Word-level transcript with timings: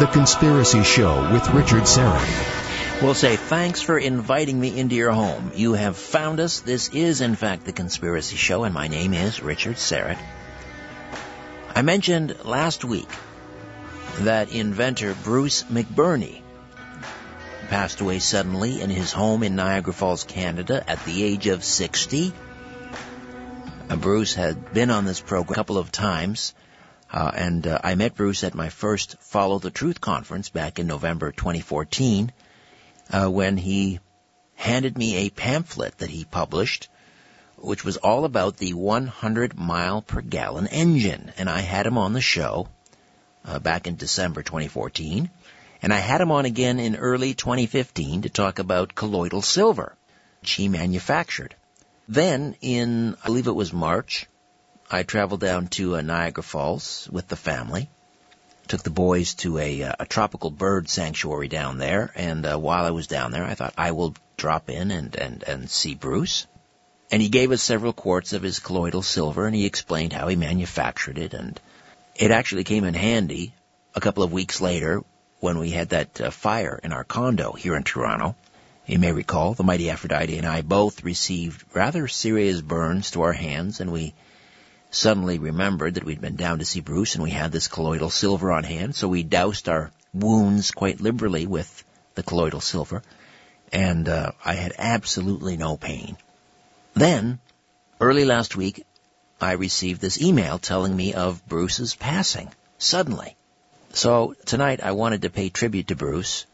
The 0.00 0.06
Conspiracy 0.06 0.82
Show 0.82 1.30
with 1.30 1.46
Richard 1.50 1.82
Syrett. 1.82 3.02
We'll 3.02 3.12
say 3.12 3.36
thanks 3.36 3.82
for 3.82 3.98
inviting 3.98 4.58
me 4.58 4.80
into 4.80 4.94
your 4.94 5.10
home. 5.10 5.52
You 5.54 5.74
have 5.74 5.94
found 5.94 6.40
us. 6.40 6.60
This 6.60 6.88
is, 6.88 7.20
in 7.20 7.36
fact, 7.36 7.66
The 7.66 7.72
Conspiracy 7.72 8.36
Show, 8.36 8.64
and 8.64 8.72
my 8.72 8.88
name 8.88 9.12
is 9.12 9.42
Richard 9.42 9.76
Syrett. 9.76 10.16
I 11.74 11.82
mentioned 11.82 12.34
last 12.46 12.82
week 12.82 13.10
that 14.20 14.50
inventor 14.54 15.14
Bruce 15.22 15.64
McBurney 15.64 16.40
passed 17.68 18.00
away 18.00 18.20
suddenly 18.20 18.80
in 18.80 18.88
his 18.88 19.12
home 19.12 19.42
in 19.42 19.54
Niagara 19.54 19.92
Falls, 19.92 20.24
Canada 20.24 20.82
at 20.88 21.04
the 21.04 21.22
age 21.24 21.46
of 21.46 21.62
60. 21.62 22.32
Uh, 23.90 23.96
Bruce 23.96 24.32
had 24.32 24.72
been 24.72 24.90
on 24.90 25.04
this 25.04 25.20
program 25.20 25.52
a 25.52 25.54
couple 25.56 25.76
of 25.76 25.92
times, 25.92 26.54
uh, 27.12 27.30
and 27.34 27.66
uh, 27.66 27.80
I 27.82 27.94
met 27.94 28.14
Bruce 28.14 28.44
at 28.44 28.54
my 28.54 28.68
first 28.68 29.16
Follow 29.20 29.58
the 29.58 29.70
Truth 29.70 30.00
conference 30.00 30.48
back 30.48 30.78
in 30.78 30.86
November 30.86 31.32
2014 31.32 32.32
uh, 33.12 33.28
when 33.28 33.56
he 33.56 34.00
handed 34.54 34.96
me 34.96 35.16
a 35.16 35.30
pamphlet 35.30 35.98
that 35.98 36.10
he 36.10 36.24
published 36.24 36.88
which 37.60 37.84
was 37.84 37.98
all 37.98 38.24
about 38.24 38.56
the 38.56 38.72
100 38.74 39.58
mile 39.58 40.02
per 40.02 40.20
gallon 40.20 40.66
engine. 40.66 41.32
And 41.36 41.48
I 41.48 41.60
had 41.60 41.86
him 41.86 41.98
on 41.98 42.12
the 42.12 42.20
show 42.20 42.68
uh, 43.44 43.58
back 43.58 43.86
in 43.86 43.96
December 43.96 44.42
2014. 44.42 45.30
And 45.82 45.92
I 45.92 45.98
had 45.98 46.20
him 46.20 46.30
on 46.30 46.44
again 46.44 46.78
in 46.78 46.96
early 46.96 47.34
2015 47.34 48.22
to 48.22 48.28
talk 48.28 48.58
about 48.58 48.94
colloidal 48.94 49.42
silver, 49.42 49.94
which 50.40 50.52
he 50.52 50.68
manufactured. 50.68 51.54
Then 52.08 52.56
in, 52.60 53.16
I 53.22 53.26
believe 53.26 53.46
it 53.46 53.52
was 53.52 53.72
March, 53.72 54.26
I 54.92 55.04
traveled 55.04 55.40
down 55.40 55.68
to 55.68 55.96
uh, 55.96 56.00
Niagara 56.00 56.42
Falls 56.42 57.08
with 57.12 57.28
the 57.28 57.36
family. 57.36 57.88
Took 58.66 58.82
the 58.82 58.90
boys 58.90 59.34
to 59.34 59.58
a, 59.58 59.84
uh, 59.84 59.92
a 60.00 60.06
tropical 60.06 60.50
bird 60.50 60.88
sanctuary 60.88 61.46
down 61.46 61.78
there, 61.78 62.10
and 62.16 62.44
uh, 62.44 62.58
while 62.58 62.84
I 62.84 62.90
was 62.90 63.06
down 63.06 63.30
there, 63.30 63.44
I 63.44 63.54
thought 63.54 63.74
I 63.78 63.92
will 63.92 64.16
drop 64.36 64.68
in 64.68 64.90
and, 64.90 65.14
and, 65.14 65.44
and 65.44 65.70
see 65.70 65.94
Bruce. 65.94 66.48
And 67.08 67.22
he 67.22 67.28
gave 67.28 67.52
us 67.52 67.62
several 67.62 67.92
quarts 67.92 68.32
of 68.32 68.42
his 68.42 68.58
colloidal 68.58 69.02
silver, 69.02 69.46
and 69.46 69.54
he 69.54 69.64
explained 69.64 70.12
how 70.12 70.26
he 70.26 70.34
manufactured 70.34 71.18
it, 71.18 71.34
and 71.34 71.60
it 72.16 72.32
actually 72.32 72.64
came 72.64 72.82
in 72.82 72.94
handy 72.94 73.54
a 73.94 74.00
couple 74.00 74.24
of 74.24 74.32
weeks 74.32 74.60
later 74.60 75.04
when 75.38 75.58
we 75.58 75.70
had 75.70 75.90
that 75.90 76.20
uh, 76.20 76.30
fire 76.30 76.80
in 76.82 76.92
our 76.92 77.04
condo 77.04 77.52
here 77.52 77.76
in 77.76 77.84
Toronto. 77.84 78.34
You 78.86 78.98
may 78.98 79.12
recall 79.12 79.54
the 79.54 79.62
mighty 79.62 79.88
Aphrodite 79.88 80.36
and 80.36 80.46
I 80.46 80.62
both 80.62 81.04
received 81.04 81.64
rather 81.74 82.08
serious 82.08 82.60
burns 82.60 83.12
to 83.12 83.22
our 83.22 83.32
hands 83.32 83.80
and 83.80 83.92
we 83.92 84.14
suddenly 84.90 85.38
remembered 85.38 85.94
that 85.94 86.04
we'd 86.04 86.20
been 86.20 86.36
down 86.36 86.58
to 86.58 86.64
see 86.64 86.80
Bruce 86.80 87.14
and 87.14 87.24
we 87.24 87.30
had 87.30 87.52
this 87.52 87.68
colloidal 87.68 88.10
silver 88.10 88.52
on 88.52 88.64
hand, 88.64 88.94
so 88.94 89.08
we 89.08 89.22
doused 89.22 89.68
our 89.68 89.90
wounds 90.12 90.70
quite 90.70 91.00
liberally 91.00 91.46
with 91.46 91.84
the 92.14 92.22
colloidal 92.22 92.60
silver 92.60 93.02
and 93.72 94.08
uh, 94.08 94.32
I 94.44 94.54
had 94.54 94.72
absolutely 94.78 95.56
no 95.56 95.76
pain. 95.76 96.16
Then, 96.94 97.38
early 98.00 98.24
last 98.24 98.56
week, 98.56 98.84
I 99.40 99.52
received 99.52 100.00
this 100.00 100.20
email 100.20 100.58
telling 100.58 100.94
me 100.94 101.14
of 101.14 101.46
Bruce's 101.46 101.94
passing, 101.94 102.52
suddenly. 102.78 103.36
So 103.92 104.34
tonight 104.44 104.82
I 104.82 104.92
wanted 104.92 105.22
to 105.22 105.30
pay 105.30 105.48
tribute 105.48 105.88
to 105.88 105.96
Bruce 105.96 106.46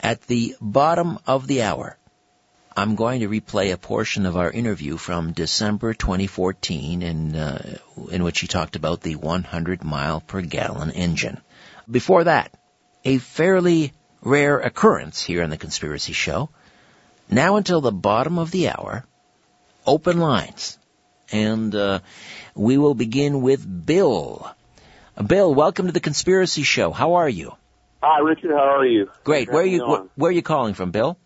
at 0.00 0.22
the 0.22 0.56
bottom 0.60 1.18
of 1.26 1.46
the 1.46 1.62
hour, 1.62 1.96
I'm 2.76 2.96
going 2.96 3.20
to 3.20 3.28
replay 3.28 3.72
a 3.72 3.76
portion 3.76 4.26
of 4.26 4.36
our 4.36 4.50
interview 4.50 4.96
from 4.96 5.32
December 5.32 5.94
2014 5.94 7.02
in, 7.02 7.36
uh, 7.36 7.78
in 8.10 8.24
which 8.24 8.40
he 8.40 8.48
talked 8.48 8.74
about 8.74 9.00
the 9.00 9.14
100 9.14 9.84
mile 9.84 10.20
per 10.20 10.40
gallon 10.40 10.90
engine. 10.90 11.40
Before 11.88 12.24
that, 12.24 12.52
a 13.04 13.18
fairly 13.18 13.92
rare 14.22 14.58
occurrence 14.58 15.22
here 15.22 15.44
on 15.44 15.50
the 15.50 15.56
Conspiracy 15.56 16.12
Show. 16.12 16.50
Now 17.30 17.56
until 17.56 17.80
the 17.80 17.92
bottom 17.92 18.38
of 18.38 18.50
the 18.50 18.70
hour, 18.70 19.04
open 19.86 20.18
lines. 20.18 20.76
And 21.30 21.72
uh, 21.74 22.00
we 22.56 22.76
will 22.76 22.94
begin 22.94 23.40
with 23.40 23.86
Bill. 23.86 24.50
Bill, 25.24 25.54
welcome 25.54 25.86
to 25.86 25.92
the 25.92 26.00
Conspiracy 26.00 26.64
Show. 26.64 26.90
How 26.90 27.14
are 27.14 27.28
you? 27.28 27.52
Hi, 28.02 28.18
Richard. 28.18 28.50
How 28.50 28.78
are 28.78 28.86
you? 28.86 29.10
Great. 29.22 29.48
Where 29.48 29.62
are 29.62 29.66
you? 29.66 29.84
Wh- 29.84 30.18
where 30.18 30.30
are 30.30 30.32
you 30.32 30.42
calling 30.42 30.74
from, 30.74 30.90
Bill? 30.90 31.16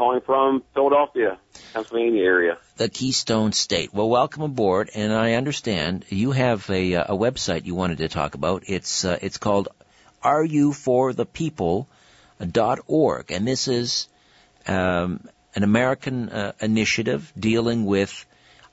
Calling 0.00 0.22
from 0.22 0.62
Philadelphia, 0.72 1.38
Pennsylvania 1.74 2.22
area. 2.22 2.56
The 2.78 2.88
Keystone 2.88 3.52
State. 3.52 3.92
Well, 3.92 4.08
welcome 4.08 4.42
aboard. 4.42 4.88
And 4.94 5.12
I 5.12 5.34
understand 5.34 6.06
you 6.08 6.30
have 6.30 6.70
a, 6.70 6.94
uh, 6.94 7.14
a 7.14 7.18
website 7.18 7.66
you 7.66 7.74
wanted 7.74 7.98
to 7.98 8.08
talk 8.08 8.34
about. 8.34 8.62
It's 8.66 9.04
uh, 9.04 9.18
it's 9.20 9.36
called 9.36 9.68
org, 10.24 10.54
and 13.30 13.46
this 13.46 13.68
is 13.68 14.08
um, 14.66 15.28
an 15.54 15.64
American 15.64 16.30
uh, 16.30 16.52
initiative 16.62 17.30
dealing 17.38 17.84
with, 17.84 18.24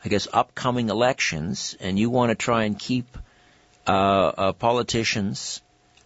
I 0.05 0.07
guess, 0.07 0.29
upcoming 0.31 0.87
elections, 0.87 1.75
and 1.81 1.99
you 1.99 2.09
want 2.09 2.29
to 2.29 2.35
try 2.35 2.63
and 2.63 2.79
keep 2.79 3.17
uh, 3.85 3.91
uh, 3.91 4.53
politicians 4.53 5.61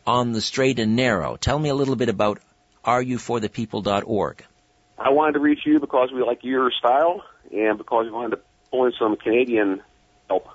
on 0.07 0.31
the 0.31 0.41
straight 0.41 0.79
and 0.79 0.95
narrow. 0.95 1.37
Tell 1.37 1.59
me 1.59 1.69
a 1.69 1.75
little 1.75 1.95
bit 1.95 2.09
about 2.09 2.39
areyouforthepeople.org. 2.83 4.45
I 5.03 5.09
wanted 5.09 5.33
to 5.33 5.39
reach 5.39 5.61
you 5.65 5.79
because 5.79 6.11
we 6.13 6.21
like 6.23 6.43
your 6.43 6.71
style 6.71 7.23
and 7.51 7.77
because 7.77 8.05
we 8.05 8.11
wanted 8.11 8.35
to 8.35 8.41
pull 8.69 8.85
in 8.85 8.93
some 8.99 9.15
Canadian 9.15 9.81
help. 10.27 10.47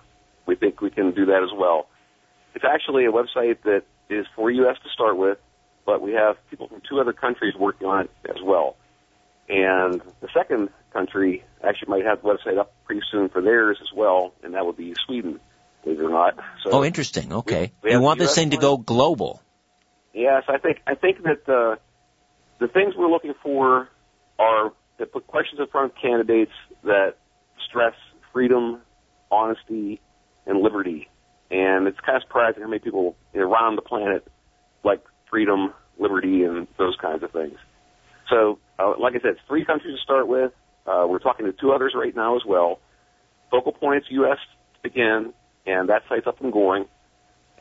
We 0.47 0.55
think 0.55 0.81
we 0.81 0.91
can 0.91 1.13
do 1.13 1.27
that 1.27 1.43
as 1.43 1.51
well. 1.57 1.89
It's 2.55 2.65
actually 2.65 3.07
a 3.07 3.13
website 3.13 3.63
that 3.65 3.83
is 4.09 4.27
for 4.37 4.51
U.S. 4.51 4.77
to 4.85 4.89
start 4.91 5.17
with, 5.17 5.39
but 5.85 6.01
we 6.01 6.13
have 6.13 6.37
people 6.49 6.69
from 6.69 6.81
two 6.89 7.01
other 7.01 7.13
countries 7.13 7.55
working 7.59 7.89
on 7.89 8.05
it 8.05 8.11
as 8.29 8.41
well. 8.43 8.77
And 9.49 10.01
the 10.21 10.29
second 10.33 10.71
country 10.93 11.45
actually 11.63 11.89
might 11.89 12.05
have 12.05 12.23
the 12.23 12.29
website 12.29 12.59
up 12.59 12.73
pretty 12.85 13.03
soon 13.11 13.29
for 13.29 13.43
theirs 13.43 13.79
as 13.83 13.89
well, 13.95 14.33
and 14.43 14.55
that 14.55 14.65
would 14.65 14.77
be 14.77 14.95
Sweden 15.07 15.41
believe 15.87 16.01
it 16.01 16.05
or 16.05 16.11
not. 16.11 16.37
So 16.65 16.71
oh, 16.73 16.85
interesting. 16.85 17.33
Okay, 17.33 17.73
we, 17.83 17.91
we 17.91 17.97
you 17.97 18.01
want 18.01 18.19
this 18.19 18.35
thing 18.35 18.51
to 18.51 18.57
go 18.57 18.77
global? 18.77 19.43
Yes, 20.13 20.45
I 20.49 20.59
think 20.59 20.79
I 20.87 20.95
think 20.95 21.23
that 21.23 21.49
uh, 21.49 21.77
the 22.59 22.69
things 22.69 22.95
we're 22.97 23.11
looking 23.11 23.35
for 23.43 23.89
are 24.39 24.73
to 24.99 25.07
put 25.07 25.27
questions 25.27 25.61
in 25.61 25.67
front 25.67 25.93
of 25.93 25.99
candidates 26.01 26.53
that 26.85 27.15
stress 27.69 27.95
freedom, 28.33 28.81
honesty, 29.31 30.01
and 30.47 30.61
liberty. 30.63 31.09
And 31.51 31.87
it's 31.87 31.99
kind 32.01 32.17
of 32.17 32.23
surprising 32.23 32.63
how 32.63 32.69
many 32.69 32.81
people 32.81 33.17
around 33.35 33.77
the 33.77 33.83
planet 33.83 34.27
like 34.85 35.03
freedom, 35.31 35.73
liberty, 35.99 36.45
and 36.45 36.67
those 36.79 36.97
kinds 37.01 37.23
of 37.23 37.31
things. 37.33 37.59
So, 38.31 38.59
uh, 38.79 38.95
like 38.99 39.15
I 39.15 39.21
said, 39.21 39.37
three 39.47 39.65
countries 39.65 39.97
to 39.97 40.03
start 40.03 40.29
with. 40.29 40.53
Uh, 40.87 41.07
we're 41.09 41.19
talking 41.19 41.47
to 41.47 41.53
two 41.53 41.73
others 41.73 41.95
right 41.97 42.15
now 42.15 42.37
as 42.37 42.43
well. 42.47 42.81
Focal 43.51 43.73
points, 43.73 44.07
U.S. 44.11 44.39
again, 44.85 45.33
and 45.67 45.89
that 45.89 46.03
site's 46.09 46.27
up 46.27 46.41
and 46.41 46.53
going. 46.53 46.87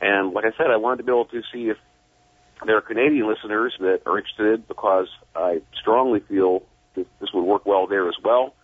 And 0.00 0.32
like 0.32 0.44
I 0.44 0.56
said, 0.56 0.70
I 0.70 0.76
wanted 0.76 0.98
to 0.98 1.02
be 1.04 1.12
able 1.12 1.26
to 1.26 1.40
see 1.52 1.68
if 1.70 1.76
there 2.64 2.76
are 2.76 2.80
Canadian 2.80 3.28
listeners 3.28 3.74
that 3.80 4.02
are 4.06 4.18
interested 4.18 4.68
because 4.68 5.08
I 5.34 5.60
strongly 5.78 6.20
feel 6.20 6.62
that 6.94 7.06
this 7.20 7.30
would 7.34 7.44
work 7.44 7.66
well 7.66 7.86
there 7.86 8.08
as 8.08 8.14
well. 8.22 8.54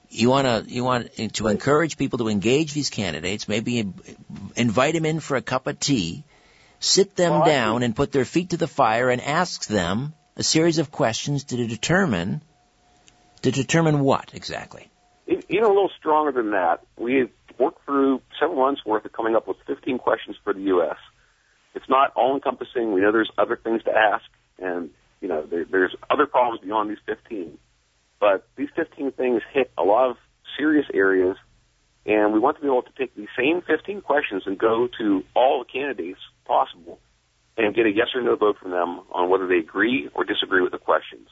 You 0.09 0.31
want 0.31 0.47
to 0.47 0.73
you 0.73 0.85
want 0.85 1.15
to 1.35 1.49
encourage 1.49 1.99
people 1.99 2.21
to 2.21 2.29
engage 2.29 2.73
these 2.73 2.89
candidates. 2.89 3.49
Maybe 3.49 3.93
invite 4.57 4.95
them 4.95 5.05
in 5.05 5.21
for 5.21 5.37
a 5.37 5.43
cup 5.43 5.67
of 5.67 5.81
tea, 5.81 6.25
sit 6.81 7.15
them 7.15 7.33
well, 7.33 7.45
down, 7.45 7.83
and 7.83 7.95
put 7.95 8.11
their 8.11 8.25
feet 8.25 8.51
to 8.51 8.57
the 8.57 8.67
fire, 8.67 9.11
and 9.11 9.21
ask 9.21 9.67
them 9.67 10.15
a 10.35 10.43
series 10.43 10.79
of 10.79 10.91
questions 10.91 11.45
to 11.45 11.67
determine 11.67 12.41
to 13.43 13.51
determine 13.51 14.01
what 14.01 14.33
exactly? 14.35 14.91
Even 15.27 15.65
a 15.65 15.69
little 15.69 15.91
stronger 15.99 16.33
than 16.33 16.51
that. 16.53 16.81
We've 16.97 17.31
worked 17.59 17.85
through 17.85 18.21
several 18.41 18.59
months 18.59 18.83
worth 18.85 19.05
of 19.05 19.13
coming 19.13 19.37
up 19.37 19.47
with 19.47 19.57
15 19.67 19.99
questions 19.99 20.37
for 20.43 20.53
the 20.53 20.63
U.S. 20.63 20.97
It's 21.75 21.89
not 21.89 22.13
all 22.17 22.35
encompassing. 22.35 22.93
We 22.93 23.01
know 23.01 23.13
there's 23.13 23.31
other 23.39 23.57
things 23.57 23.83
to 23.85 23.91
ask, 23.91 24.25
and 24.59 24.91
you 25.21 25.29
know 25.29 25.47
there, 25.47 25.65
there's 25.65 25.95
other 26.11 26.27
problems 26.27 26.61
beyond 26.63 26.91
these 26.91 26.99
15. 27.07 27.57
But 28.21 28.47
these 28.57 28.69
15 28.77 29.13
things 29.13 29.43
hit 29.53 29.71
a 29.79 29.83
lot 29.83 30.11
of 30.11 30.17
serious 30.57 30.87
areas 30.93 31.37
And 32.05 32.33
we 32.33 32.39
want 32.39 32.57
to 32.57 32.63
be 32.63 32.67
able 32.69 32.83
to 32.83 32.93
take 32.99 33.15
these 33.15 33.29
same 33.39 33.63
15 33.63 34.01
questions 34.03 34.43
and 34.47 34.59
go 34.59 34.89
to 34.99 35.23
all 35.35 35.65
the 35.65 35.71
candidates 35.73 36.19
possible 36.45 36.99
and 37.57 37.75
get 37.75 37.87
a 37.87 37.91
yes 37.91 38.09
or 38.15 38.23
no 38.23 38.35
vote 38.35 38.57
from 38.61 38.73
them 38.73 39.01
on 39.13 39.31
whether 39.31 39.47
they 39.47 39.59
agree 39.59 40.09
or 40.15 40.25
disagree 40.25 40.63
with 40.63 40.73
the 40.73 40.79
questions. 40.79 41.29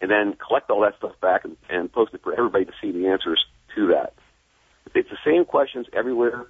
And 0.00 0.10
then 0.10 0.34
collect 0.34 0.70
all 0.70 0.82
that 0.82 0.96
stuff 0.98 1.20
back 1.20 1.44
and, 1.44 1.56
and 1.68 1.92
post 1.92 2.14
it 2.14 2.22
for 2.22 2.32
everybody 2.32 2.64
to 2.64 2.72
see 2.80 2.92
the 2.92 3.08
answers 3.08 3.44
to 3.74 3.88
that. 3.88 4.14
It's 4.94 5.10
the 5.10 5.18
same 5.24 5.44
questions 5.44 5.86
everywhere. 5.92 6.46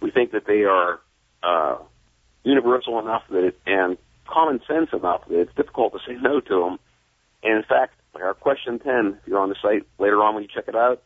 We 0.00 0.10
think 0.10 0.32
that 0.32 0.46
they 0.46 0.64
are 0.64 1.00
uh, 1.42 1.78
universal 2.44 2.98
enough 2.98 3.22
that 3.30 3.44
it, 3.44 3.58
and 3.66 3.98
common 4.26 4.60
sense 4.66 4.90
enough 4.92 5.22
that 5.28 5.40
it's 5.40 5.54
difficult 5.54 5.92
to 5.92 5.98
say 6.06 6.16
no 6.20 6.40
to 6.40 6.60
them. 6.60 6.78
And 7.42 7.58
in 7.58 7.62
fact, 7.62 7.94
our 8.14 8.34
question 8.34 8.78
10, 8.78 9.18
if 9.20 9.28
you're 9.28 9.38
on 9.38 9.48
the 9.48 9.56
site 9.62 9.86
later 9.98 10.22
on 10.22 10.34
when 10.34 10.42
you 10.42 10.48
check 10.52 10.64
it 10.68 10.76
out, 10.76 11.02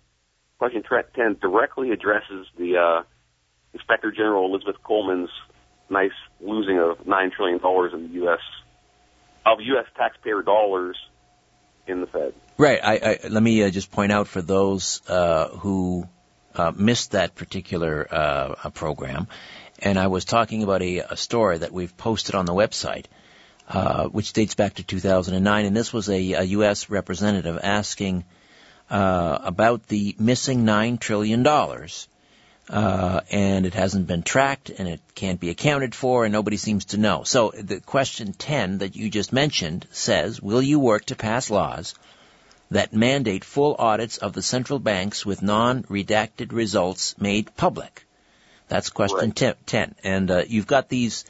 question 0.58 0.82
10 0.82 1.38
directly 1.40 1.90
addresses 1.90 2.46
the 2.58 2.76
uh, 2.76 3.02
Inspector 3.74 4.10
General 4.12 4.46
Elizabeth 4.46 4.76
Coleman's 4.82 5.30
nice 5.90 6.16
losing 6.40 6.78
of 6.78 6.98
$9 7.06 7.32
trillion 7.32 7.60
in 7.94 8.08
the 8.08 8.14
U.S. 8.24 8.40
of 9.44 9.58
U.S. 9.60 9.86
taxpayer 9.96 10.42
dollars 10.42 10.96
in 11.86 12.00
the 12.00 12.06
Fed. 12.06 12.34
Right. 12.58 12.80
I, 12.82 12.94
I, 12.94 13.28
let 13.28 13.42
me 13.42 13.62
uh, 13.62 13.70
just 13.70 13.90
point 13.90 14.12
out 14.12 14.28
for 14.28 14.42
those 14.42 15.02
uh, 15.08 15.48
who 15.48 16.08
uh, 16.54 16.72
missed 16.74 17.12
that 17.12 17.34
particular 17.34 18.06
uh, 18.10 18.70
program, 18.70 19.28
and 19.80 19.98
I 19.98 20.06
was 20.06 20.24
talking 20.24 20.62
about 20.62 20.82
a, 20.82 20.98
a 20.98 21.16
story 21.16 21.58
that 21.58 21.72
we've 21.72 21.96
posted 21.96 22.34
on 22.34 22.46
the 22.46 22.54
website, 22.54 23.06
uh, 23.68 24.06
which 24.06 24.32
dates 24.32 24.54
back 24.54 24.74
to 24.74 24.82
2009, 24.82 25.66
and 25.66 25.76
this 25.76 25.92
was 25.92 26.08
a, 26.08 26.32
a 26.32 26.42
U.S. 26.42 26.88
representative 26.88 27.58
asking 27.62 28.24
uh, 28.88 29.38
about 29.42 29.86
the 29.88 30.14
missing 30.18 30.64
nine 30.64 30.98
trillion 30.98 31.42
dollars. 31.42 32.08
Uh, 32.68 33.20
and 33.30 33.64
it 33.64 33.74
hasn't 33.74 34.08
been 34.08 34.24
tracked 34.24 34.70
and 34.70 34.88
it 34.88 35.00
can't 35.14 35.38
be 35.38 35.50
accounted 35.50 35.94
for 35.94 36.24
and 36.24 36.32
nobody 36.32 36.56
seems 36.56 36.86
to 36.86 36.96
know. 36.96 37.22
So 37.22 37.52
the 37.56 37.80
question 37.80 38.32
10 38.32 38.78
that 38.78 38.96
you 38.96 39.08
just 39.08 39.32
mentioned 39.32 39.86
says, 39.92 40.42
will 40.42 40.62
you 40.62 40.80
work 40.80 41.04
to 41.06 41.14
pass 41.14 41.48
laws 41.48 41.94
that 42.72 42.92
mandate 42.92 43.44
full 43.44 43.76
audits 43.78 44.18
of 44.18 44.32
the 44.32 44.42
central 44.42 44.80
banks 44.80 45.24
with 45.24 45.42
non-redacted 45.42 46.50
results 46.50 47.14
made 47.20 47.54
public? 47.56 48.04
That's 48.66 48.90
question 48.90 49.32
right. 49.38 49.56
10. 49.66 49.94
And 50.02 50.30
uh, 50.30 50.42
you've 50.48 50.66
got 50.66 50.88
these, 50.88 51.24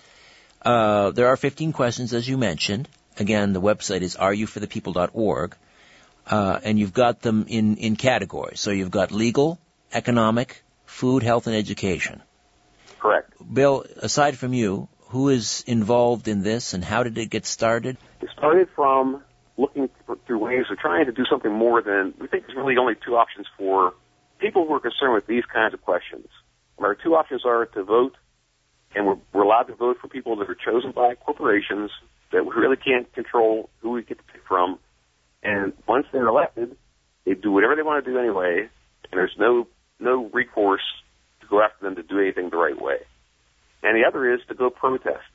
uh, 0.63 1.11
there 1.11 1.27
are 1.27 1.37
15 1.37 1.75
questions 1.75 2.15
as 2.15 2.27
you 2.27 2.39
mentioned. 2.39 2.89
Again, 3.19 3.53
the 3.53 3.61
website 3.61 4.01
is 4.01 4.17
areyouforthepeople.org. 4.17 5.55
Uh, 6.29 6.59
and 6.65 6.79
you've 6.79 6.95
got 6.95 7.21
them 7.21 7.45
in, 7.49 7.77
in 7.77 7.95
categories. 7.95 8.59
So 8.59 8.71
you've 8.71 8.91
got 8.91 9.13
legal, 9.13 9.61
economic, 9.93 10.63
food, 10.97 11.23
health, 11.23 11.47
and 11.47 11.55
education. 11.55 12.23
Correct. 12.99 13.33
Bill, 13.53 13.85
aside 13.97 14.39
from 14.39 14.55
you, 14.55 14.89
who 15.11 15.29
is 15.29 15.63
involved 15.67 16.27
in 16.27 16.43
this 16.43 16.73
and 16.75 16.83
how 16.83 17.03
did 17.03 17.19
it 17.19 17.31
get 17.31 17.45
started? 17.47 17.97
It 18.23 18.31
started 18.37 18.69
from 18.75 19.23
looking 19.59 19.89
through 20.27 20.39
ways 20.39 20.65
of 20.71 20.79
trying 20.79 21.07
to 21.07 21.13
do 21.13 21.25
something 21.31 21.53
more 21.53 21.83
than, 21.83 22.15
we 22.19 22.27
think 22.29 22.47
there's 22.47 22.57
really 22.57 22.77
only 22.79 22.95
two 23.07 23.15
options 23.17 23.47
for 23.59 23.93
people 24.39 24.67
who 24.67 24.75
are 24.75 24.81
concerned 24.81 25.15
with 25.15 25.27
these 25.27 25.45
kinds 25.53 25.75
of 25.75 25.83
questions. 25.83 26.27
Our 26.79 26.95
two 26.95 27.15
options 27.15 27.43
are 27.45 27.67
to 27.67 27.85
vote, 27.85 28.17
and 28.95 29.07
we're, 29.07 29.19
we're 29.33 29.43
allowed 29.43 29.65
to 29.65 29.75
vote 29.75 29.99
for 30.01 30.09
people 30.09 30.37
that 30.37 30.49
are 30.49 30.57
chosen 30.57 30.93
by 30.93 31.15
corporations 31.15 31.91
that 32.33 32.45
we 32.45 32.55
really 32.55 32.77
can't 32.77 33.11
control 33.13 33.71
who 33.81 33.91
we 33.91 34.03
get 34.03 34.19
to 34.19 34.25
pick 34.33 34.43
from. 34.49 34.79
And 35.43 35.73
once 35.87 36.07
they're 36.13 36.27
elected, 36.27 36.77
they 37.25 37.35
do 37.35 37.53
whatever 37.53 37.77
they 37.77 37.83
want 37.83 38.05
to 38.05 38.11
do 38.11 38.19
anyway, 38.19 38.69
and 39.11 39.13
there's 39.13 39.37
no 39.39 39.67
no 39.99 40.31
recourse 40.33 40.83
to 41.41 41.47
go 41.47 41.63
after 41.63 41.85
them 41.85 41.97
to 41.97 42.03
do 42.03 42.19
anything 42.21 42.51
the 42.51 42.57
right 42.57 42.81
way. 42.81 42.99
And 43.83 43.97
the 43.97 44.07
other 44.07 44.33
is 44.33 44.41
to 44.49 44.55
go 44.55 44.71
protest, 44.71 45.31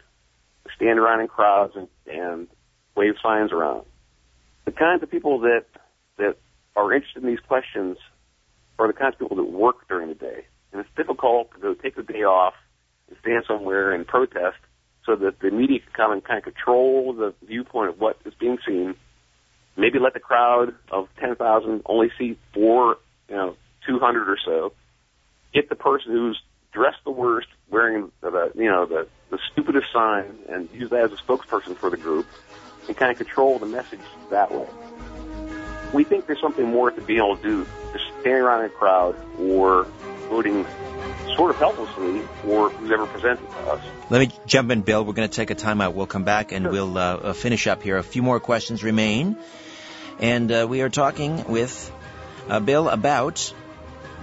stand 0.75 0.99
around 0.99 1.21
in 1.21 1.27
crowds 1.27 1.73
and, 1.75 1.87
and 2.07 2.47
wave 2.95 3.13
signs 3.21 3.51
around. 3.51 3.85
The 4.65 4.71
kinds 4.71 5.03
of 5.03 5.09
people 5.09 5.39
that 5.41 5.65
that 6.17 6.35
are 6.75 6.93
interested 6.93 7.23
in 7.23 7.29
these 7.29 7.39
questions 7.39 7.97
are 8.77 8.87
the 8.87 8.93
kinds 8.93 9.15
of 9.15 9.19
people 9.19 9.37
that 9.37 9.49
work 9.49 9.87
during 9.87 10.09
the 10.09 10.15
day. 10.15 10.45
And 10.71 10.81
it's 10.81 10.89
difficult 10.95 11.51
to 11.53 11.59
go 11.59 11.73
take 11.73 11.95
the 11.95 12.03
day 12.03 12.23
off 12.23 12.53
and 13.09 13.17
stand 13.21 13.43
somewhere 13.47 13.91
and 13.93 14.05
protest 14.05 14.57
so 15.05 15.15
that 15.15 15.39
the 15.39 15.51
media 15.51 15.79
can 15.79 15.93
come 15.93 16.11
and 16.11 16.23
kind 16.23 16.37
of 16.37 16.43
control 16.43 17.13
the 17.13 17.33
viewpoint 17.45 17.89
of 17.89 17.99
what 17.99 18.17
is 18.25 18.33
being 18.39 18.57
seen. 18.65 18.95
Maybe 19.75 19.99
let 19.99 20.13
the 20.13 20.19
crowd 20.19 20.75
of 20.91 21.07
10,000 21.19 21.81
only 21.85 22.11
see 22.17 22.37
four, 22.53 22.97
you 23.29 23.35
know, 23.35 23.55
200 24.01 24.29
or 24.29 24.37
so. 24.43 24.73
Get 25.53 25.69
the 25.69 25.75
person 25.75 26.11
who's 26.11 26.41
dressed 26.71 27.03
the 27.03 27.11
worst, 27.11 27.47
wearing 27.69 28.11
the, 28.21 28.51
you 28.55 28.65
know, 28.65 28.85
the, 28.85 29.07
the 29.29 29.37
stupidest 29.51 29.91
sign 29.93 30.39
and 30.49 30.69
use 30.73 30.89
that 30.89 31.03
as 31.03 31.11
a 31.11 31.17
spokesperson 31.17 31.75
for 31.75 31.89
the 31.89 31.97
group 31.97 32.25
and 32.87 32.97
kind 32.97 33.11
of 33.11 33.17
control 33.17 33.59
the 33.59 33.65
message 33.67 33.99
that 34.31 34.51
way. 34.51 34.65
We 35.93 36.03
think 36.03 36.25
there's 36.25 36.41
something 36.41 36.65
more 36.65 36.89
to 36.89 37.01
be 37.01 37.17
able 37.17 37.37
to 37.37 37.43
do, 37.43 37.67
just 37.93 38.05
standing 38.21 38.41
around 38.41 38.61
in 38.61 38.65
a 38.67 38.69
crowd 38.69 39.15
or 39.37 39.85
voting 40.29 40.65
sort 41.35 41.51
of 41.51 41.57
helplessly 41.57 42.21
for 42.41 42.69
whoever 42.69 43.05
presented 43.05 43.47
to 43.49 43.57
us. 43.71 43.85
Let 44.09 44.19
me 44.19 44.35
jump 44.47 44.71
in, 44.71 44.81
Bill. 44.81 45.05
We're 45.05 45.13
going 45.13 45.29
to 45.29 45.35
take 45.35 45.51
a 45.51 45.55
timeout. 45.55 45.93
We'll 45.93 46.07
come 46.07 46.23
back 46.23 46.53
and 46.53 46.63
sure. 46.63 46.71
we'll 46.71 46.97
uh, 46.97 47.01
uh, 47.01 47.33
finish 47.33 47.67
up 47.67 47.83
here. 47.83 47.97
A 47.97 48.03
few 48.03 48.23
more 48.23 48.39
questions 48.39 48.83
remain. 48.83 49.37
And 50.19 50.51
uh, 50.51 50.65
we 50.69 50.81
are 50.81 50.89
talking 50.89 51.43
with 51.45 51.91
uh, 52.49 52.59
Bill 52.59 52.89
about 52.89 53.53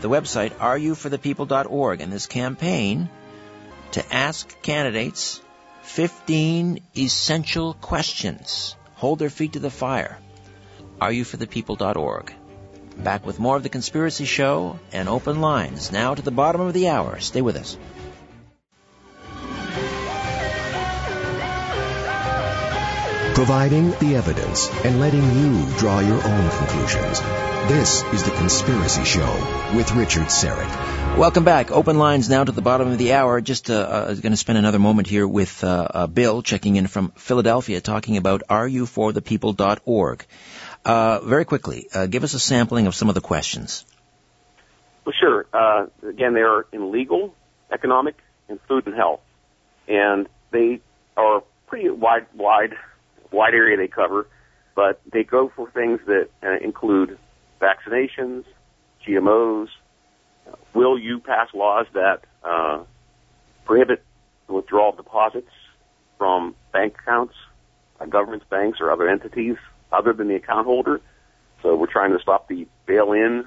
the 0.00 0.08
website 0.08 0.52
areyouforthepeople.org 0.52 2.00
and 2.00 2.12
this 2.12 2.26
campaign 2.26 3.08
to 3.92 4.14
ask 4.14 4.60
candidates 4.62 5.40
15 5.82 6.80
essential 6.96 7.74
questions. 7.74 8.76
Hold 8.94 9.18
their 9.18 9.30
feet 9.30 9.54
to 9.54 9.58
the 9.58 9.70
fire. 9.70 10.18
Areyouforthepeople.org. 11.00 12.34
Back 12.98 13.24
with 13.24 13.38
more 13.38 13.56
of 13.56 13.62
The 13.62 13.68
Conspiracy 13.68 14.24
Show 14.24 14.78
and 14.92 15.08
Open 15.08 15.40
Lines. 15.40 15.92
Now 15.92 16.14
to 16.14 16.22
the 16.22 16.32
bottom 16.32 16.60
of 16.60 16.74
the 16.74 16.88
hour. 16.88 17.20
Stay 17.20 17.42
with 17.42 17.56
us. 17.56 17.76
Providing 23.38 23.92
the 23.92 24.16
evidence 24.16 24.68
and 24.84 24.98
letting 24.98 25.22
you 25.22 25.64
draw 25.78 26.00
your 26.00 26.20
own 26.20 26.50
conclusions. 26.50 27.20
This 27.68 28.02
is 28.12 28.24
The 28.24 28.32
Conspiracy 28.32 29.04
Show 29.04 29.32
with 29.76 29.92
Richard 29.92 30.24
Syrett. 30.24 31.16
Welcome 31.16 31.44
back. 31.44 31.70
Open 31.70 31.98
lines 31.98 32.28
now 32.28 32.42
to 32.42 32.50
the 32.50 32.62
bottom 32.62 32.88
of 32.88 32.98
the 32.98 33.12
hour. 33.12 33.40
Just 33.40 33.70
uh, 33.70 33.74
uh, 33.74 34.14
going 34.14 34.32
to 34.32 34.36
spend 34.36 34.58
another 34.58 34.80
moment 34.80 35.06
here 35.06 35.24
with 35.24 35.62
uh, 35.62 35.68
uh, 35.68 36.06
Bill 36.08 36.42
checking 36.42 36.74
in 36.74 36.88
from 36.88 37.12
Philadelphia 37.12 37.80
talking 37.80 38.16
about 38.16 38.42
areyouforthepeople.org. 38.50 40.26
Uh, 40.84 41.20
very 41.20 41.44
quickly, 41.44 41.86
uh, 41.94 42.06
give 42.06 42.24
us 42.24 42.34
a 42.34 42.40
sampling 42.40 42.88
of 42.88 42.96
some 42.96 43.08
of 43.08 43.14
the 43.14 43.20
questions. 43.20 43.84
Well, 45.04 45.14
sure. 45.16 45.46
Uh, 45.52 45.86
again, 46.02 46.34
they 46.34 46.40
are 46.40 46.66
in 46.72 46.90
legal, 46.90 47.36
economic, 47.70 48.16
and 48.48 48.58
food 48.66 48.88
and 48.88 48.96
health, 48.96 49.20
and 49.86 50.28
they 50.50 50.80
are 51.16 51.44
pretty 51.68 51.88
wide, 51.88 52.26
wide, 52.34 52.74
wide 53.32 53.54
area 53.54 53.76
they 53.76 53.88
cover. 53.88 54.28
But 54.74 55.00
they 55.12 55.24
go 55.24 55.50
for 55.54 55.70
things 55.70 56.00
that 56.06 56.28
uh, 56.42 56.64
include 56.64 57.18
vaccinations, 57.60 58.44
GMOs. 59.06 59.68
will 60.74 60.98
you 60.98 61.20
pass 61.20 61.48
laws 61.52 61.86
that 61.94 62.20
uh, 62.44 62.84
prohibit 63.64 64.04
the 64.46 64.54
withdrawal 64.54 64.90
of 64.90 64.96
deposits 64.96 65.50
from 66.16 66.54
bank 66.72 66.94
accounts, 67.02 67.34
uh, 68.00 68.06
governments, 68.06 68.46
banks, 68.50 68.78
or 68.80 68.90
other 68.90 69.08
entities 69.08 69.56
other 69.92 70.12
than 70.12 70.28
the 70.28 70.36
account 70.36 70.66
holder. 70.66 71.00
So 71.62 71.74
we're 71.74 71.90
trying 71.90 72.12
to 72.12 72.18
stop 72.20 72.48
the 72.48 72.66
bail-in 72.86 73.44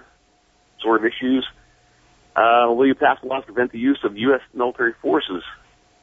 sort 0.81 0.99
of 0.99 1.05
issues. 1.05 1.45
Uh, 2.35 2.71
will 2.71 2.87
you 2.87 2.95
pass 2.95 3.17
laws 3.23 3.43
to 3.45 3.53
prevent 3.53 3.71
the 3.71 3.79
use 3.79 3.99
of 4.03 4.17
U.S. 4.17 4.41
military 4.53 4.93
forces 5.01 5.43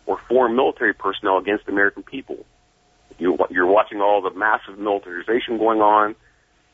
or 0.06 0.18
foreign 0.28 0.56
military 0.56 0.94
personnel 0.94 1.38
against 1.38 1.68
American 1.68 2.02
people? 2.02 2.44
You, 3.18 3.37
you're 3.50 3.66
watching 3.66 4.00
all 4.00 4.22
the 4.22 4.37
massive 4.37 4.78
militarization 4.78 5.58
going 5.58 5.80
on 5.80 6.14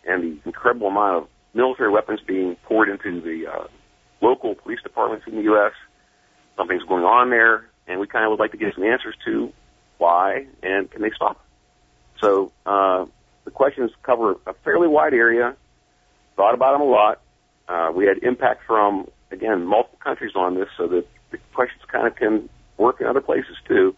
and 0.06 0.22
the 0.22 0.46
incredible 0.46 0.88
amount 0.88 1.24
of 1.24 1.28
military 1.54 1.90
weapons 1.90 2.20
being 2.26 2.56
poured 2.64 2.88
into 2.88 3.20
the 3.20 3.46
uh, 3.46 3.66
local 4.20 4.54
police 4.54 4.80
departments 4.82 5.26
in 5.26 5.36
the 5.36 5.42
U.S. 5.42 5.72
Something's 6.56 6.82
going 6.84 7.04
on 7.04 7.30
there, 7.30 7.68
and 7.86 8.00
we 8.00 8.06
kind 8.06 8.24
of 8.24 8.30
would 8.30 8.40
like 8.40 8.52
to 8.52 8.58
get 8.58 8.74
some 8.74 8.84
answers 8.84 9.14
to 9.24 9.52
why 9.98 10.46
and 10.62 10.90
can 10.90 11.02
they 11.02 11.10
stop? 11.14 11.44
So 12.20 12.52
uh, 12.66 13.06
the 13.44 13.50
questions 13.50 13.90
cover 14.02 14.36
a 14.46 14.54
fairly 14.64 14.88
wide 14.88 15.14
area. 15.14 15.56
Thought 16.36 16.54
about 16.54 16.72
them 16.72 16.82
a 16.82 16.90
lot. 16.90 17.20
Uh, 17.68 17.90
we 17.94 18.06
had 18.06 18.18
impact 18.18 18.62
from 18.66 19.08
again 19.30 19.64
multiple 19.64 19.98
countries 20.02 20.32
on 20.34 20.54
this, 20.54 20.68
so 20.76 20.86
that 20.88 21.06
the 21.30 21.38
questions 21.54 21.82
kind 21.88 22.06
of 22.06 22.16
can 22.16 22.48
work 22.76 23.00
in 23.00 23.06
other 23.06 23.20
places 23.20 23.56
too. 23.66 23.94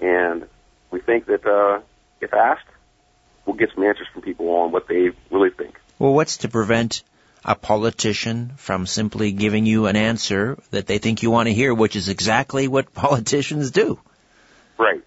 And 0.00 0.46
we 0.90 1.00
think 1.00 1.26
that 1.26 1.46
uh, 1.46 1.80
if 2.20 2.32
asked, 2.32 2.66
we'll 3.46 3.56
get 3.56 3.70
some 3.74 3.84
answers 3.84 4.06
from 4.12 4.22
people 4.22 4.48
on 4.50 4.72
what 4.72 4.88
they 4.88 5.10
really 5.30 5.50
think. 5.50 5.78
Well, 5.98 6.14
what's 6.14 6.38
to 6.38 6.48
prevent 6.48 7.02
a 7.44 7.54
politician 7.54 8.52
from 8.56 8.86
simply 8.86 9.32
giving 9.32 9.66
you 9.66 9.86
an 9.86 9.96
answer 9.96 10.58
that 10.70 10.86
they 10.86 10.98
think 10.98 11.22
you 11.22 11.30
want 11.30 11.48
to 11.48 11.54
hear, 11.54 11.72
which 11.72 11.96
is 11.96 12.08
exactly 12.08 12.68
what 12.68 12.92
politicians 12.94 13.70
do. 13.70 13.98
Right. 14.78 15.02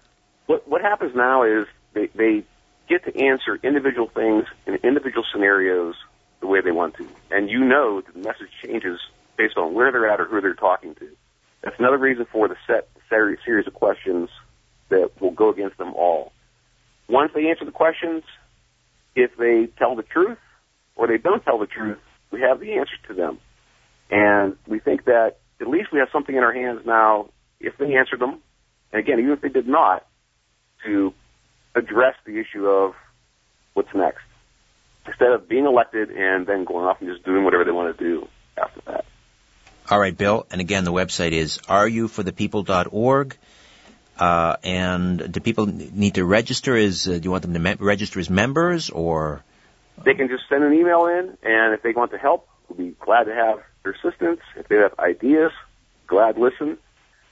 What 0.46 0.68
what 0.68 0.82
happens 0.82 1.14
now 1.14 1.44
is 1.44 1.66
they 1.92 2.06
they 2.14 2.44
get 2.88 3.04
to 3.04 3.16
answer 3.16 3.58
individual 3.62 4.08
things 4.08 4.44
in 4.66 4.74
individual 4.82 5.24
scenarios 5.32 5.94
the 6.40 6.46
way 6.46 6.60
they 6.60 6.72
want 6.72 6.96
to, 6.96 7.08
and 7.30 7.48
you 7.48 7.60
know 7.60 8.00
that 8.00 8.12
the 8.12 8.20
message 8.20 8.50
changes 8.62 9.00
based 9.36 9.56
on 9.56 9.74
where 9.74 9.90
they're 9.90 10.08
at 10.08 10.20
or 10.20 10.26
who 10.26 10.40
they're 10.40 10.54
talking 10.54 10.94
to. 10.96 11.08
That's 11.62 11.78
another 11.78 11.98
reason 11.98 12.26
for 12.30 12.46
the 12.46 12.56
set 12.66 12.88
series 13.44 13.66
of 13.66 13.74
questions 13.74 14.28
that 14.94 15.20
will 15.20 15.30
go 15.30 15.50
against 15.50 15.78
them 15.78 15.94
all. 15.94 16.32
Once 17.08 17.32
they 17.34 17.48
answer 17.48 17.64
the 17.64 17.70
questions, 17.70 18.22
if 19.14 19.36
they 19.36 19.68
tell 19.78 19.94
the 19.96 20.02
truth 20.02 20.38
or 20.96 21.06
they 21.06 21.18
don't 21.18 21.44
tell 21.44 21.58
the 21.58 21.66
truth, 21.66 21.98
we 22.30 22.40
have 22.40 22.60
the 22.60 22.74
answer 22.74 22.96
to 23.08 23.14
them. 23.14 23.38
And 24.10 24.56
we 24.66 24.78
think 24.80 25.04
that 25.04 25.36
at 25.60 25.68
least 25.68 25.92
we 25.92 25.98
have 25.98 26.08
something 26.12 26.34
in 26.34 26.42
our 26.42 26.52
hands 26.52 26.80
now 26.84 27.30
if 27.60 27.76
they 27.78 27.94
answered 27.94 28.20
them, 28.20 28.40
and 28.92 29.00
again, 29.00 29.18
even 29.18 29.32
if 29.32 29.40
they 29.40 29.48
did 29.48 29.66
not, 29.66 30.06
to 30.84 31.14
address 31.74 32.14
the 32.26 32.38
issue 32.38 32.66
of 32.66 32.94
what's 33.72 33.88
next. 33.94 34.22
Instead 35.06 35.32
of 35.32 35.48
being 35.48 35.66
elected 35.66 36.10
and 36.10 36.46
then 36.46 36.64
going 36.64 36.86
off 36.86 37.00
and 37.00 37.10
just 37.10 37.24
doing 37.24 37.44
whatever 37.44 37.64
they 37.64 37.70
want 37.70 37.96
to 37.96 38.04
do 38.04 38.28
after 38.56 38.80
that. 38.86 39.04
All 39.90 39.98
right, 39.98 40.16
Bill. 40.16 40.46
And 40.50 40.60
again, 40.60 40.84
the 40.84 40.92
website 40.92 41.32
is 41.32 41.58
areyouforthepeople.org. 41.58 43.36
Uh, 44.18 44.56
and 44.62 45.32
do 45.32 45.40
people 45.40 45.66
need 45.66 46.14
to 46.14 46.24
register? 46.24 46.76
Is 46.76 47.08
uh, 47.08 47.12
do 47.12 47.20
you 47.22 47.30
want 47.30 47.42
them 47.42 47.52
to 47.54 47.58
me- 47.58 47.76
register 47.78 48.20
as 48.20 48.30
members 48.30 48.90
or? 48.90 49.42
They 50.04 50.14
can 50.14 50.28
just 50.28 50.44
send 50.48 50.64
an 50.64 50.72
email 50.72 51.06
in, 51.06 51.36
and 51.42 51.74
if 51.74 51.82
they 51.82 51.92
want 51.92 52.10
to 52.12 52.18
help, 52.18 52.48
we'll 52.68 52.78
be 52.78 52.96
glad 52.98 53.24
to 53.24 53.34
have 53.34 53.62
their 53.82 53.92
assistance. 53.92 54.40
If 54.56 54.68
they 54.68 54.76
have 54.76 54.98
ideas, 54.98 55.52
glad 56.06 56.36
to 56.36 56.40
listen, 56.42 56.78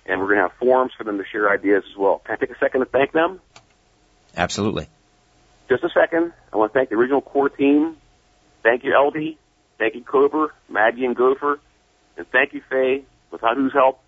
and 0.07 0.21
we're 0.21 0.27
going 0.27 0.39
to 0.39 0.49
have 0.49 0.59
forums 0.59 0.93
for 0.97 1.05
them 1.05 1.19
to 1.19 1.25
share 1.25 1.51
ideas 1.51 1.85
as 1.91 1.97
well. 1.97 2.21
Can 2.25 2.37
I 2.37 2.39
take 2.39 2.51
a 2.51 2.59
second 2.59 2.81
to 2.81 2.87
thank 2.87 3.13
them? 3.13 3.41
Absolutely. 4.37 4.89
Just 5.69 5.85
a 5.85 5.91
second. 5.91 6.33
I 6.53 6.57
want 6.57 6.73
to 6.73 6.79
thank 6.79 6.91
the 6.91 6.97
original 6.97 7.21
core 7.21 7.49
team. 7.49 7.97
Thank 8.63 8.85
you, 8.85 8.97
LD. 8.97 9.37
Thank 9.79 9.95
you, 9.95 10.03
Cobra, 10.05 10.49
Maggie, 10.69 11.05
and 11.05 11.17
Gopher. 11.17 11.59
And 12.17 12.27
thank 12.31 12.53
you, 12.53 12.63
Faye. 12.71 13.05
Without 13.31 13.57
whose 13.57 13.73
help, 13.73 14.01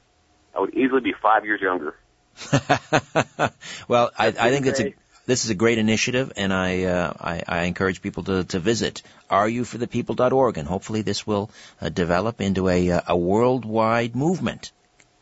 I 0.55 0.61
would 0.61 0.75
easily 0.75 1.01
be 1.01 1.15
five 1.21 1.45
years 1.45 1.61
younger. 1.61 1.95
well, 3.89 4.11
I, 4.19 4.29
I 4.29 4.51
think 4.51 4.67
it's 4.67 4.81
a 4.81 4.95
this 5.27 5.45
is 5.45 5.51
a 5.51 5.55
great 5.55 5.79
initiative, 5.79 6.33
and 6.37 6.53
I, 6.53 6.85
uh, 6.85 7.13
I, 7.19 7.43
I 7.49 7.65
encourage 7.65 8.03
people 8.03 8.25
to, 8.25 8.45
to 8.45 8.59
visit 8.59 9.03
areyouforthepeople.org, 9.31 10.59
and 10.59 10.69
hopefully 10.69 11.03
this 11.03 11.27
will 11.27 11.51
uh, 11.81 11.89
develop 11.89 12.41
into 12.41 12.69
a, 12.69 12.91
uh, 12.91 13.01
a 13.09 13.17
worldwide 13.17 14.15
movement. 14.15 14.73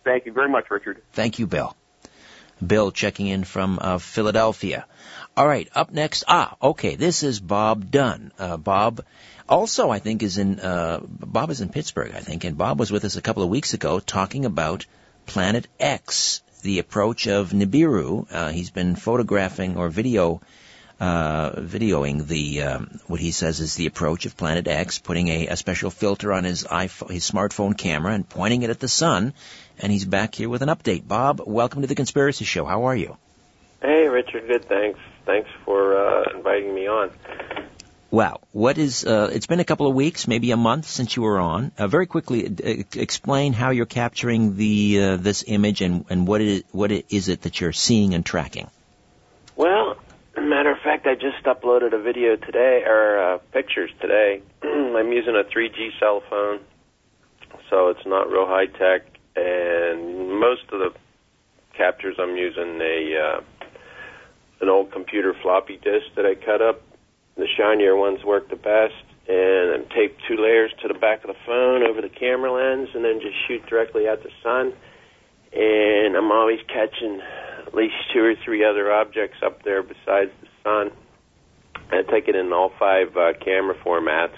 Thank 0.05 0.27
you 0.27 0.33
very 0.33 0.49
much, 0.49 0.71
Richard. 0.71 1.03
Thank 1.13 1.39
you, 1.39 1.47
Bill. 1.47 1.77
Bill 2.65 2.91
checking 2.91 3.29
in 3.29 3.45
from 3.45 3.79
uh, 3.81 3.99
Philadelphia. 3.99 4.87
All 5.37 5.47
right, 5.47 5.69
up 5.75 5.93
next. 5.93 6.25
Ah, 6.29 6.57
okay, 6.61 6.97
this 6.97 7.23
is 7.23 7.41
Bob 7.41 7.91
Dunn. 7.91 8.33
Uh, 8.39 8.57
Bob 8.57 9.05
also, 9.49 9.91
I 9.91 9.99
think, 9.99 10.23
is 10.23 10.39
in 10.39 10.61
uh, 10.61 11.01
Bob 11.03 11.51
is 11.51 11.61
in 11.61 11.69
Pittsburgh, 11.69 12.13
I 12.15 12.21
think, 12.21 12.45
and 12.45 12.59
Bob 12.59 12.79
was 12.79 12.91
with 12.91 13.05
us 13.05 13.17
a 13.17 13.23
couple 13.23 13.43
of 13.43 13.49
weeks 13.49 13.75
ago 13.75 13.99
talking 14.01 14.45
about 14.45 14.87
Planet 15.27 15.67
X 15.79 16.42
the 16.63 16.79
approach 16.79 17.27
of 17.27 17.51
Nibiru. 17.51 18.27
Uh, 18.31 18.49
he's 18.49 18.71
been 18.71 18.97
photographing 18.97 19.77
or 19.77 19.89
video 19.89 20.41
uh, 21.03 21.51
videoing 21.61 22.27
the 22.29 22.63
um, 22.63 23.01
what 23.09 23.19
he 23.19 23.33
says 23.33 23.59
is 23.59 23.75
the 23.75 23.87
approach 23.87 24.25
of 24.25 24.37
Planet 24.37 24.69
X, 24.69 25.01
putting 25.01 25.29
a, 25.29 25.49
a 25.49 25.57
special 25.57 25.91
filter 25.91 26.33
on 26.33 26.45
his 26.45 26.63
iPhone, 26.63 27.11
his 27.11 27.29
smartphone 27.29 27.77
camera 27.77 28.13
and 28.13 28.29
pointing 28.29 28.63
it 28.63 28.71
at 28.71 28.79
the 28.79 28.87
sun. 28.87 29.35
And 29.81 29.91
he's 29.91 30.05
back 30.05 30.35
here 30.37 30.49
with 30.49 30.63
an 30.63 30.69
update. 30.69 31.09
Bob, 31.09 31.43
welcome 31.45 31.81
to 31.81 31.89
the 31.89 31.97
Conspiracy 31.97 32.45
Show. 32.45 32.65
How 32.65 32.85
are 32.85 32.95
you? 32.95 33.17
Hey, 33.81 34.07
Richard. 34.07 34.47
Good. 34.47 34.69
Thanks. 34.69 35.01
Thanks 35.27 35.51
for 35.65 35.97
uh, 35.97 36.37
inviting 36.37 36.73
me 36.73 36.87
on. 36.87 37.11
Wow. 38.13 38.41
What 38.53 38.77
is, 38.77 39.07
uh, 39.07 39.31
it's 39.33 39.47
been 39.47 39.61
a 39.61 39.65
couple 39.65 39.87
of 39.87 39.95
weeks, 39.95 40.29
maybe 40.29 40.51
a 40.51 40.57
month 40.59 40.85
since 40.85 41.17
you 41.17 41.23
were 41.23 41.41
on. 41.41 41.73
Uh, 41.79 41.87
very 41.87 42.07
quickly, 42.07 42.47
uh, 42.47 42.85
explain 42.95 43.55
how 43.55 43.71
you're 43.71 43.87
capturing 43.87 44.55
the, 44.55 45.03
uh, 45.03 45.17
this 45.17 45.45
image 45.47 45.81
and, 45.81 46.05
and 46.11 46.29
what, 46.29 46.43
it, 46.43 46.67
what 46.73 46.93
it 46.93 47.07
is 47.09 47.31
it 47.31 47.41
that 47.43 47.59
you're 47.59 47.73
seeing 47.73 48.13
and 48.13 48.25
tracking. 48.25 48.69
Well, 49.57 49.97
matter 50.37 50.73
of 50.73 50.79
fact, 50.81 51.07
I 51.07 51.15
just 51.15 51.43
uploaded 51.45 51.95
a 51.95 52.03
video 52.03 52.37
today, 52.37 52.83
or 52.87 53.19
uh, 53.19 53.39
pictures 53.51 53.91
today. 54.03 54.43
I'm 54.63 55.11
using 55.11 55.35
a 55.35 55.45
3G 55.45 55.99
cell 55.99 56.23
phone, 56.29 56.61
so 57.71 57.89
it's 57.89 58.05
not 58.05 58.31
real 58.31 58.47
high 58.47 58.67
tech, 58.67 59.07
and 59.37 60.39
most 60.39 60.65
of 60.71 60.81
the 60.81 60.93
captures 61.79 62.17
I'm 62.19 62.37
using 62.37 62.79
a, 62.79 63.39
uh, 63.39 63.41
an 64.61 64.69
old 64.69 64.93
computer 64.93 65.35
floppy 65.41 65.79
disk 65.79 66.15
that 66.17 66.27
I 66.27 66.35
cut 66.35 66.61
up 66.61 66.83
the 67.37 67.47
shinier 67.57 67.97
ones 67.97 68.25
work 68.25 68.49
the 68.49 68.57
best. 68.57 68.95
And 69.29 69.71
then 69.71 69.89
tape 69.95 70.17
two 70.27 70.37
layers 70.37 70.73
to 70.83 70.89
the 70.89 70.99
back 70.99 71.23
of 71.23 71.29
the 71.29 71.39
phone 71.47 71.85
over 71.85 72.03
the 72.03 72.09
camera 72.09 72.53
lens, 72.53 72.89
and 72.93 73.05
then 73.05 73.21
just 73.21 73.37
shoot 73.47 73.65
directly 73.67 74.09
at 74.09 74.23
the 74.23 74.31
sun. 74.43 74.73
And 75.53 76.17
I'm 76.17 76.33
always 76.33 76.59
catching 76.67 77.21
at 77.67 77.73
least 77.73 77.95
two 78.13 78.25
or 78.25 78.35
three 78.45 78.65
other 78.65 78.91
objects 78.91 79.39
up 79.45 79.63
there 79.63 79.83
besides 79.83 80.33
the 80.41 80.49
sun. 80.65 80.91
I 81.93 82.03
take 82.11 82.27
it 82.27 82.35
in 82.35 82.53
all 82.53 82.73
five 82.79 83.17
uh, 83.17 83.33
camera 83.45 83.77
formats: 83.85 84.37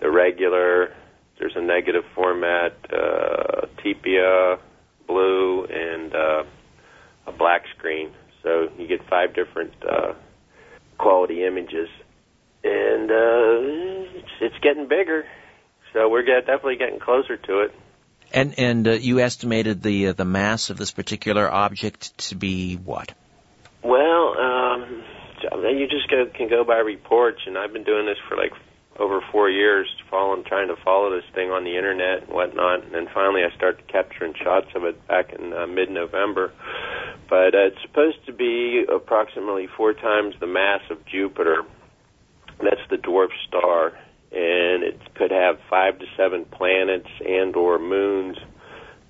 the 0.00 0.10
regular, 0.10 0.94
there's 1.38 1.56
a 1.56 1.62
negative 1.62 2.04
format, 2.14 2.76
uh, 2.92 3.66
blue, 5.06 5.64
and 5.64 6.14
uh, 6.14 6.44
a 7.26 7.32
black 7.32 7.62
screen. 7.76 8.10
So 8.42 8.68
you 8.78 8.86
get 8.86 9.00
five 9.08 9.34
different 9.34 9.72
uh, 9.82 10.14
quality 10.98 11.44
images 11.44 11.88
and 12.66 13.10
uh, 13.10 14.18
it's, 14.18 14.32
it's 14.40 14.58
getting 14.62 14.88
bigger. 14.88 15.26
So 15.92 16.08
we're 16.08 16.22
get, 16.22 16.46
definitely 16.46 16.76
getting 16.76 17.00
closer 17.00 17.36
to 17.36 17.60
it. 17.60 17.74
And 18.32 18.58
and 18.58 18.88
uh, 18.88 18.92
you 18.92 19.20
estimated 19.20 19.82
the 19.82 20.08
uh, 20.08 20.12
the 20.12 20.24
mass 20.24 20.70
of 20.70 20.76
this 20.76 20.90
particular 20.90 21.48
object 21.50 22.18
to 22.28 22.34
be 22.34 22.74
what? 22.74 23.14
Well, 23.82 24.36
um, 24.36 25.04
you 25.42 25.86
just 25.88 26.10
go, 26.10 26.26
can 26.26 26.48
go 26.48 26.64
by 26.64 26.78
reports, 26.78 27.42
and 27.46 27.56
I've 27.56 27.72
been 27.72 27.84
doing 27.84 28.06
this 28.06 28.18
for 28.28 28.36
like 28.36 28.52
over 28.98 29.20
four 29.30 29.48
years, 29.48 29.88
following, 30.10 30.42
trying 30.44 30.68
to 30.68 30.76
follow 30.76 31.10
this 31.10 31.24
thing 31.34 31.50
on 31.50 31.64
the 31.64 31.76
internet 31.76 32.22
and 32.22 32.32
whatnot. 32.32 32.84
And 32.84 32.94
then 32.94 33.08
finally, 33.12 33.42
I 33.44 33.54
started 33.54 33.86
capturing 33.86 34.34
shots 34.34 34.68
of 34.74 34.84
it 34.84 35.06
back 35.06 35.32
in 35.32 35.52
uh, 35.52 35.66
mid-November. 35.66 36.52
But 37.28 37.54
uh, 37.54 37.66
it's 37.66 37.82
supposed 37.82 38.24
to 38.26 38.32
be 38.32 38.84
approximately 38.92 39.68
four 39.76 39.92
times 39.92 40.34
the 40.40 40.46
mass 40.46 40.80
of 40.90 41.04
Jupiter. 41.06 41.64
That's 42.58 42.80
the 42.90 42.96
dwarf 42.96 43.28
star, 43.46 43.88
and 44.32 44.82
it 44.82 44.98
could 45.14 45.30
have 45.30 45.58
five 45.68 45.98
to 45.98 46.06
seven 46.16 46.44
planets 46.44 47.08
and 47.24 47.54
or 47.54 47.78
moons 47.78 48.38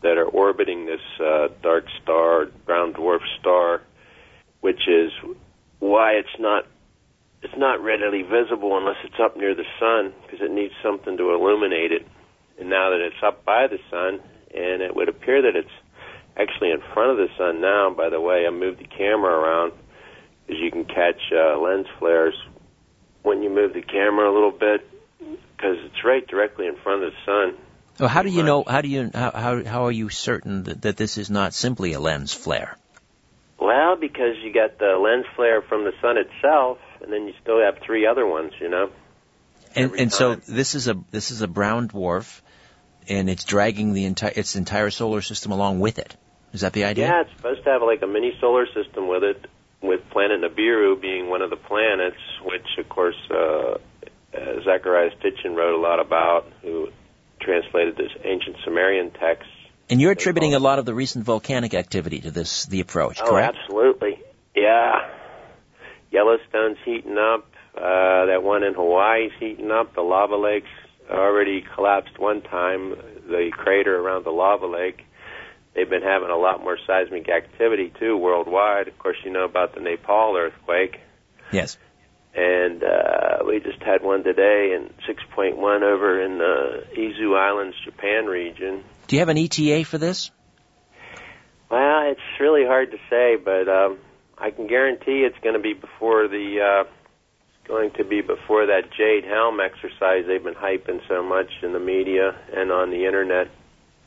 that 0.02 0.18
are 0.18 0.26
orbiting 0.26 0.86
this 0.86 1.00
uh, 1.20 1.48
dark 1.62 1.84
star, 2.02 2.46
brown 2.64 2.92
dwarf 2.92 3.20
star, 3.40 3.82
which 4.60 4.88
is 4.88 5.12
why 5.78 6.12
it's 6.12 6.38
not 6.38 6.66
it's 7.42 7.56
not 7.56 7.82
readily 7.82 8.22
visible 8.22 8.76
unless 8.76 8.96
it's 9.04 9.20
up 9.22 9.36
near 9.36 9.54
the 9.54 9.64
sun 9.78 10.12
because 10.22 10.40
it 10.40 10.50
needs 10.50 10.72
something 10.82 11.16
to 11.16 11.32
illuminate 11.32 11.92
it. 11.92 12.06
And 12.58 12.70
now 12.70 12.90
that 12.90 13.00
it's 13.00 13.22
up 13.22 13.44
by 13.44 13.66
the 13.68 13.78
sun, 13.90 14.20
and 14.54 14.82
it 14.82 14.96
would 14.96 15.08
appear 15.08 15.42
that 15.42 15.54
it's 15.54 15.68
actually 16.36 16.70
in 16.70 16.80
front 16.92 17.10
of 17.10 17.16
the 17.18 17.28
sun 17.36 17.60
now. 17.60 17.90
By 17.90 18.08
the 18.08 18.20
way, 18.20 18.46
I 18.46 18.50
moved 18.50 18.80
the 18.80 18.88
camera 18.88 19.32
around 19.32 19.72
because 20.46 20.60
you 20.60 20.70
can 20.70 20.84
catch 20.84 21.20
uh, 21.32 21.58
lens 21.58 21.86
flares 21.98 22.34
when 23.26 23.42
you 23.42 23.50
move 23.50 23.74
the 23.74 23.82
camera 23.82 24.30
a 24.30 24.32
little 24.32 24.52
bit 24.52 24.88
because 25.18 25.78
it's 25.84 26.04
right 26.04 26.26
directly 26.28 26.68
in 26.68 26.76
front 26.76 27.02
of 27.02 27.12
the 27.12 27.18
sun. 27.26 27.58
Well, 27.98 28.08
how 28.08 28.22
do 28.22 28.30
you 28.30 28.42
know? 28.42 28.62
How 28.66 28.82
do 28.82 28.88
you 28.88 29.10
how 29.12 29.32
how, 29.32 29.64
how 29.64 29.86
are 29.86 29.92
you 29.92 30.10
certain 30.10 30.62
that, 30.64 30.82
that 30.82 30.96
this 30.96 31.18
is 31.18 31.28
not 31.28 31.52
simply 31.52 31.94
a 31.94 32.00
lens 32.00 32.32
flare? 32.32 32.76
Well, 33.58 33.96
because 33.96 34.36
you 34.42 34.52
got 34.52 34.78
the 34.78 34.96
lens 34.96 35.24
flare 35.34 35.60
from 35.62 35.84
the 35.84 35.92
sun 36.00 36.18
itself, 36.18 36.78
and 37.02 37.12
then 37.12 37.26
you 37.26 37.34
still 37.42 37.60
have 37.60 37.78
three 37.84 38.06
other 38.06 38.26
ones, 38.26 38.52
you 38.60 38.68
know. 38.68 38.90
And 39.74 39.92
and 39.98 40.12
so 40.12 40.36
this 40.36 40.74
is 40.74 40.88
a 40.88 40.94
this 41.10 41.30
is 41.30 41.42
a 41.42 41.48
brown 41.48 41.88
dwarf, 41.88 42.40
and 43.08 43.28
it's 43.28 43.44
dragging 43.44 43.92
the 43.92 44.04
entire 44.04 44.32
its 44.36 44.56
entire 44.56 44.90
solar 44.90 45.22
system 45.22 45.52
along 45.52 45.80
with 45.80 45.98
it. 45.98 46.14
Is 46.52 46.60
that 46.60 46.74
the 46.74 46.84
idea? 46.84 47.08
Yeah, 47.08 47.22
it's 47.22 47.36
supposed 47.36 47.64
to 47.64 47.70
have 47.70 47.82
like 47.82 48.02
a 48.02 48.06
mini 48.06 48.36
solar 48.40 48.66
system 48.66 49.08
with 49.08 49.24
it, 49.24 49.46
with 49.86 50.00
planet 50.10 50.40
Nibiru 50.40 51.00
being 51.00 51.28
one 51.28 51.42
of 51.42 51.50
the 51.50 51.56
planets, 51.56 52.16
which 52.42 52.66
of 52.78 52.88
course 52.88 53.16
uh, 53.30 53.34
uh, 53.34 53.78
Zecharia 54.66 55.10
wrote 55.54 55.74
a 55.74 55.80
lot 55.80 56.00
about, 56.00 56.46
who 56.62 56.88
translated 57.40 57.96
this 57.96 58.10
ancient 58.24 58.56
Sumerian 58.64 59.10
text. 59.10 59.48
And 59.88 60.00
you're 60.00 60.12
attributing 60.12 60.54
a 60.54 60.58
lot 60.58 60.78
of 60.78 60.84
the 60.84 60.94
recent 60.94 61.24
volcanic 61.24 61.74
activity 61.74 62.20
to 62.22 62.30
this, 62.30 62.66
the 62.66 62.80
approach, 62.80 63.20
oh, 63.22 63.30
correct? 63.30 63.56
absolutely. 63.62 64.20
Yeah. 64.54 65.08
Yellowstone's 66.10 66.78
heating 66.84 67.18
up. 67.18 67.46
Uh, 67.76 68.26
that 68.26 68.42
one 68.42 68.64
in 68.64 68.74
Hawaii's 68.74 69.32
heating 69.38 69.70
up. 69.70 69.94
The 69.94 70.00
lava 70.00 70.36
lakes 70.36 70.70
already 71.10 71.64
collapsed 71.74 72.18
one 72.18 72.42
time, 72.42 72.90
the 73.28 73.50
crater 73.52 73.96
around 73.96 74.24
the 74.24 74.30
lava 74.30 74.66
lake. 74.66 75.04
They've 75.76 75.88
been 75.88 76.02
having 76.02 76.30
a 76.30 76.36
lot 76.36 76.62
more 76.62 76.78
seismic 76.86 77.28
activity 77.28 77.92
too 78.00 78.16
worldwide. 78.16 78.88
Of 78.88 78.98
course, 78.98 79.18
you 79.26 79.30
know 79.30 79.44
about 79.44 79.74
the 79.74 79.80
Nepal 79.82 80.34
earthquake. 80.34 80.98
Yes. 81.52 81.76
And 82.34 82.82
uh, 82.82 83.44
we 83.46 83.60
just 83.60 83.82
had 83.82 84.02
one 84.02 84.24
today, 84.24 84.74
and 84.74 84.90
6.1 85.06 85.82
over 85.82 86.22
in 86.22 86.38
the 86.38 86.84
Izu 86.96 87.38
Islands, 87.38 87.76
Japan 87.84 88.24
region. 88.24 88.84
Do 89.06 89.16
you 89.16 89.20
have 89.20 89.28
an 89.28 89.36
ETA 89.36 89.84
for 89.84 89.98
this? 89.98 90.30
Well, 91.70 92.10
it's 92.10 92.40
really 92.40 92.64
hard 92.64 92.92
to 92.92 92.98
say, 93.10 93.36
but 93.36 93.68
um, 93.68 93.98
I 94.38 94.50
can 94.52 94.68
guarantee 94.68 95.26
it's 95.26 95.38
going 95.42 95.56
to 95.56 95.62
be 95.62 95.74
before 95.74 96.26
the 96.26 96.84
uh, 96.86 96.90
going 97.68 97.90
to 97.92 98.04
be 98.04 98.22
before 98.22 98.66
that 98.66 98.84
Jade 98.96 99.24
Helm 99.24 99.58
exercise 99.60 100.24
they've 100.26 100.42
been 100.42 100.54
hyping 100.54 101.00
so 101.08 101.22
much 101.22 101.50
in 101.62 101.72
the 101.72 101.80
media 101.80 102.34
and 102.54 102.70
on 102.70 102.90
the 102.90 103.04
internet, 103.04 103.48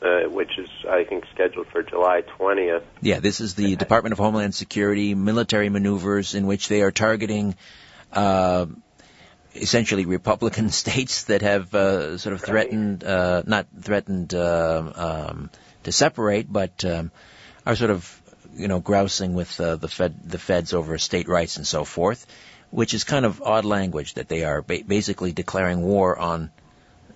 uh, 0.02 0.28
which 0.28 0.58
is 0.58 0.68
I 0.88 1.04
think 1.04 1.24
scheduled 1.32 1.68
for 1.68 1.82
July 1.82 2.22
20th. 2.38 2.82
Yeah, 3.02 3.20
this 3.20 3.40
is 3.40 3.54
the 3.54 3.76
Department 3.76 4.12
of 4.12 4.18
Homeland 4.18 4.54
Security 4.54 5.14
military 5.14 5.68
maneuvers 5.68 6.34
in 6.34 6.46
which 6.46 6.68
they 6.68 6.82
are 6.82 6.90
targeting. 6.90 7.54
Uh, 8.12 8.66
essentially 9.54 10.04
Republican 10.06 10.70
states 10.82 11.24
that 11.24 11.42
have 11.42 11.74
uh, 11.74 12.18
sort 12.18 12.34
of 12.34 12.40
threatened, 12.40 13.04
uh, 13.04 13.42
not 13.46 13.66
threatened 13.80 14.34
uh, 14.34 14.92
um, 14.94 15.50
to 15.84 15.92
separate, 15.92 16.52
but 16.52 16.84
um, 16.84 17.10
are 17.66 17.76
sort 17.76 17.90
of, 17.90 18.22
you 18.54 18.68
know, 18.68 18.80
grousing 18.80 19.34
with 19.34 19.60
uh, 19.60 19.76
the 19.76 19.88
Fed, 19.88 20.14
the 20.24 20.38
feds 20.38 20.72
over 20.72 20.98
state 20.98 21.28
rights 21.28 21.56
and 21.56 21.66
so 21.66 21.84
forth, 21.84 22.26
which 22.70 22.94
is 22.94 23.04
kind 23.04 23.24
of 23.24 23.42
odd 23.42 23.64
language 23.64 24.14
that 24.14 24.28
they 24.28 24.44
are 24.44 24.62
ba- 24.62 24.84
basically 24.86 25.32
declaring 25.32 25.82
war 25.82 26.18
on, 26.18 26.50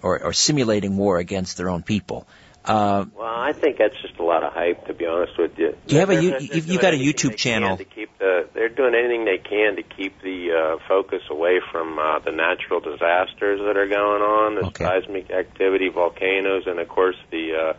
or, 0.02 0.22
or 0.22 0.32
simulating 0.32 0.96
war 0.96 1.18
against 1.18 1.56
their 1.56 1.70
own 1.70 1.82
people. 1.82 2.26
Uh, 2.64 3.04
well, 3.14 3.26
I 3.28 3.52
think 3.52 3.76
that's 3.76 4.00
just 4.00 4.18
a 4.18 4.22
lot 4.22 4.42
of 4.42 4.52
hype, 4.54 4.86
to 4.86 4.94
be 4.94 5.04
honest 5.06 5.36
with 5.38 5.52
you. 5.58 5.76
Do 5.86 5.94
you 5.94 6.00
have 6.00 6.08
a 6.10 6.14
They're- 6.14 6.22
you, 6.40 6.48
you've, 6.52 6.66
you've 6.66 6.80
got 6.80 6.94
a 6.94 6.96
YouTube 6.96 7.36
channel? 7.36 7.76
To 7.76 7.84
keep 7.84 8.16
the, 8.18 8.48
they're 8.54 8.70
doing 8.70 8.94
anything 8.94 9.26
they 9.26 9.36
can 9.36 9.76
to 9.76 9.82
keep 9.82 10.18
the 10.22 10.50
uh, 10.78 10.88
focus 10.88 11.20
away 11.30 11.60
from 11.70 11.98
uh, 11.98 12.20
the 12.20 12.32
natural 12.32 12.80
disasters 12.80 13.60
that 13.60 13.76
are 13.76 13.86
going 13.86 14.22
on, 14.22 14.54
the 14.54 14.66
Okay. 14.68 14.84
seismic 14.84 15.30
activity, 15.30 15.90
volcanoes, 15.90 16.62
and 16.66 16.78
of 16.78 16.88
course 16.88 17.16
the 17.30 17.52
uh, 17.54 17.72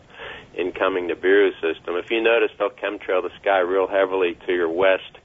incoming 0.56 1.08
Nibiru 1.10 1.50
system. 1.62 1.96
If 1.96 2.12
you 2.12 2.22
notice, 2.22 2.52
they'll 2.60 2.70
chemtrail 2.70 3.24
the 3.24 3.32
sky 3.42 3.60
real 3.62 3.88
heavily 3.88 4.38
to 4.46 4.54
your 4.54 4.70
west. 4.70 5.18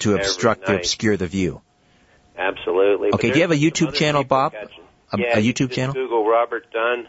to 0.00 0.14
obstruct, 0.16 0.66
to 0.66 0.76
obscure 0.76 1.16
the 1.16 1.26
view. 1.26 1.62
Absolutely. 2.36 3.10
Okay, 3.14 3.30
do 3.30 3.36
you 3.36 3.42
have 3.42 3.50
a 3.50 3.54
YouTube 3.56 3.94
channel, 3.94 4.24
Bob? 4.24 4.52
A, 4.52 5.18
yeah, 5.18 5.38
a 5.38 5.40
you 5.40 5.54
YouTube 5.54 5.68
just 5.68 5.72
channel? 5.72 5.94
Google 5.94 6.26
Robert 6.28 6.66
Dunn 6.70 7.08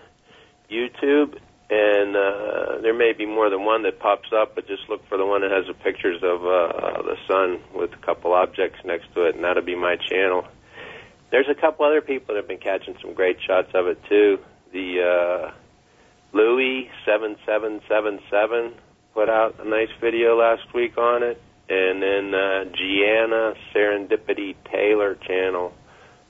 YouTube, 0.71 1.37
and 1.69 2.15
uh, 2.15 2.81
there 2.81 2.93
may 2.93 3.12
be 3.12 3.25
more 3.25 3.50
than 3.50 3.65
one 3.65 3.83
that 3.83 4.00
pops 4.00 4.29
up, 4.33 4.55
but 4.55 4.67
just 4.67 4.88
look 4.88 5.01
for 5.09 5.17
the 5.17 5.25
one 5.25 5.41
that 5.41 5.51
has 5.51 5.65
the 5.67 5.74
pictures 5.74 6.21
of 6.24 6.41
uh, 6.45 7.01
the 7.03 7.17
sun 7.27 7.59
with 7.75 7.91
a 7.93 8.05
couple 8.05 8.31
objects 8.33 8.79
next 8.86 9.13
to 9.13 9.25
it, 9.25 9.36
and 9.36 9.43
that'll 9.43 9.63
be 9.63 9.75
my 9.75 9.97
channel. 10.09 10.47
There's 11.29 11.50
a 11.50 11.59
couple 11.59 11.86
other 11.86 12.01
people 12.01 12.33
that 12.33 12.41
have 12.41 12.47
been 12.47 12.59
catching 12.59 12.95
some 13.01 13.13
great 13.13 13.38
shots 13.45 13.69
of 13.74 13.88
it 13.88 14.00
too. 14.07 14.39
The 14.71 15.01
uh, 15.03 15.51
Louis 16.31 16.89
seven 17.05 17.36
seven 17.45 17.81
seven 17.89 18.19
seven 18.31 18.74
put 19.13 19.27
out 19.29 19.55
a 19.59 19.67
nice 19.67 19.89
video 20.00 20.38
last 20.38 20.74
week 20.74 20.97
on 20.97 21.24
it, 21.24 21.41
and 21.67 22.01
then 22.01 22.33
uh, 22.33 22.63
Gianna 22.65 23.56
Serendipity 23.75 24.56
Taylor 24.71 25.15
channel 25.15 25.73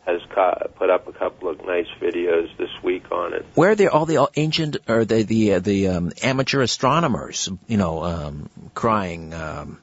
has 0.07 0.21
ca- 0.33 0.67
put 0.75 0.89
up 0.89 1.07
a 1.07 1.11
couple 1.11 1.49
of 1.49 1.63
nice 1.65 1.87
videos 2.01 2.55
this 2.57 2.69
week 2.81 3.11
on 3.11 3.33
it. 3.33 3.45
Where 3.55 3.71
are 3.71 3.75
they, 3.75 3.87
all 3.87 4.05
the 4.05 4.29
ancient 4.35 4.77
or 4.87 5.03
the 5.05 5.23
the 5.23 5.53
uh, 5.55 5.59
the 5.59 5.89
um, 5.89 6.11
amateur 6.23 6.61
astronomers, 6.61 7.49
you 7.67 7.77
know, 7.77 8.03
um, 8.03 8.49
crying? 8.73 9.33
Um, 9.33 9.81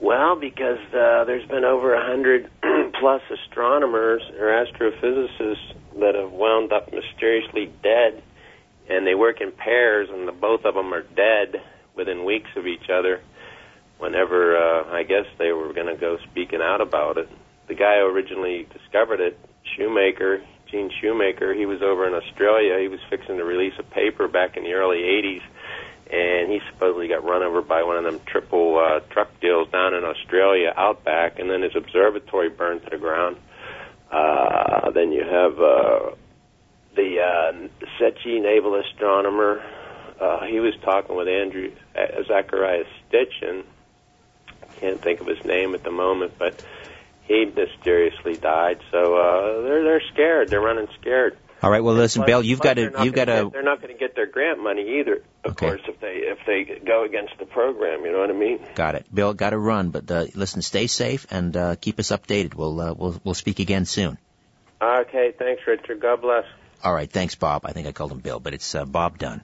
Well, 0.00 0.36
because 0.40 0.78
uh, 0.94 1.24
there's 1.24 1.46
been 1.46 1.64
over 1.64 1.92
a 1.94 2.04
hundred 2.04 2.50
plus 2.98 3.22
astronomers 3.30 4.22
or 4.38 4.46
astrophysicists 4.46 5.74
that 6.00 6.14
have 6.14 6.32
wound 6.32 6.72
up 6.72 6.90
mysteriously 6.92 7.70
dead, 7.82 8.22
and 8.88 9.06
they 9.06 9.14
work 9.14 9.42
in 9.42 9.52
pairs, 9.52 10.08
and 10.10 10.26
the 10.26 10.32
both 10.32 10.64
of 10.64 10.74
them 10.74 10.94
are 10.94 11.02
dead 11.02 11.60
within 11.94 12.24
weeks 12.24 12.48
of 12.56 12.66
each 12.66 12.88
other. 12.88 13.20
Whenever 13.98 14.56
uh, 14.56 14.84
I 14.90 15.02
guess 15.02 15.26
they 15.38 15.52
were 15.52 15.74
going 15.74 15.88
to 15.94 16.00
go 16.00 16.16
speaking 16.30 16.60
out 16.62 16.80
about 16.80 17.18
it, 17.18 17.28
the 17.70 17.76
guy 17.76 18.00
who 18.00 18.06
originally 18.06 18.66
discovered 18.72 19.20
it, 19.20 19.38
Shoemaker, 19.76 20.42
Gene 20.70 20.90
Shoemaker, 21.00 21.54
he 21.54 21.64
was 21.64 21.80
over 21.80 22.06
in 22.06 22.14
Australia. 22.14 22.78
He 22.78 22.88
was 22.88 23.00
fixing 23.08 23.38
to 23.38 23.44
release 23.44 23.74
a 23.78 23.82
paper 23.82 24.28
back 24.28 24.56
in 24.56 24.64
the 24.64 24.74
early 24.74 24.98
'80s 24.98 25.42
and 26.12 26.50
he 26.50 26.60
supposedly 26.72 27.06
got 27.06 27.22
run 27.24 27.42
over 27.42 27.62
by 27.62 27.84
one 27.84 27.96
of 27.96 28.04
them 28.04 28.20
triple 28.26 28.78
uh, 28.78 28.98
truck 29.12 29.28
deals 29.40 29.68
down 29.70 29.94
in 29.94 30.04
Australia, 30.04 30.72
outback, 30.76 31.38
and 31.38 31.48
then 31.48 31.62
his 31.62 31.76
observatory 31.76 32.48
burned 32.48 32.82
to 32.82 32.90
the 32.90 32.98
ground. 32.98 33.36
Uh, 34.10 34.90
then 34.90 35.12
you 35.12 35.22
have 35.22 35.52
uh, 35.60 36.10
the 36.96 37.20
uh, 37.20 37.52
Secchi 37.98 38.40
naval 38.40 38.74
astronomer. 38.74 39.62
Uh, 40.20 40.46
he 40.46 40.58
was 40.58 40.74
talking 40.82 41.14
with 41.14 41.28
Andrew 41.28 41.70
uh, 41.96 42.22
Zacharias 42.26 42.88
Sitchin. 43.12 43.62
Can't 44.80 45.00
think 45.00 45.20
of 45.20 45.28
his 45.28 45.44
name 45.44 45.74
at 45.74 45.84
the 45.84 45.92
moment, 45.92 46.32
but 46.38 46.64
he 47.30 47.44
mysteriously 47.46 48.36
died. 48.36 48.80
So 48.90 49.14
uh, 49.16 49.62
they're 49.62 49.84
they're 49.84 50.02
scared. 50.12 50.48
They're 50.48 50.60
running 50.60 50.88
scared. 51.00 51.36
all 51.62 51.70
right, 51.70 51.82
well, 51.84 51.94
listen, 51.94 52.24
Bill, 52.26 52.42
you've 52.42 52.60
got 52.60 52.74
to 52.74 52.90
you've 53.04 53.14
got 53.14 53.26
get- 53.28 53.52
They're 53.52 53.62
not 53.62 53.80
going 53.80 53.92
to 53.94 53.98
get 53.98 54.14
their 54.16 54.26
grant 54.26 54.58
money 54.62 54.98
either, 55.00 55.22
of 55.44 55.52
Okay. 55.52 55.66
course, 55.68 55.82
if 55.86 56.00
they 56.00 56.14
if 56.34 56.38
they 56.46 56.80
go 56.84 57.04
against 57.04 57.34
the 57.38 57.46
program. 57.46 58.04
You 58.04 58.12
know 58.12 58.18
what 58.20 58.30
I 58.30 58.34
mean? 58.34 58.58
got 58.74 58.94
it. 58.96 59.06
Bill, 59.14 59.32
got 59.34 59.50
to 59.50 59.58
run, 59.58 59.90
but 59.90 60.10
uh, 60.10 60.26
listen, 60.34 60.62
stay 60.62 60.86
safe 60.88 61.26
and 61.30 61.56
uh, 61.56 61.76
keep 61.76 61.98
us 62.00 62.10
updated. 62.10 62.54
We'll 62.54 62.80
uh, 62.80 62.94
we'll 62.94 63.20
we'll 63.24 63.34
speak 63.34 63.60
again 63.60 63.84
soon. 63.84 64.18
Okay, 64.82 65.32
thanks, 65.38 65.62
Richard. 65.66 66.00
God 66.00 66.20
bless. 66.22 66.44
All 66.82 66.94
right, 66.94 67.10
thanks, 67.12 67.34
Bob. 67.34 67.66
I 67.66 67.72
think 67.72 67.86
I 67.86 67.92
called 67.92 68.10
him 68.12 68.20
Bill, 68.20 68.40
but 68.40 68.54
it's 68.54 68.74
uh, 68.74 68.86
Bob 68.86 69.18
Dunn 69.18 69.42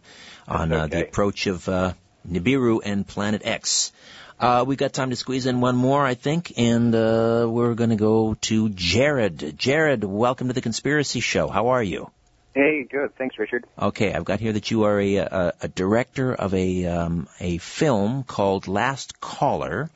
on 0.49 0.73
uh, 0.73 0.87
the 0.87 1.03
approach 1.07 1.47
of 1.47 1.69
uh, 1.69 1.93
Nibiru 2.29 2.81
and 2.85 3.07
Planet 3.07 3.43
X. 3.45 3.93
Uh, 4.39 4.65
we 4.67 4.77
got 4.77 4.93
time 4.93 5.11
to 5.11 5.17
squeeze 5.17 5.47
in 5.47 5.61
one 5.61 5.77
more, 5.77 6.05
I 6.05 6.15
think, 6.15 6.53
and 6.59 6.95
uh, 6.95 7.47
we're 7.49 7.75
going 7.75 7.91
to 7.91 7.97
go 7.97 8.35
to 8.43 8.69
Jared. 8.69 9.55
Jared, 9.57 10.05
welcome 10.05 10.49
to 10.49 10.53
the 10.53 10.61
Conspiracy 10.61 11.21
Show. 11.21 11.49
How 11.49 11.69
are 11.69 11.83
you? 11.83 12.11
Hey, 12.55 12.87
good. 12.91 13.15
Thanks, 13.17 13.39
Richard. 13.39 13.65
Okay, 13.81 14.13
I've 14.13 14.25
got 14.25 14.41
here 14.41 14.53
that 14.53 14.71
you 14.71 14.85
are 14.85 15.01
a, 15.01 15.17
a, 15.17 15.53
a 15.63 15.69
director 15.69 16.35
of 16.35 16.55
a 16.55 16.87
um, 16.87 17.29
a 17.41 17.59
film 17.59 18.25
called 18.25 18.67
Last 18.69 19.21
Caller. 19.21 19.91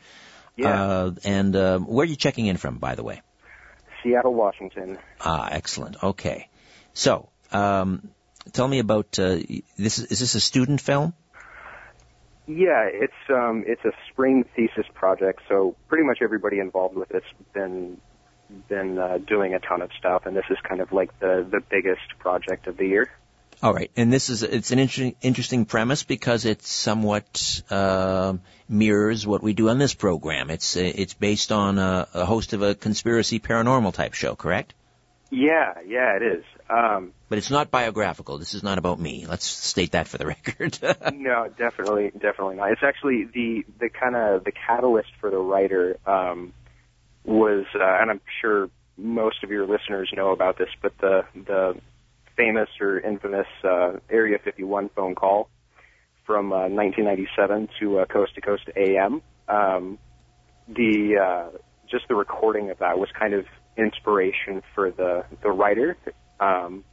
Yeah, 0.56 0.82
Uh, 0.82 1.10
and 1.24 1.56
uh, 1.56 1.78
where 1.78 2.04
are 2.04 2.08
you 2.08 2.16
checking 2.16 2.46
in 2.46 2.56
from, 2.58 2.76
by 2.78 2.94
the 2.94 3.02
way? 3.02 3.22
Seattle, 4.02 4.34
Washington. 4.34 4.98
Ah, 5.20 5.48
excellent. 5.50 6.02
Okay, 6.02 6.48
so 6.92 7.28
um, 7.52 8.10
tell 8.52 8.68
me 8.68 8.78
about 8.78 9.18
uh, 9.18 9.36
this. 9.78 9.98
Is, 9.98 10.04
is 10.12 10.20
this 10.20 10.34
a 10.34 10.40
student 10.40 10.80
film? 10.80 11.12
Yeah, 12.50 12.88
it's 12.92 13.12
um, 13.28 13.62
it's 13.64 13.84
a 13.84 13.92
spring 14.10 14.44
thesis 14.56 14.86
project, 14.92 15.40
so 15.48 15.76
pretty 15.86 16.02
much 16.02 16.18
everybody 16.20 16.58
involved 16.58 16.96
with 16.96 17.12
it's 17.12 17.26
been 17.54 18.00
been 18.68 18.98
uh, 18.98 19.18
doing 19.18 19.54
a 19.54 19.60
ton 19.60 19.82
of 19.82 19.90
stuff, 19.96 20.26
and 20.26 20.36
this 20.36 20.46
is 20.50 20.58
kind 20.68 20.80
of 20.80 20.90
like 20.90 21.16
the 21.20 21.46
the 21.48 21.60
biggest 21.60 22.18
project 22.18 22.66
of 22.66 22.76
the 22.76 22.86
year. 22.88 23.08
All 23.62 23.72
right, 23.72 23.92
and 23.96 24.12
this 24.12 24.30
is 24.30 24.42
it's 24.42 24.72
an 24.72 24.80
interesting 24.80 25.14
interesting 25.22 25.64
premise 25.64 26.02
because 26.02 26.44
it 26.44 26.62
somewhat 26.62 27.62
um 27.70 28.40
mirrors 28.68 29.24
what 29.24 29.44
we 29.44 29.52
do 29.52 29.68
on 29.68 29.78
this 29.78 29.94
program. 29.94 30.50
It's 30.50 30.76
uh, 30.76 30.80
it's 30.80 31.14
based 31.14 31.52
on 31.52 31.78
a, 31.78 32.08
a 32.14 32.24
host 32.24 32.52
of 32.52 32.62
a 32.62 32.74
conspiracy 32.74 33.38
paranormal 33.38 33.94
type 33.94 34.14
show, 34.14 34.34
correct? 34.34 34.74
Yeah, 35.30 35.74
yeah, 35.86 36.16
it 36.16 36.22
is. 36.22 36.44
Um, 36.70 37.12
But 37.28 37.38
it's 37.38 37.50
not 37.50 37.70
biographical. 37.70 38.38
This 38.38 38.54
is 38.54 38.62
not 38.62 38.78
about 38.78 39.00
me. 39.00 39.26
Let's 39.28 39.44
state 39.44 39.92
that 39.92 40.06
for 40.06 40.18
the 40.18 40.26
record. 40.34 40.78
no, 41.12 41.48
definitely, 41.58 42.10
definitely 42.12 42.56
not. 42.56 42.70
It's 42.72 42.82
actually 42.82 43.24
the 43.24 43.64
the 43.78 43.88
kind 43.88 44.14
of 44.16 44.44
the 44.44 44.52
catalyst 44.52 45.10
for 45.20 45.30
the 45.30 45.38
writer 45.38 45.98
um, 46.06 46.52
was, 47.24 47.66
uh, 47.74 47.82
and 48.00 48.10
I'm 48.10 48.20
sure 48.40 48.70
most 48.96 49.42
of 49.42 49.50
your 49.50 49.66
listeners 49.66 50.10
know 50.14 50.30
about 50.30 50.58
this, 50.58 50.68
but 50.80 50.96
the 50.98 51.24
the 51.34 51.80
famous 52.36 52.68
or 52.80 53.00
infamous 53.00 53.48
uh, 53.64 53.98
Area 54.08 54.38
51 54.42 54.90
phone 54.90 55.14
call 55.14 55.48
from 56.24 56.52
uh, 56.52 56.68
1997 56.68 57.68
to 57.80 57.98
uh, 57.98 58.04
Coast 58.06 58.34
to 58.36 58.40
Coast 58.40 58.62
AM. 58.76 59.22
Um, 59.48 59.98
the 60.68 61.16
uh, 61.18 61.58
just 61.90 62.06
the 62.08 62.14
recording 62.14 62.70
of 62.70 62.78
that 62.78 62.98
was 62.98 63.08
kind 63.18 63.34
of 63.34 63.46
inspiration 63.76 64.62
for 64.74 64.90
the 64.90 65.24
the 65.42 65.50
writer. 65.50 65.96
Um, 66.40 66.84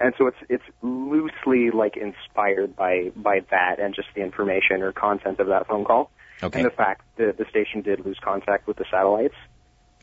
and 0.00 0.14
so 0.18 0.26
it's 0.26 0.36
it's 0.48 0.64
loosely 0.82 1.70
like 1.70 1.96
inspired 1.96 2.76
by 2.76 3.10
by 3.16 3.40
that 3.50 3.78
and 3.78 3.94
just 3.94 4.08
the 4.14 4.22
information 4.22 4.82
or 4.82 4.92
content 4.92 5.40
of 5.40 5.48
that 5.48 5.66
phone 5.66 5.84
call 5.84 6.10
okay, 6.42 6.60
and 6.60 6.66
the 6.66 6.74
fact 6.74 7.02
that 7.16 7.36
the 7.38 7.44
station 7.50 7.82
did 7.82 8.04
lose 8.04 8.18
contact 8.22 8.66
with 8.66 8.76
the 8.76 8.84
satellites. 8.90 9.34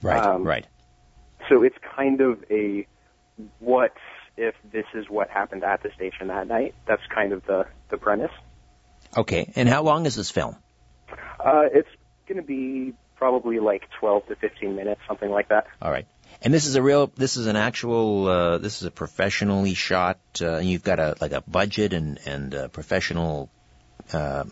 right, 0.02 0.24
um, 0.24 0.44
right. 0.44 0.66
So 1.50 1.64
it's 1.64 1.78
kind 1.96 2.22
of 2.22 2.44
a 2.50 2.88
what 3.60 3.94
if 4.38 4.56
this 4.72 4.86
is 4.94 5.10
what 5.10 5.30
happened 5.30 5.64
at 5.64 5.84
the 5.84 5.90
station 5.96 6.28
that 6.28 6.48
night. 6.48 6.76
That's 6.88 7.06
kind 7.14 7.34
of 7.34 7.46
the 7.46 7.66
the 7.90 7.98
premise. 7.98 8.32
Okay. 9.16 9.52
And 9.56 9.70
how 9.70 9.84
long 9.84 10.06
is 10.06 10.16
this 10.16 10.30
film? 10.30 10.56
Uh, 11.40 11.64
it's 11.72 11.90
going 12.28 12.38
to 12.38 12.46
be 12.46 12.94
probably 13.16 13.60
like 13.60 13.84
12 14.00 14.28
to 14.28 14.36
15 14.36 14.76
minutes, 14.76 15.02
something 15.08 15.30
like 15.30 15.50
that. 15.50 15.68
All 15.82 15.92
right. 15.92 16.06
And 16.46 16.54
this 16.54 16.68
is 16.68 16.76
a 16.76 16.82
real, 16.82 17.12
this 17.16 17.38
is 17.38 17.48
an 17.48 17.56
actual, 17.56 18.28
uh, 18.28 18.58
this 18.60 18.80
is 18.82 18.88
a 18.88 18.92
professionally 18.92 19.74
shot, 19.74 20.20
uh, 20.42 20.58
you've 20.60 20.84
got 20.84 21.00
a, 21.00 21.16
like 21.20 21.32
a 21.32 21.42
budget 21.42 21.92
and, 21.92 22.20
and 22.28 22.54
uh, 22.54 22.68
professional, 22.68 23.50
uh, 24.14 24.44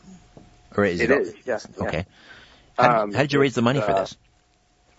or 0.76 0.86
is 0.86 1.00
It 1.02 1.12
it? 1.12 1.22
is, 1.22 1.34
yes. 1.46 1.68
yeah. 1.78 1.84
Okay. 1.86 2.06
How, 2.80 3.04
Um, 3.04 3.14
how 3.14 3.22
did 3.22 3.32
you 3.32 3.40
raise 3.40 3.54
the 3.54 3.62
money 3.62 3.80
for 3.80 3.94
this? 3.94 4.18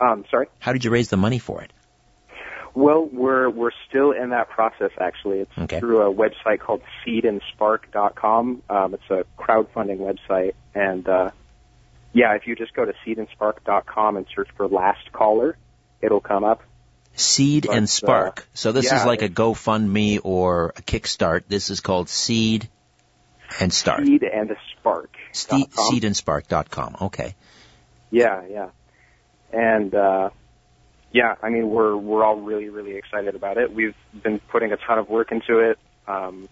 Um, 0.00 0.24
sorry. 0.30 0.46
How 0.60 0.72
did 0.72 0.84
you 0.84 0.92
raise 0.92 1.08
the 1.08 1.16
money 1.16 1.40
for 1.40 1.62
it? 1.62 1.72
Well, 2.74 3.08
we're 3.12 3.48
we're 3.50 3.70
still 3.88 4.12
in 4.12 4.30
that 4.30 4.48
process. 4.50 4.90
Actually, 5.00 5.40
it's 5.40 5.58
Okay. 5.58 5.78
through 5.80 6.02
a 6.02 6.14
website 6.14 6.60
called 6.60 6.82
SeedandSpark.com. 7.06 8.62
Um, 8.70 8.94
it's 8.94 9.10
a 9.10 9.24
crowdfunding 9.36 9.98
website, 9.98 10.54
and 10.74 11.08
uh, 11.08 11.30
yeah, 12.12 12.34
if 12.34 12.46
you 12.46 12.54
just 12.56 12.74
go 12.74 12.84
to 12.84 12.92
SeedandSpark.com 13.06 14.16
and 14.16 14.26
search 14.34 14.48
for 14.56 14.66
Last 14.68 15.10
Caller, 15.12 15.56
it'll 16.00 16.20
come 16.20 16.42
up. 16.44 16.62
Seed 17.16 17.66
But, 17.66 17.76
and 17.76 17.84
uh, 17.84 17.86
Spark. 17.86 18.46
so 18.54 18.72
this 18.72 18.92
is 18.92 19.04
like 19.04 19.22
a 19.22 19.28
GoFundMe 19.28 20.20
or 20.22 20.72
a 20.76 20.82
Kickstart. 20.82 21.44
This 21.48 21.70
is 21.70 21.80
called 21.80 22.08
Seed 22.08 22.68
and 23.60 23.72
Start. 23.72 24.04
Seed 24.06 24.24
and 24.24 24.56
Spark. 24.78 25.16
Ste- 25.32 26.70
com. 26.70 26.96
Okay. 27.00 27.34
Yeah, 28.10 28.42
yeah, 28.48 28.68
and 29.52 29.94
uh, 29.94 30.30
yeah, 31.12 31.34
I 31.42 31.50
mean 31.50 31.70
we're 31.70 31.96
we're 31.96 32.24
all 32.24 32.36
really 32.36 32.68
really 32.68 32.96
excited 32.96 33.34
about 33.34 33.58
it. 33.58 33.72
We've 33.72 33.96
been 34.22 34.40
putting 34.40 34.72
a 34.72 34.76
ton 34.76 34.98
of 34.98 35.08
work 35.08 35.32
into 35.32 35.58
it. 35.58 35.78
Um, 36.06 36.48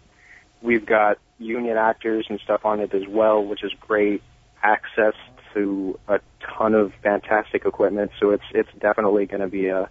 we've 0.61 0.87
got 0.87 1.19
union 1.39 1.77
actors 1.77 2.27
and 2.29 2.41
stuff 2.41 2.65
on 2.65 2.81
it 2.81 2.95
as 2.95 3.07
well, 3.07 3.45
which 3.45 3.63
is 3.65 3.73
great. 3.81 4.23
Access 4.63 5.15
to 5.55 5.99
a 6.09 6.21
ton 6.57 6.75
of 6.75 6.93
fantastic 7.03 7.65
equipment, 7.65 8.13
so 8.21 8.31
it's 8.31 8.45
it's 8.53 8.71
definitely 8.79 9.27
going 9.27 9.41
to 9.41 9.49
be 9.49 9.69
a 9.69 9.89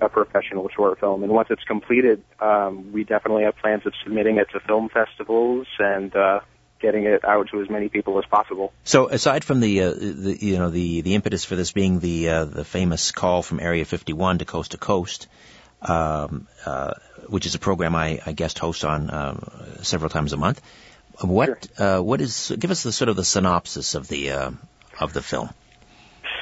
a 0.00 0.08
professional 0.08 0.68
short 0.68 0.98
film. 0.98 1.22
And 1.22 1.32
once 1.32 1.48
it's 1.50 1.64
completed, 1.64 2.22
um, 2.40 2.92
we 2.92 3.04
definitely 3.04 3.44
have 3.44 3.56
plans 3.56 3.86
of 3.86 3.92
submitting 4.02 4.38
it 4.38 4.48
to 4.52 4.60
film 4.60 4.88
festivals 4.88 5.66
and 5.78 6.14
uh, 6.14 6.40
getting 6.80 7.04
it 7.04 7.24
out 7.24 7.48
to 7.50 7.60
as 7.60 7.68
many 7.68 7.88
people 7.88 8.18
as 8.18 8.24
possible. 8.24 8.72
So 8.84 9.08
aside 9.08 9.44
from 9.44 9.60
the, 9.60 9.82
uh, 9.82 9.90
the 9.92 10.38
you 10.40 10.58
know 10.58 10.70
the 10.70 11.02
the 11.02 11.14
impetus 11.14 11.44
for 11.44 11.56
this 11.56 11.72
being 11.72 12.00
the 12.00 12.28
uh, 12.28 12.44
the 12.46 12.64
famous 12.64 13.12
call 13.12 13.42
from 13.42 13.60
Area 13.60 13.84
51 13.84 14.38
to 14.38 14.44
Coast 14.44 14.72
to 14.72 14.78
Coast, 14.78 15.28
um, 15.82 16.46
uh, 16.64 16.94
which 17.28 17.46
is 17.46 17.54
a 17.54 17.58
program 17.58 17.94
I, 17.94 18.20
I 18.24 18.32
guest 18.32 18.58
host 18.58 18.84
on 18.84 19.10
uh, 19.10 19.82
several 19.82 20.10
times 20.10 20.32
a 20.32 20.36
month, 20.36 20.60
what 21.20 21.68
uh, 21.78 22.00
what 22.00 22.20
is 22.20 22.52
give 22.58 22.70
us 22.70 22.82
the 22.82 22.92
sort 22.92 23.08
of 23.08 23.16
the 23.16 23.24
synopsis 23.24 23.94
of 23.94 24.08
the 24.08 24.30
uh, 24.32 24.50
of 24.98 25.12
the 25.12 25.22
film? 25.22 25.50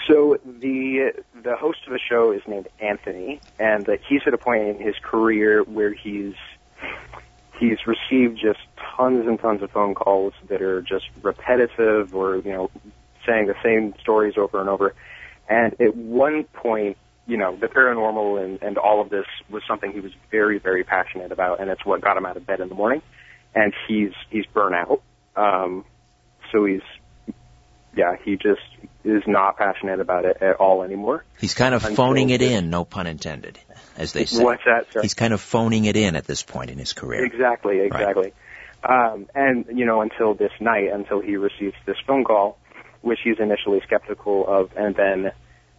So 0.09 0.39
the 0.45 1.13
the 1.35 1.55
host 1.57 1.81
of 1.87 1.93
the 1.93 1.99
show 1.99 2.33
is 2.33 2.41
named 2.49 2.69
Anthony, 2.81 3.43
and 3.59 3.87
uh, 3.87 3.93
he's 4.09 4.23
at 4.27 4.33
a 4.33 4.39
point 4.39 4.63
in 4.67 4.81
his 4.81 4.95
career 5.03 5.63
where 5.65 5.93
he's 5.93 6.35
he's 7.61 7.77
received 7.87 8.41
just 8.41 8.61
tons 8.97 9.27
and 9.27 9.39
tons 9.39 9.63
of 9.63 9.71
phone 9.71 9.95
calls 9.95 10.33
that 10.49 10.63
are 10.63 10.81
just 10.81 11.05
repetitive 11.23 12.15
or 12.15 12.37
you 12.37 12.53
know 12.53 12.71
saying 13.27 13.49
the 13.49 13.55
same 13.63 13.95
stories 14.01 14.35
over 14.39 14.61
and 14.61 14.71
over. 14.71 14.95
And 15.49 15.79
at 15.81 15.95
one 15.95 16.45
point, 16.45 16.97
you 17.27 17.37
know, 17.37 17.57
the 17.57 17.67
paranormal 17.67 18.43
and, 18.43 18.63
and 18.63 18.79
all 18.79 19.03
of 19.03 19.11
this 19.11 19.27
was 19.51 19.63
something 19.69 19.93
he 19.93 20.01
was 20.01 20.13
very, 20.31 20.59
very 20.59 20.85
passionate 20.85 21.33
about, 21.33 21.61
and 21.61 21.69
it's 21.71 21.85
what 21.85 22.01
got 22.01 22.17
him 22.17 22.25
out 22.25 22.37
of 22.37 22.47
bed 22.47 22.61
in 22.61 22.71
the 22.71 22.75
morning. 22.75 23.03
And 23.55 23.75
he's 23.87 24.13
he's 24.31 24.47
burnt 24.47 24.75
out. 24.75 25.03
Um, 25.37 25.85
so 26.51 26.65
he's 26.65 26.81
yeah, 27.95 28.17
he 28.25 28.37
just 28.37 28.61
is 29.05 29.23
not 29.27 29.57
passionate 29.57 30.01
about 30.01 30.25
it 30.25 30.39
at 30.41 30.57
all 30.57 30.83
anymore. 30.83 31.25
He's 31.41 31.55
kind 31.55 31.75
of 31.75 31.83
phoning 31.83 32.31
it 32.31 32.43
in, 32.43 32.71
no 32.71 32.85
pun 32.85 33.07
intended, 33.07 33.59
as 33.97 34.13
they 34.13 34.25
say. 34.25 34.43
What's 34.43 34.65
that, 34.65 34.87
sir? 34.93 35.03
He's 35.03 35.15
kind 35.15 35.33
of 35.33 35.41
phoning 35.41 35.85
it 35.85 35.97
in 35.97 36.17
at 36.17 36.25
this 36.25 36.43
point 36.43 36.71
in 36.71 36.79
his 36.79 36.93
career. 36.93 37.25
Exactly, 37.25 37.81
exactly. 37.81 38.33
Um, 38.83 39.27
and 39.35 39.67
you 39.75 39.87
know, 39.87 40.03
until 40.03 40.35
this 40.35 40.53
night, 40.61 40.91
until 40.93 41.21
he 41.21 41.37
receives 41.37 41.75
this 41.87 41.97
phone 42.07 42.25
call, 42.25 42.59
which 43.01 43.19
he's 43.23 43.39
initially 43.39 43.81
skeptical 43.85 44.47
of, 44.47 44.71
and 44.77 44.95
then, 44.95 45.33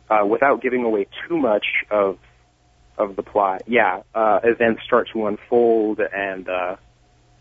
uh, 0.10 0.26
without 0.26 0.62
giving 0.62 0.84
away 0.84 1.08
too 1.28 1.38
much 1.38 1.66
of 1.92 2.18
of 2.98 3.16
the 3.16 3.24
plot, 3.24 3.64
yeah, 3.68 4.02
uh, 4.14 4.40
events 4.44 4.82
start 4.86 5.08
to 5.14 5.28
unfold, 5.28 6.00
and 6.00 6.50
uh, 6.50 6.76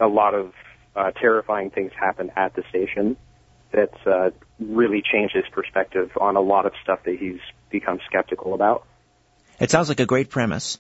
a 0.01 0.07
lot 0.07 0.35
of 0.35 0.53
uh, 0.95 1.11
terrifying 1.13 1.71
things 1.71 1.93
happen 1.99 2.31
at 2.37 2.55
the 2.55 2.63
station 2.69 3.17
that 3.73 3.93
uh, 4.07 4.31
really 4.59 5.03
changed 5.03 5.35
his 5.35 5.45
perspective 5.53 6.11
on 6.21 6.37
a 6.37 6.41
lot 6.41 6.67
of 6.67 6.73
stuff 6.83 7.01
that 7.05 7.19
he's 7.19 7.41
become 7.71 8.01
skeptical 8.07 8.55
about. 8.55 8.85
It 9.61 9.71
sounds 9.71 9.89
like 9.89 10.01
a 10.01 10.07
great 10.07 10.31
premise. 10.31 10.79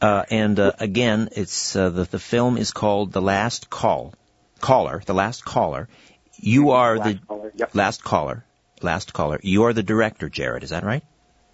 Uh, 0.00 0.24
and 0.30 0.58
uh, 0.58 0.72
again, 0.80 1.28
it's 1.32 1.76
uh, 1.76 1.88
the 1.88 2.04
the 2.04 2.18
film 2.18 2.58
is 2.58 2.72
called 2.72 3.12
The 3.12 3.22
Last 3.22 3.70
Call, 3.70 4.14
Caller, 4.60 5.00
The 5.06 5.14
Last 5.14 5.44
Caller. 5.44 5.88
You 6.36 6.70
are 6.70 6.98
Last 6.98 7.08
the 7.08 7.26
caller. 7.26 7.52
Yep, 7.54 7.74
last 7.74 8.04
caller, 8.04 8.44
last 8.80 9.12
caller. 9.12 9.38
You 9.42 9.64
are 9.64 9.72
the 9.72 9.84
director, 9.84 10.28
Jared. 10.28 10.64
Is 10.64 10.70
that 10.70 10.82
right? 10.82 11.04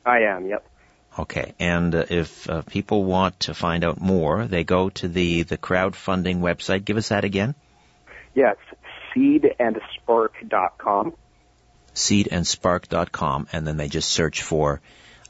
I 0.06 0.20
am. 0.20 0.46
Yep. 0.46 0.66
Okay. 1.18 1.52
And 1.58 1.94
uh, 1.94 2.04
if 2.08 2.48
uh, 2.48 2.62
people 2.62 3.04
want 3.04 3.40
to 3.40 3.54
find 3.54 3.84
out 3.84 4.00
more, 4.00 4.46
they 4.46 4.64
go 4.64 4.88
to 4.90 5.08
the 5.08 5.42
the 5.42 5.58
crowdfunding 5.58 6.38
website. 6.38 6.86
Give 6.86 6.96
us 6.96 7.08
that 7.10 7.24
again. 7.24 7.54
Yeah, 8.34 8.52
it's 8.52 8.80
seedandspark.com. 9.14 11.14
seedandspark.com, 11.94 13.48
and 13.52 13.66
then 13.66 13.76
they 13.76 13.88
just 13.88 14.10
search 14.10 14.42
for 14.42 14.80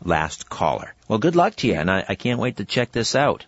Last 0.05 0.49
Caller. 0.49 0.95
Well, 1.09 1.19
good 1.19 1.37
luck 1.37 1.57
to 1.57 1.67
you, 1.67 1.75
and 1.75 1.91
I, 1.91 2.05
I 2.09 2.15
can't 2.15 2.41
wait 2.41 2.59
to 2.59 2.65
check 2.65 2.93
this 2.93 3.15
out. 3.15 3.47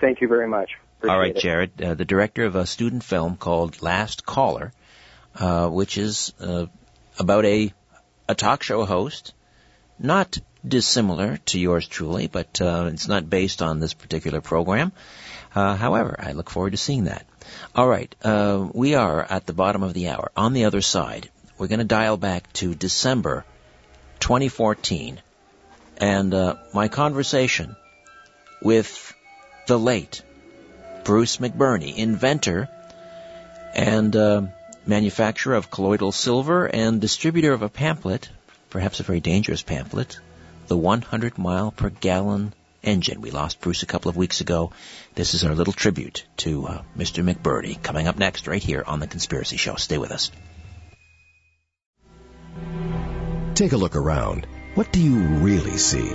Thank 0.00 0.20
you 0.20 0.28
very 0.28 0.48
much. 0.48 0.72
Appreciate 0.98 1.14
All 1.14 1.20
right, 1.20 1.36
it. 1.36 1.40
Jared, 1.40 1.82
uh, 1.82 1.94
the 1.94 2.04
director 2.04 2.44
of 2.44 2.56
a 2.56 2.66
student 2.66 3.04
film 3.04 3.36
called 3.36 3.82
Last 3.82 4.26
Caller, 4.26 4.72
uh, 5.34 5.68
which 5.68 5.98
is 5.98 6.32
uh, 6.40 6.66
about 7.18 7.44
a 7.44 7.72
a 8.28 8.34
talk 8.34 8.62
show 8.62 8.84
host, 8.84 9.34
not 9.98 10.38
dissimilar 10.66 11.38
to 11.46 11.58
yours 11.58 11.88
truly, 11.88 12.28
but 12.28 12.60
uh, 12.60 12.90
it's 12.92 13.08
not 13.08 13.28
based 13.28 13.62
on 13.62 13.80
this 13.80 13.94
particular 13.94 14.40
program. 14.40 14.92
Uh, 15.54 15.74
however, 15.74 16.14
I 16.18 16.32
look 16.32 16.50
forward 16.50 16.70
to 16.70 16.76
seeing 16.76 17.04
that. 17.04 17.26
All 17.74 17.88
right, 17.88 18.14
uh, 18.22 18.68
we 18.72 18.94
are 18.94 19.22
at 19.22 19.46
the 19.46 19.52
bottom 19.52 19.82
of 19.82 19.94
the 19.94 20.08
hour. 20.08 20.30
On 20.36 20.52
the 20.52 20.64
other 20.64 20.80
side, 20.80 21.30
we're 21.58 21.68
going 21.68 21.78
to 21.78 21.84
dial 21.84 22.16
back 22.16 22.52
to 22.54 22.74
December 22.74 23.44
2014, 24.20 25.20
and 25.98 26.34
uh, 26.34 26.56
my 26.74 26.88
conversation 26.88 27.76
with 28.62 29.14
the 29.66 29.78
late 29.78 30.22
Bruce 31.04 31.38
McBurney, 31.38 31.96
inventor 31.96 32.68
and 33.74 34.14
uh, 34.16 34.42
manufacturer 34.86 35.54
of 35.54 35.70
colloidal 35.70 36.12
silver 36.12 36.66
and 36.66 37.00
distributor 37.00 37.52
of 37.52 37.62
a 37.62 37.68
pamphlet, 37.68 38.28
perhaps 38.68 39.00
a 39.00 39.04
very 39.04 39.20
dangerous 39.20 39.62
pamphlet, 39.62 40.18
the 40.66 40.76
100 40.76 41.38
mile 41.38 41.70
per 41.70 41.90
gallon 41.90 42.52
engine. 42.82 43.20
We 43.20 43.30
lost 43.30 43.60
Bruce 43.60 43.82
a 43.82 43.86
couple 43.86 44.08
of 44.08 44.16
weeks 44.16 44.40
ago. 44.40 44.72
This 45.14 45.34
is 45.34 45.44
our 45.44 45.54
little 45.54 45.72
tribute 45.72 46.24
to 46.38 46.66
uh, 46.66 46.82
Mr. 46.96 47.24
McBurney 47.24 47.82
coming 47.82 48.08
up 48.08 48.18
next 48.18 48.46
right 48.46 48.62
here 48.62 48.84
on 48.86 49.00
The 49.00 49.06
Conspiracy 49.06 49.56
Show. 49.56 49.76
Stay 49.76 49.98
with 49.98 50.10
us. 50.10 50.30
Take 53.54 53.72
a 53.72 53.76
look 53.76 53.96
around. 53.96 54.46
What 54.74 54.92
do 54.92 55.00
you 55.00 55.18
really 55.18 55.76
see? 55.76 56.08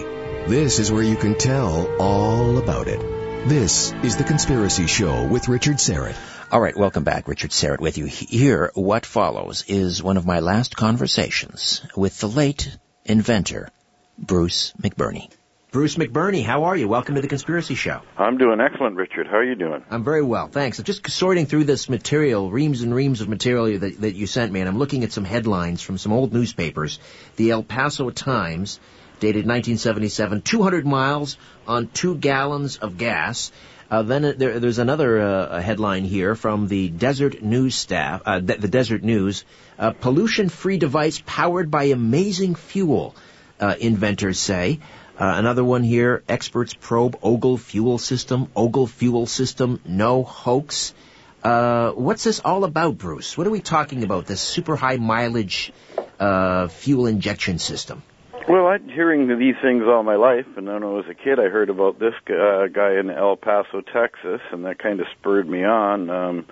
This 0.47 0.80
is 0.80 0.91
where 0.91 1.04
you 1.04 1.15
can 1.15 1.38
tell 1.38 1.88
all 1.99 2.58
about 2.58 2.88
it. 2.88 2.99
This 3.47 3.93
is 4.04 4.17
The 4.17 4.23
Conspiracy 4.23 4.88
Show 4.88 5.28
with 5.28 5.47
Richard 5.47 5.75
Syrett. 5.75 6.15
All 6.51 6.62
right, 6.62 6.75
welcome 6.75 7.04
back. 7.04 7.28
Richard 7.28 7.51
Syrett 7.51 7.80
with 7.80 7.97
you. 7.97 8.06
Here, 8.06 8.71
what 8.73 9.06
follows 9.06 9.65
is 9.67 10.01
one 10.01 10.17
of 10.17 10.25
my 10.25 10.39
last 10.39 10.75
conversations 10.75 11.86
with 11.95 12.19
the 12.19 12.28
late 12.28 12.75
inventor, 13.04 13.69
Bruce 14.17 14.73
McBurney. 14.82 15.30
Bruce 15.76 15.96
McBurney, 15.98 16.42
how 16.42 16.64
are 16.64 16.78
you? 16.78 16.88
Welcome 16.88 17.16
to 17.16 17.22
the 17.22 17.28
Conspiracy 17.28 17.76
Show. 17.76 18.02
I'm 18.18 18.38
doing 18.38 18.62
excellent, 18.62 18.96
Richard. 18.96 19.28
How 19.28 19.40
are 19.40 19.44
you 19.44 19.56
doing? 19.56 19.84
I'm 19.90 20.06
very 20.06 20.22
well, 20.22 20.48
thanks. 20.48 20.80
I'm 20.80 20.86
just 20.86 21.06
sorting 21.12 21.48
through 21.48 21.66
this 21.66 21.90
material, 21.90 22.50
reams 22.50 22.82
and 22.82 22.96
reams 22.96 23.20
of 23.20 23.28
material 23.28 23.78
that, 23.80 24.00
that 24.00 24.16
you 24.16 24.26
sent 24.26 24.54
me, 24.54 24.62
and 24.62 24.70
I'm 24.70 24.78
looking 24.78 25.04
at 25.04 25.12
some 25.12 25.26
headlines 25.26 25.82
from 25.82 25.98
some 25.98 26.14
old 26.14 26.32
newspapers. 26.32 26.98
The 27.36 27.52
El 27.52 27.62
Paso 27.62 28.10
Times, 28.10 28.80
dated 29.20 29.46
1977, 29.46 30.44
200 30.44 30.86
miles 30.86 31.38
on 31.68 31.90
two 31.90 32.16
gallons 32.16 32.78
of 32.78 32.98
gas. 32.98 33.52
Uh, 33.92 34.02
then 34.02 34.24
uh, 34.24 34.34
there, 34.38 34.62
there's 34.62 34.80
another 34.80 35.20
uh, 35.20 35.60
headline 35.60 36.06
here 36.06 36.36
from 36.36 36.70
the 36.70 36.88
Deseret 36.88 37.44
News 37.44 37.76
staff, 37.76 38.22
uh, 38.26 38.40
the, 38.40 38.56
the 38.56 38.70
Deseret 38.70 39.04
News, 39.04 39.44
uh, 39.78 39.92
pollution-free 39.92 40.78
device 40.78 41.22
powered 41.26 41.70
by 41.70 41.84
amazing 41.88 42.56
fuel, 42.56 43.14
uh, 43.60 43.76
inventors 43.78 44.40
say. 44.40 44.80
Uh, 45.17 45.36
another 45.38 45.63
one 45.63 45.82
here, 45.82 46.23
experts 46.28 46.73
probe 46.73 47.17
Ogle 47.23 47.58
fuel 47.58 47.97
system, 47.97 48.49
Ogle 48.54 48.86
fuel 48.86 49.25
system, 49.28 49.80
no 49.86 50.23
hoax. 50.23 50.93
Uh, 51.41 51.91
what's 51.91 52.25
this 52.25 52.41
all 52.43 52.65
about, 52.65 52.97
Bruce? 52.97 53.38
What 53.38 53.47
are 53.47 53.51
we 53.51 53.62
talking 53.62 54.04
about, 54.04 54.25
this 54.25 54.41
super 54.41 54.75
high 54.75 54.97
mileage 54.97 55.71
uh, 56.19 56.67
fuel 56.67 57.08
injection 57.08 57.60
system? 57.60 58.04
Well, 58.49 58.67
I'm 58.67 58.89
hearing 58.89 59.28
these 59.39 59.56
things 59.62 59.84
all 59.88 60.04
my 60.04 60.17
life, 60.17 60.45
and 60.58 60.67
when 60.67 60.84
I 60.84 60.88
was 60.88 61.06
a 61.10 61.13
kid, 61.13 61.39
I 61.39 61.47
heard 61.47 61.69
about 61.69 61.97
this 61.97 62.13
uh, 62.30 62.67
guy 62.67 62.99
in 62.99 63.10
El 63.10 63.38
Paso, 63.38 63.82
Texas, 63.82 64.41
and 64.51 64.65
that 64.65 64.80
kind 64.80 64.99
of 64.99 65.08
spurred 65.17 65.47
me 65.47 65.63
on. 65.63 66.10
Um, 66.10 66.45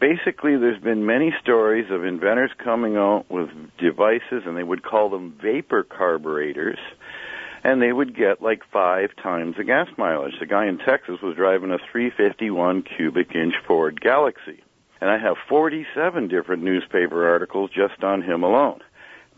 basically, 0.00 0.56
there's 0.56 0.80
been 0.80 1.04
many 1.04 1.34
stories 1.42 1.90
of 1.90 2.04
inventors 2.04 2.52
coming 2.62 2.96
out 2.96 3.26
with 3.28 3.48
devices, 3.78 4.44
and 4.46 4.56
they 4.56 4.62
would 4.62 4.84
call 4.84 5.10
them 5.10 5.36
vapor 5.42 5.82
carburetors, 5.82 6.78
and 7.66 7.82
they 7.82 7.92
would 7.92 8.16
get 8.16 8.40
like 8.40 8.62
five 8.72 9.10
times 9.20 9.56
the 9.56 9.64
gas 9.64 9.88
mileage. 9.98 10.38
The 10.38 10.46
guy 10.46 10.66
in 10.66 10.78
Texas 10.78 11.16
was 11.20 11.34
driving 11.34 11.72
a 11.72 11.78
351 11.90 12.84
cubic 12.96 13.34
inch 13.34 13.54
Ford 13.66 14.00
Galaxie, 14.00 14.62
and 15.00 15.10
I 15.10 15.18
have 15.18 15.36
47 15.48 16.28
different 16.28 16.62
newspaper 16.62 17.28
articles 17.28 17.70
just 17.74 18.04
on 18.04 18.22
him 18.22 18.44
alone 18.44 18.80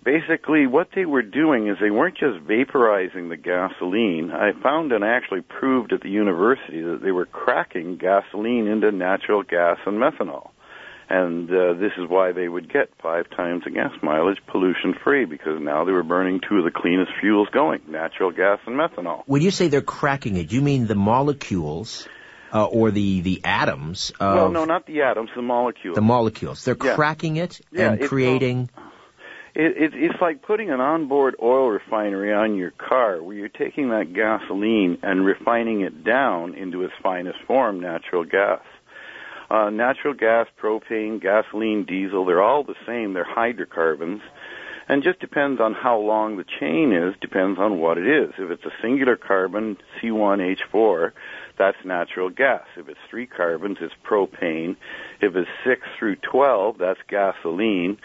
basically 0.04 0.66
what 0.66 0.88
they 0.94 1.04
were 1.04 1.22
doing 1.22 1.68
is 1.68 1.76
they 1.80 1.90
weren't 1.90 2.16
just 2.16 2.38
vaporizing 2.46 3.28
the 3.28 3.36
gasoline. 3.36 4.30
I 4.30 4.52
found 4.62 4.92
and 4.92 5.04
actually 5.04 5.42
proved 5.42 5.92
at 5.92 6.00
the 6.00 6.08
university 6.08 6.80
that 6.80 7.00
they 7.02 7.12
were 7.12 7.26
cracking 7.26 7.98
gasoline 7.98 8.68
into 8.68 8.90
natural 8.90 9.42
gas 9.42 9.76
and 9.84 9.98
methanol. 9.98 10.50
And 11.10 11.48
uh, 11.50 11.72
this 11.74 11.92
is 11.96 12.08
why 12.08 12.32
they 12.32 12.48
would 12.48 12.70
get 12.70 12.90
five 13.02 13.30
times 13.30 13.64
the 13.64 13.70
gas 13.70 13.92
mileage 14.02 14.38
pollution 14.46 14.94
free 15.02 15.24
because 15.24 15.58
now 15.60 15.84
they 15.84 15.92
were 15.92 16.02
burning 16.02 16.40
two 16.46 16.58
of 16.58 16.64
the 16.64 16.70
cleanest 16.70 17.12
fuels 17.20 17.48
going, 17.50 17.80
natural 17.88 18.30
gas 18.30 18.58
and 18.66 18.78
methanol. 18.78 19.22
When 19.24 19.40
you 19.40 19.50
say 19.50 19.68
they're 19.68 19.80
cracking 19.80 20.36
it, 20.36 20.52
you 20.52 20.60
mean 20.60 20.86
the 20.86 20.94
molecules 20.94 22.06
uh, 22.52 22.64
or 22.66 22.90
the, 22.90 23.22
the 23.22 23.40
atoms 23.44 24.12
of... 24.20 24.34
Well, 24.34 24.50
no, 24.50 24.64
not 24.66 24.86
the 24.86 25.02
atoms, 25.02 25.30
the 25.34 25.40
molecules. 25.42 25.94
The 25.94 26.02
molecules. 26.02 26.64
They're 26.64 26.76
Yeah. 26.82 26.94
cracking 26.94 27.36
it 27.36 27.60
Yeah, 27.72 27.92
and 27.92 28.02
creating... 28.02 28.68
It, 29.54 29.76
it, 29.76 29.92
it's 29.94 30.20
like 30.20 30.42
putting 30.42 30.70
an 30.70 30.80
onboard 30.80 31.34
oil 31.42 31.68
refinery 31.70 32.32
on 32.32 32.54
your 32.54 32.70
car 32.70 33.20
where 33.20 33.34
you're 33.34 33.48
taking 33.48 33.88
that 33.88 34.12
gasoline 34.12 34.98
and 35.02 35.24
refining 35.24 35.80
it 35.80 36.04
down 36.04 36.54
into 36.54 36.84
its 36.84 36.92
finest 37.02 37.38
form, 37.46 37.80
natural 37.80 38.24
gas. 38.24 38.60
Uh, 39.50 39.70
natural 39.70 40.14
gas, 40.14 40.46
propane, 40.62 41.20
gasoline, 41.20 41.84
diesel, 41.84 42.24
they're 42.24 42.42
all 42.42 42.64
the 42.64 42.74
same. 42.86 43.14
They're 43.14 43.24
hydrocarbons. 43.24 44.20
And 44.88 45.02
just 45.02 45.20
depends 45.20 45.60
on 45.60 45.74
how 45.74 45.98
long 45.98 46.38
the 46.38 46.44
chain 46.60 46.92
is, 46.92 47.14
depends 47.20 47.58
on 47.58 47.78
what 47.78 47.98
it 47.98 48.06
is. 48.06 48.32
If 48.38 48.50
it's 48.50 48.64
a 48.64 48.72
singular 48.82 49.16
carbon, 49.16 49.76
C1H4, 50.00 51.12
that's 51.58 51.76
natural 51.84 52.30
gas. 52.30 52.62
If 52.76 52.88
it's 52.88 52.98
three 53.10 53.26
carbons, 53.26 53.78
it's 53.80 53.92
propane. 54.08 54.76
If 55.20 55.36
it's 55.36 55.48
6 55.66 55.80
through 55.98 56.16
12, 56.16 56.76
that's 56.78 57.00
gasoline. 57.08 57.98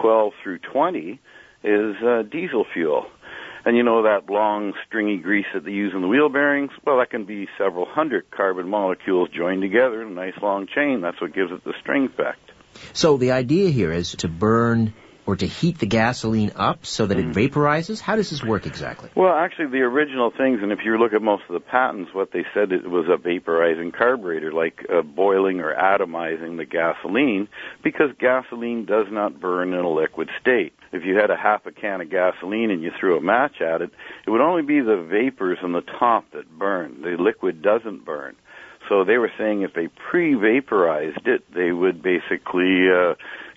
12 0.00 0.32
through 0.42 0.60
20 0.60 1.20
is 1.62 1.96
uh, 2.02 2.22
diesel 2.22 2.64
fuel. 2.72 3.06
And 3.64 3.76
you 3.76 3.82
know 3.82 4.04
that 4.04 4.30
long 4.30 4.72
stringy 4.86 5.18
grease 5.18 5.46
that 5.52 5.64
they 5.64 5.70
use 5.70 5.92
in 5.94 6.00
the 6.00 6.08
wheel 6.08 6.28
bearings? 6.28 6.70
Well, 6.84 6.98
that 6.98 7.10
can 7.10 7.24
be 7.24 7.48
several 7.58 7.86
hundred 7.86 8.30
carbon 8.30 8.68
molecules 8.68 9.28
joined 9.30 9.62
together 9.62 10.02
in 10.02 10.08
a 10.08 10.14
nice 10.14 10.40
long 10.40 10.66
chain. 10.66 11.00
That's 11.02 11.20
what 11.20 11.34
gives 11.34 11.52
it 11.52 11.62
the 11.64 11.74
string 11.80 12.06
effect. 12.06 12.52
So 12.92 13.16
the 13.16 13.32
idea 13.32 13.70
here 13.70 13.92
is 13.92 14.12
to 14.16 14.28
burn 14.28 14.94
or 15.30 15.36
to 15.36 15.46
heat 15.46 15.78
the 15.78 15.86
gasoline 15.86 16.50
up 16.56 16.84
so 16.84 17.06
that 17.06 17.16
Mm-hmm. 17.16 17.38
it 17.38 17.52
vaporizes? 17.52 18.00
How 18.00 18.16
does 18.16 18.30
this 18.30 18.42
work 18.42 18.66
exactly? 18.66 19.10
Well, 19.14 19.32
actually, 19.32 19.66
the 19.66 19.82
original 19.82 20.30
things, 20.30 20.60
and 20.62 20.72
if 20.72 20.80
you 20.84 20.98
look 20.98 21.12
at 21.12 21.22
most 21.22 21.44
of 21.48 21.52
the 21.52 21.60
patents, 21.60 22.12
what 22.12 22.32
they 22.32 22.44
said 22.54 22.72
it 22.72 22.88
was 22.88 23.06
a 23.08 23.16
vaporizing 23.16 23.92
carburetor, 23.92 24.52
like 24.52 24.84
uh, 24.92 25.02
boiling 25.02 25.60
or 25.60 25.74
atomizing 25.74 26.56
the 26.56 26.64
gasoline, 26.64 27.48
because 27.84 28.10
gasoline 28.18 28.86
does 28.86 29.06
not 29.10 29.38
burn 29.40 29.72
in 29.72 29.80
a 29.80 29.90
liquid 29.90 30.28
state. 30.40 30.72
If 30.92 31.04
you 31.04 31.16
had 31.16 31.30
a 31.30 31.36
half 31.36 31.66
a 31.66 31.72
can 31.72 32.00
of 32.00 32.10
gasoline 32.10 32.70
and 32.70 32.82
you 32.82 32.90
threw 32.98 33.16
a 33.16 33.20
match 33.20 33.60
at 33.60 33.82
it, 33.82 33.90
it 34.26 34.30
would 34.30 34.40
only 34.40 34.62
be 34.62 34.80
the 34.80 35.06
vapors 35.08 35.58
on 35.62 35.72
the 35.72 35.82
top 35.82 36.24
that 36.32 36.50
burn. 36.58 37.02
The 37.02 37.16
liquid 37.18 37.62
doesn't 37.62 38.04
burn. 38.04 38.34
So 38.88 39.04
they 39.04 39.18
were 39.18 39.30
saying 39.38 39.62
if 39.62 39.72
they 39.74 39.86
pre-vaporized 40.10 41.26
it, 41.26 41.44
they 41.54 41.70
would 41.70 42.02
basically 42.02 42.88
uh, 42.90 43.14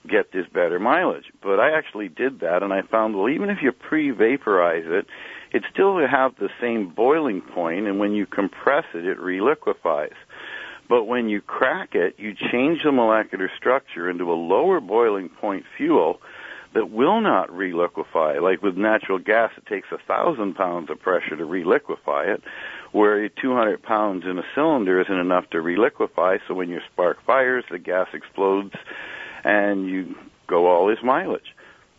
get 0.10 0.32
this 0.32 0.46
better 0.54 0.80
mileage. 0.80 1.26
But 1.42 1.60
I 1.60 1.78
actually 1.78 2.10
did 2.10 2.40
that, 2.42 2.64
and 2.64 2.74
I 2.74 2.82
found 2.82 3.16
well, 3.16 3.30
even 3.30 3.50
if 3.50 3.60
you 3.62 3.72
pre-vaporize 3.72 4.86
it, 4.86 5.08
it 5.52 5.64
still 5.72 6.00
have 6.06 6.36
the 6.36 6.50
same 6.60 6.90
boiling 6.94 7.42
point, 7.42 7.88
and 7.88 8.00
when 8.00 8.14
you 8.14 8.26
compress 8.26 8.86
it, 8.94 9.06
it 9.06 9.20
reliquefies. 9.20 10.16
But 10.90 11.06
when 11.06 11.30
you 11.30 11.42
crack 11.42 11.96
it, 11.96 12.16
you 12.18 12.34
change 12.34 12.84
the 12.84 12.92
molecular 12.92 13.50
structure 13.58 14.10
into 14.10 14.32
a 14.32 14.36
lower 14.36 14.82
boiling 14.82 15.30
point 15.30 15.64
fuel 15.78 16.20
that 16.74 16.90
will 16.90 17.22
not 17.22 17.50
reliquefy. 17.50 18.42
Like 18.42 18.62
with 18.62 18.76
natural 18.76 19.20
gas, 19.20 19.52
it 19.58 19.66
takes 19.68 19.88
a 19.92 19.98
thousand 20.08 20.56
pounds 20.56 20.90
of 20.90 21.00
pressure 21.00 21.36
to 21.36 21.46
reliquefy 21.46 22.34
it, 22.34 22.44
where 22.92 23.30
200 23.30 23.82
pounds 23.82 24.26
in 24.26 24.38
a 24.40 24.44
cylinder 24.56 25.00
isn't 25.02 25.18
enough 25.18 25.50
to 25.52 25.62
reliquefy. 25.62 26.40
So 26.48 26.56
when 26.56 26.70
your 26.70 26.82
spark 26.92 27.24
fires, 27.26 27.64
the 27.70 27.80
gas 27.80 28.08
explodes, 28.14 28.74
and 29.44 29.88
you 29.88 30.16
go 30.48 30.68
all 30.68 30.88
this 30.88 31.04
mileage. 31.04 31.54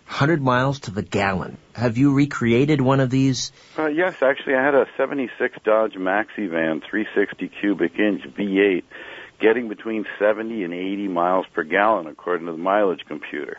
100 0.06 0.42
miles 0.42 0.80
to 0.80 0.90
the 0.90 1.02
gallon. 1.02 1.56
Have 1.74 1.96
you 1.96 2.12
recreated 2.12 2.80
one 2.80 3.00
of 3.00 3.08
these? 3.10 3.52
Uh, 3.78 3.86
yes, 3.86 4.22
actually, 4.22 4.54
I 4.54 4.62
had 4.62 4.74
a 4.74 4.86
76 4.98 5.56
Dodge 5.64 5.94
Maxi 5.94 6.48
van, 6.48 6.82
360 6.88 7.48
cubic 7.60 7.98
inch 7.98 8.22
V8, 8.22 8.82
getting 9.40 9.68
between 9.68 10.04
70 10.18 10.62
and 10.62 10.74
80 10.74 11.08
miles 11.08 11.46
per 11.54 11.64
gallon, 11.64 12.06
according 12.06 12.46
to 12.46 12.52
the 12.52 12.58
mileage 12.58 13.04
computer. 13.08 13.58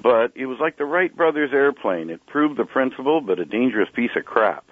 But 0.00 0.32
it 0.34 0.46
was 0.46 0.58
like 0.60 0.76
the 0.76 0.84
Wright 0.84 1.14
brothers 1.14 1.50
airplane. 1.52 2.10
It 2.10 2.24
proved 2.26 2.58
the 2.58 2.66
principle, 2.66 3.22
but 3.22 3.40
a 3.40 3.46
dangerous 3.46 3.88
piece 3.94 4.12
of 4.16 4.26
crap. 4.26 4.66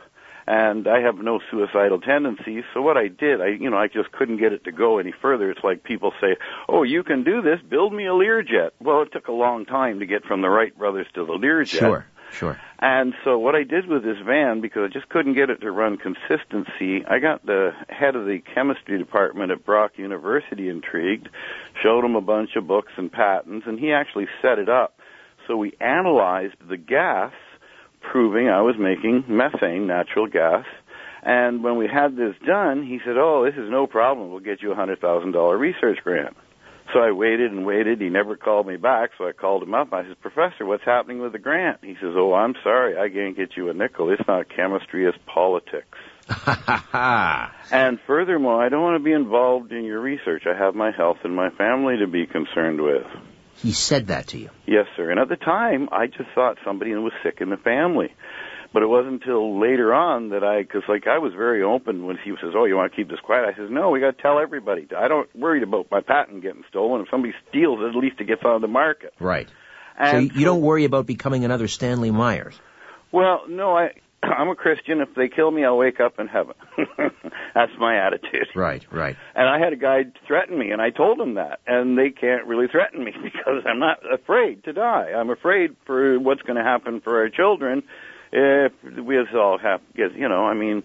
And 0.47 0.87
I 0.87 1.01
have 1.01 1.17
no 1.17 1.41
suicidal 1.51 2.01
tendencies, 2.01 2.65
so 2.75 2.83
what 2.83 2.99
I 2.99 3.09
did, 3.09 3.41
I, 3.41 3.47
you 3.49 3.71
know, 3.71 3.79
I 3.79 3.89
just 3.89 4.13
couldn't 4.13 4.37
get 4.37 4.53
it 4.53 4.65
to 4.65 4.73
go 4.73 4.99
any 4.99 5.13
further. 5.23 5.51
It's 5.51 5.65
like 5.65 5.85
people 5.85 6.13
say, 6.21 6.37
oh, 6.69 6.83
you 6.83 7.03
can 7.03 7.25
do 7.25 7.41
this, 7.41 7.61
build 7.67 7.95
me 7.95 8.05
a 8.05 8.11
Learjet. 8.11 8.73
Well, 8.79 9.01
it 9.03 9.13
took 9.13 9.29
a 9.29 9.33
long 9.33 9.65
time 9.65 10.01
to 10.01 10.07
get 10.07 10.25
from 10.27 10.43
the 10.43 10.51
Wright 10.51 10.77
brothers 10.77 11.07
to 11.15 11.25
the 11.25 11.33
Learjet. 11.33 11.79
Sure, 11.79 12.07
sure. 12.31 12.61
And 12.79 13.15
so 13.25 13.39
what 13.39 13.55
I 13.55 13.63
did 13.63 13.87
with 13.87 14.03
this 14.05 14.19
van, 14.23 14.61
because 14.61 14.91
I 14.91 14.93
just 14.93 15.09
couldn't 15.09 15.33
get 15.33 15.49
it 15.49 15.63
to 15.63 15.71
run 15.71 15.97
consistency, 15.97 17.07
I 17.07 17.21
got 17.21 17.47
the 17.47 17.71
head 17.89 18.15
of 18.15 18.27
the 18.27 18.41
chemistry 18.55 18.99
department 18.99 19.51
at 19.51 19.65
Brock 19.65 19.93
University 19.97 20.69
intrigued, 20.69 21.31
showed 21.83 22.05
him 22.05 22.17
a 22.17 22.21
bunch 22.21 22.57
of 22.57 22.67
books 22.67 22.93
and 22.99 23.11
patents, 23.11 23.67
and 23.67 23.79
he 23.79 23.93
actually 23.93 24.27
set 24.43 24.59
it 24.59 24.69
up. 24.69 24.99
So 25.47 25.57
we 25.57 25.73
analyzed 25.81 26.57
the 26.69 26.77
gas, 26.77 27.33
proving 28.11 28.49
I 28.49 28.63
was 28.63 28.77
making 28.79 29.25
methane, 29.29 29.87
natural 29.87 30.27
gas. 30.27 30.65
And 31.23 31.65
when 31.65 31.79
we 31.79 31.89
had 31.89 32.17
this 32.17 32.35
done, 32.47 32.85
he 32.85 32.99
said, 33.05 33.17
oh, 33.17 33.45
this 33.45 33.55
is 33.55 33.71
no 33.71 33.87
problem. 33.87 34.31
We'll 34.31 34.41
get 34.41 34.63
you 34.63 34.73
a 34.73 34.77
$100,000 34.77 35.59
research 35.59 35.99
grant. 36.05 36.37
So 36.93 37.01
I 37.01 37.13
waited 37.13 37.51
and 37.51 37.65
waited. 37.65 38.01
He 38.01 38.11
never 38.11 38.37
called 38.37 38.67
me 38.67 38.77
back, 38.77 39.11
so 39.17 39.27
I 39.27 39.33
called 39.33 39.63
him 39.63 39.73
up. 39.73 39.93
I 39.93 40.03
said, 40.03 40.21
Professor, 40.21 40.67
what's 40.67 40.85
happening 40.85 41.19
with 41.19 41.33
the 41.33 41.39
grant? 41.39 41.79
He 41.83 41.95
says, 41.95 42.13
Oh, 42.15 42.35
I'm 42.35 42.55
sorry, 42.63 42.99
I 42.99 43.09
can't 43.09 43.35
get 43.37 43.57
you 43.57 43.71
a 43.71 43.75
nickel. 43.75 44.11
It's 44.11 44.27
not 44.29 44.51
chemistry, 44.55 45.07
it's 45.07 45.17
politics. 45.27 45.99
And 47.73 47.99
furthermore, 48.07 48.63
I 48.63 48.69
don't 48.69 48.83
want 48.83 49.01
to 49.01 49.05
be 49.05 49.13
involved 49.13 49.73
in 49.73 49.85
your 49.85 50.01
research. 50.01 50.45
I 50.47 50.57
have 50.57 50.75
my 50.75 50.91
health 50.91 51.19
and 51.25 51.35
my 51.35 51.51
family 51.51 51.97
to 51.99 52.07
be 52.07 52.27
concerned 52.27 52.81
with. 52.81 53.07
He 53.65 53.73
said 53.73 54.09
that 54.09 54.27
to 54.29 54.39
you. 54.39 54.51
Yes, 54.67 54.85
sir. 54.95 55.11
And 55.11 55.19
at 55.19 55.31
the 55.31 55.37
time, 55.37 55.89
I 55.91 56.07
just 56.07 56.29
thought 56.35 56.59
somebody 56.63 56.95
was 56.95 57.15
sick 57.23 57.39
in 57.41 57.49
the 57.49 57.57
family. 57.57 58.13
But 58.75 58.83
it 58.83 58.89
wasn't 58.89 59.23
until 59.23 59.59
later 59.59 59.95
on 59.95 60.31
that 60.31 60.45
I, 60.45 60.61
because 60.63 60.83
like 60.87 61.07
I 61.07 61.17
was 61.17 61.33
very 61.33 61.63
open 61.63 62.05
when 62.05 62.19
he 62.23 62.33
says, 62.43 62.53
"Oh, 62.55 62.67
you 62.67 62.77
want 62.77 62.93
to 62.93 62.97
keep 62.97 63.09
this 63.09 63.21
quiet?" 63.21 63.49
I 63.49 63.57
says, 63.57 63.71
"No, 63.71 63.89
we 63.89 64.01
got 64.01 64.17
to 64.17 64.23
tell 64.23 64.39
everybody. 64.39 64.87
I 64.95 65.09
don't 65.09 65.35
worried 65.35 65.63
about 65.63 65.87
my 65.91 66.01
patent 66.03 66.43
getting 66.43 66.65
stolen. 66.69 67.01
If 67.01 67.09
somebody 67.09 67.33
steals 67.49 67.79
it, 67.81 67.89
at 67.89 67.95
least 67.95 68.21
it 68.21 68.25
gets 68.25 68.45
on 68.45 68.61
the 68.61 68.69
market." 68.69 69.15
Right. 69.19 69.49
And 69.97 70.11
so 70.11 70.19
you, 70.35 70.41
you 70.41 70.45
don't 70.45 70.61
worry 70.61 70.85
about 70.85 71.07
becoming 71.07 71.45
another 71.45 71.69
Stanley 71.69 72.11
Myers. 72.11 72.61
Well, 73.13 73.45
no, 73.49 73.79
I 73.79 73.93
I'm 74.39 74.49
a 74.49 74.55
Christian. 74.55 75.01
If 75.01 75.15
they 75.17 75.29
kill 75.29 75.51
me, 75.51 75.65
I'll 75.65 75.77
wake 75.77 76.01
up 76.01 76.19
in 76.19 76.29
heaven. 76.29 76.55
That's 77.55 77.73
my 77.79 77.97
attitude. 77.97 78.49
Right, 78.55 78.85
right. 78.91 79.17
And 79.35 79.49
I 79.49 79.59
had 79.59 79.73
a 79.73 79.77
guy 79.77 80.05
threaten 80.27 80.59
me, 80.59 80.71
and 80.71 80.81
I 80.81 80.91
told 80.91 81.21
him 81.21 81.35
that. 81.35 81.61
And 81.67 81.99
they 81.99 82.11
can't 82.11 82.47
really 82.47 82.67
threaten 82.69 83.05
me 83.05 83.13
because 83.23 83.63
I'm 83.67 83.79
not 83.79 83.99
afraid 84.13 84.65
to 84.65 84.73
die. 84.73 85.11
I'm 85.17 85.31
afraid 85.31 85.77
for 85.87 86.19
what's 86.19 86.43
going 86.43 86.57
to 86.57 86.65
happen 86.65 87.01
for 87.01 87.19
our 87.19 87.29
children 87.29 87.83
if 88.35 88.73
we 88.99 89.17
all 89.35 89.59
have, 89.59 89.81
you 89.95 90.29
know, 90.29 90.45
I 90.45 90.55
mean, 90.55 90.83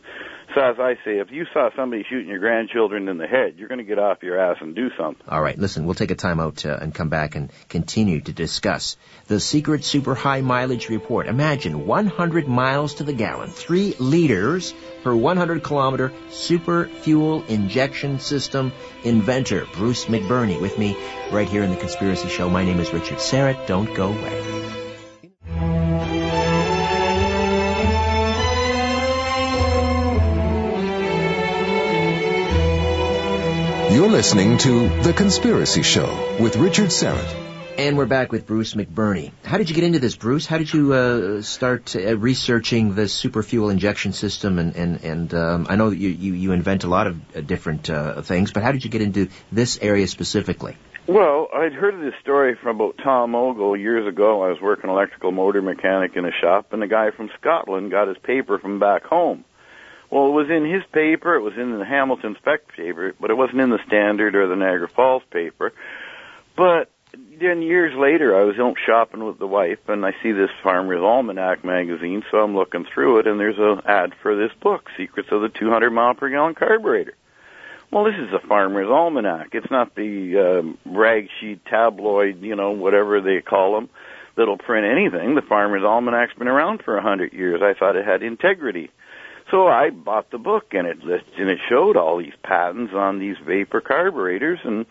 So 0.55 0.61
as 0.61 0.77
I 0.79 0.95
say, 1.05 1.19
if 1.19 1.29
you 1.29 1.45
saw 1.53 1.69
somebody 1.75 2.03
shooting 2.09 2.27
your 2.27 2.39
grandchildren 2.39 3.07
in 3.07 3.17
the 3.17 3.27
head, 3.27 3.55
you're 3.57 3.67
going 3.67 3.79
to 3.79 3.83
get 3.83 3.99
off 3.99 4.23
your 4.23 4.39
ass 4.39 4.57
and 4.61 4.75
do 4.75 4.89
something. 4.97 5.23
All 5.27 5.41
right, 5.41 5.57
listen, 5.57 5.85
we'll 5.85 5.93
take 5.93 6.09
a 6.09 6.15
time 6.15 6.39
out 6.39 6.65
uh, 6.65 6.75
and 6.81 6.93
come 6.93 7.09
back 7.09 7.35
and 7.35 7.51
continue 7.67 8.19
to 8.21 8.33
discuss 8.33 8.97
the 9.27 9.39
secret 9.39 9.85
super 9.85 10.15
high 10.15 10.41
mileage 10.41 10.89
report. 10.89 11.27
Imagine 11.27 11.85
100 11.85 12.47
miles 12.47 12.95
to 12.95 13.03
the 13.03 13.13
gallon, 13.13 13.49
3 13.49 13.95
liters 13.99 14.73
per 15.03 15.13
100 15.13 15.63
kilometer 15.63 16.11
super 16.29 16.87
fuel 16.87 17.43
injection 17.45 18.19
system 18.19 18.71
inventor, 19.03 19.67
Bruce 19.73 20.05
McBurney, 20.05 20.59
with 20.59 20.79
me 20.79 20.97
right 21.31 21.47
here 21.47 21.61
in 21.61 21.69
the 21.69 21.77
Conspiracy 21.77 22.27
Show. 22.27 22.49
My 22.49 22.63
name 22.63 22.79
is 22.79 22.91
Richard 22.91 23.19
Syrett. 23.19 23.67
Don't 23.67 23.93
go 23.93 24.07
away. 24.07 24.68
You're 33.91 34.07
listening 34.07 34.59
to 34.59 34.87
The 35.01 35.13
Conspiracy 35.13 35.81
Show 35.81 36.37
with 36.39 36.55
Richard 36.57 36.89
Syrett. 36.89 37.75
And 37.75 37.97
we're 37.97 38.05
back 38.05 38.31
with 38.31 38.45
Bruce 38.45 38.75
McBurney. 38.75 39.31
How 39.43 39.57
did 39.57 39.67
you 39.67 39.73
get 39.73 39.83
into 39.83 39.97
this, 39.97 40.15
Bruce? 40.15 40.45
How 40.45 40.59
did 40.59 40.71
you 40.71 40.93
uh, 40.93 41.41
start 41.41 41.95
uh, 41.95 42.15
researching 42.15 42.93
the 42.93 43.07
super 43.07 43.41
fuel 43.41 43.71
injection 43.71 44.13
system? 44.13 44.59
And 44.59 44.75
and, 44.75 45.03
and 45.03 45.33
um, 45.33 45.67
I 45.67 45.75
know 45.75 45.89
that 45.89 45.97
you, 45.97 46.09
you, 46.09 46.33
you 46.33 46.51
invent 46.51 46.83
a 46.83 46.87
lot 46.87 47.07
of 47.07 47.35
uh, 47.35 47.41
different 47.41 47.89
uh, 47.89 48.21
things, 48.21 48.51
but 48.51 48.61
how 48.61 48.71
did 48.71 48.83
you 48.83 48.91
get 48.91 49.01
into 49.01 49.29
this 49.51 49.79
area 49.81 50.07
specifically? 50.07 50.77
Well, 51.07 51.47
I'd 51.51 51.73
heard 51.73 51.95
of 51.95 52.01
this 52.01 52.13
story 52.21 52.55
from 52.61 52.75
about 52.75 52.99
Tom 53.03 53.33
Ogle 53.33 53.75
years 53.75 54.07
ago. 54.07 54.43
I 54.43 54.49
was 54.49 54.61
working 54.61 54.91
electrical 54.91 55.31
motor 55.31 55.63
mechanic 55.63 56.15
in 56.15 56.25
a 56.25 56.31
shop, 56.39 56.73
and 56.73 56.83
a 56.83 56.87
guy 56.87 57.09
from 57.09 57.31
Scotland 57.39 57.89
got 57.89 58.07
his 58.07 58.17
paper 58.19 58.59
from 58.59 58.77
back 58.77 59.03
home. 59.03 59.45
Well, 60.09 60.27
it 60.27 60.31
was 60.31 60.49
in 60.49 60.65
his 60.65 60.83
paper, 60.91 61.35
it 61.35 61.41
was 61.41 61.53
in 61.55 61.77
the 61.77 61.85
Hamilton 61.85 62.35
Spec 62.39 62.67
paper, 62.75 63.13
but 63.19 63.29
it 63.29 63.37
wasn't 63.37 63.61
in 63.61 63.69
the 63.69 63.83
Standard 63.85 64.35
or 64.35 64.47
the 64.47 64.55
Niagara 64.55 64.87
Falls 64.87 65.23
paper. 65.29 65.71
But 66.55 66.89
then 67.39 67.61
years 67.61 67.95
later, 67.95 68.35
I 68.35 68.43
was 68.43 68.57
out 68.59 68.77
shopping 68.85 69.23
with 69.23 69.39
the 69.39 69.47
wife, 69.47 69.79
and 69.87 70.05
I 70.05 70.13
see 70.21 70.31
this 70.31 70.49
Farmer's 70.63 71.01
Almanac 71.01 71.63
magazine, 71.63 72.23
so 72.29 72.39
I'm 72.39 72.55
looking 72.55 72.85
through 72.85 73.19
it, 73.19 73.27
and 73.27 73.39
there's 73.39 73.57
an 73.57 73.81
ad 73.85 74.13
for 74.21 74.35
this 74.35 74.51
book, 74.61 74.89
Secrets 74.97 75.29
of 75.31 75.41
the 75.41 75.49
200 75.49 75.91
Mile 75.91 76.15
Per 76.15 76.29
Gallon 76.29 76.55
Carburetor. 76.55 77.13
Well, 77.91 78.03
this 78.03 78.15
is 78.19 78.31
a 78.33 78.45
Farmer's 78.47 78.89
Almanac. 78.89 79.49
It's 79.53 79.71
not 79.71 79.95
the 79.95 80.59
um, 80.59 80.77
rag 80.85 81.29
sheet 81.39 81.65
tabloid, 81.65 82.41
you 82.43 82.55
know, 82.55 82.71
whatever 82.71 83.19
they 83.19 83.41
call 83.41 83.73
them, 83.75 83.89
that'll 84.35 84.57
print 84.57 84.85
anything. 84.85 85.33
The 85.33 85.41
Farmer's 85.41 85.83
Almanac's 85.83 86.33
been 86.37 86.47
around 86.47 86.83
for 86.83 86.97
a 86.97 87.01
hundred 87.01 87.33
years. 87.33 87.61
I 87.63 87.73
thought 87.73 87.95
it 87.95 88.05
had 88.05 88.21
integrity. 88.21 88.91
So 89.51 89.67
I 89.67 89.89
bought 89.89 90.29
the 90.29 90.37
book 90.37 90.73
and 90.73 90.85
it 90.85 90.99
list, 91.03 91.25
and 91.37 91.49
it 91.49 91.59
showed 91.67 91.97
all 91.97 92.17
these 92.17 92.33
patents 92.43 92.93
on 92.93 93.19
these 93.19 93.37
vapor 93.45 93.81
carburetors 93.81 94.59
and 94.63 94.85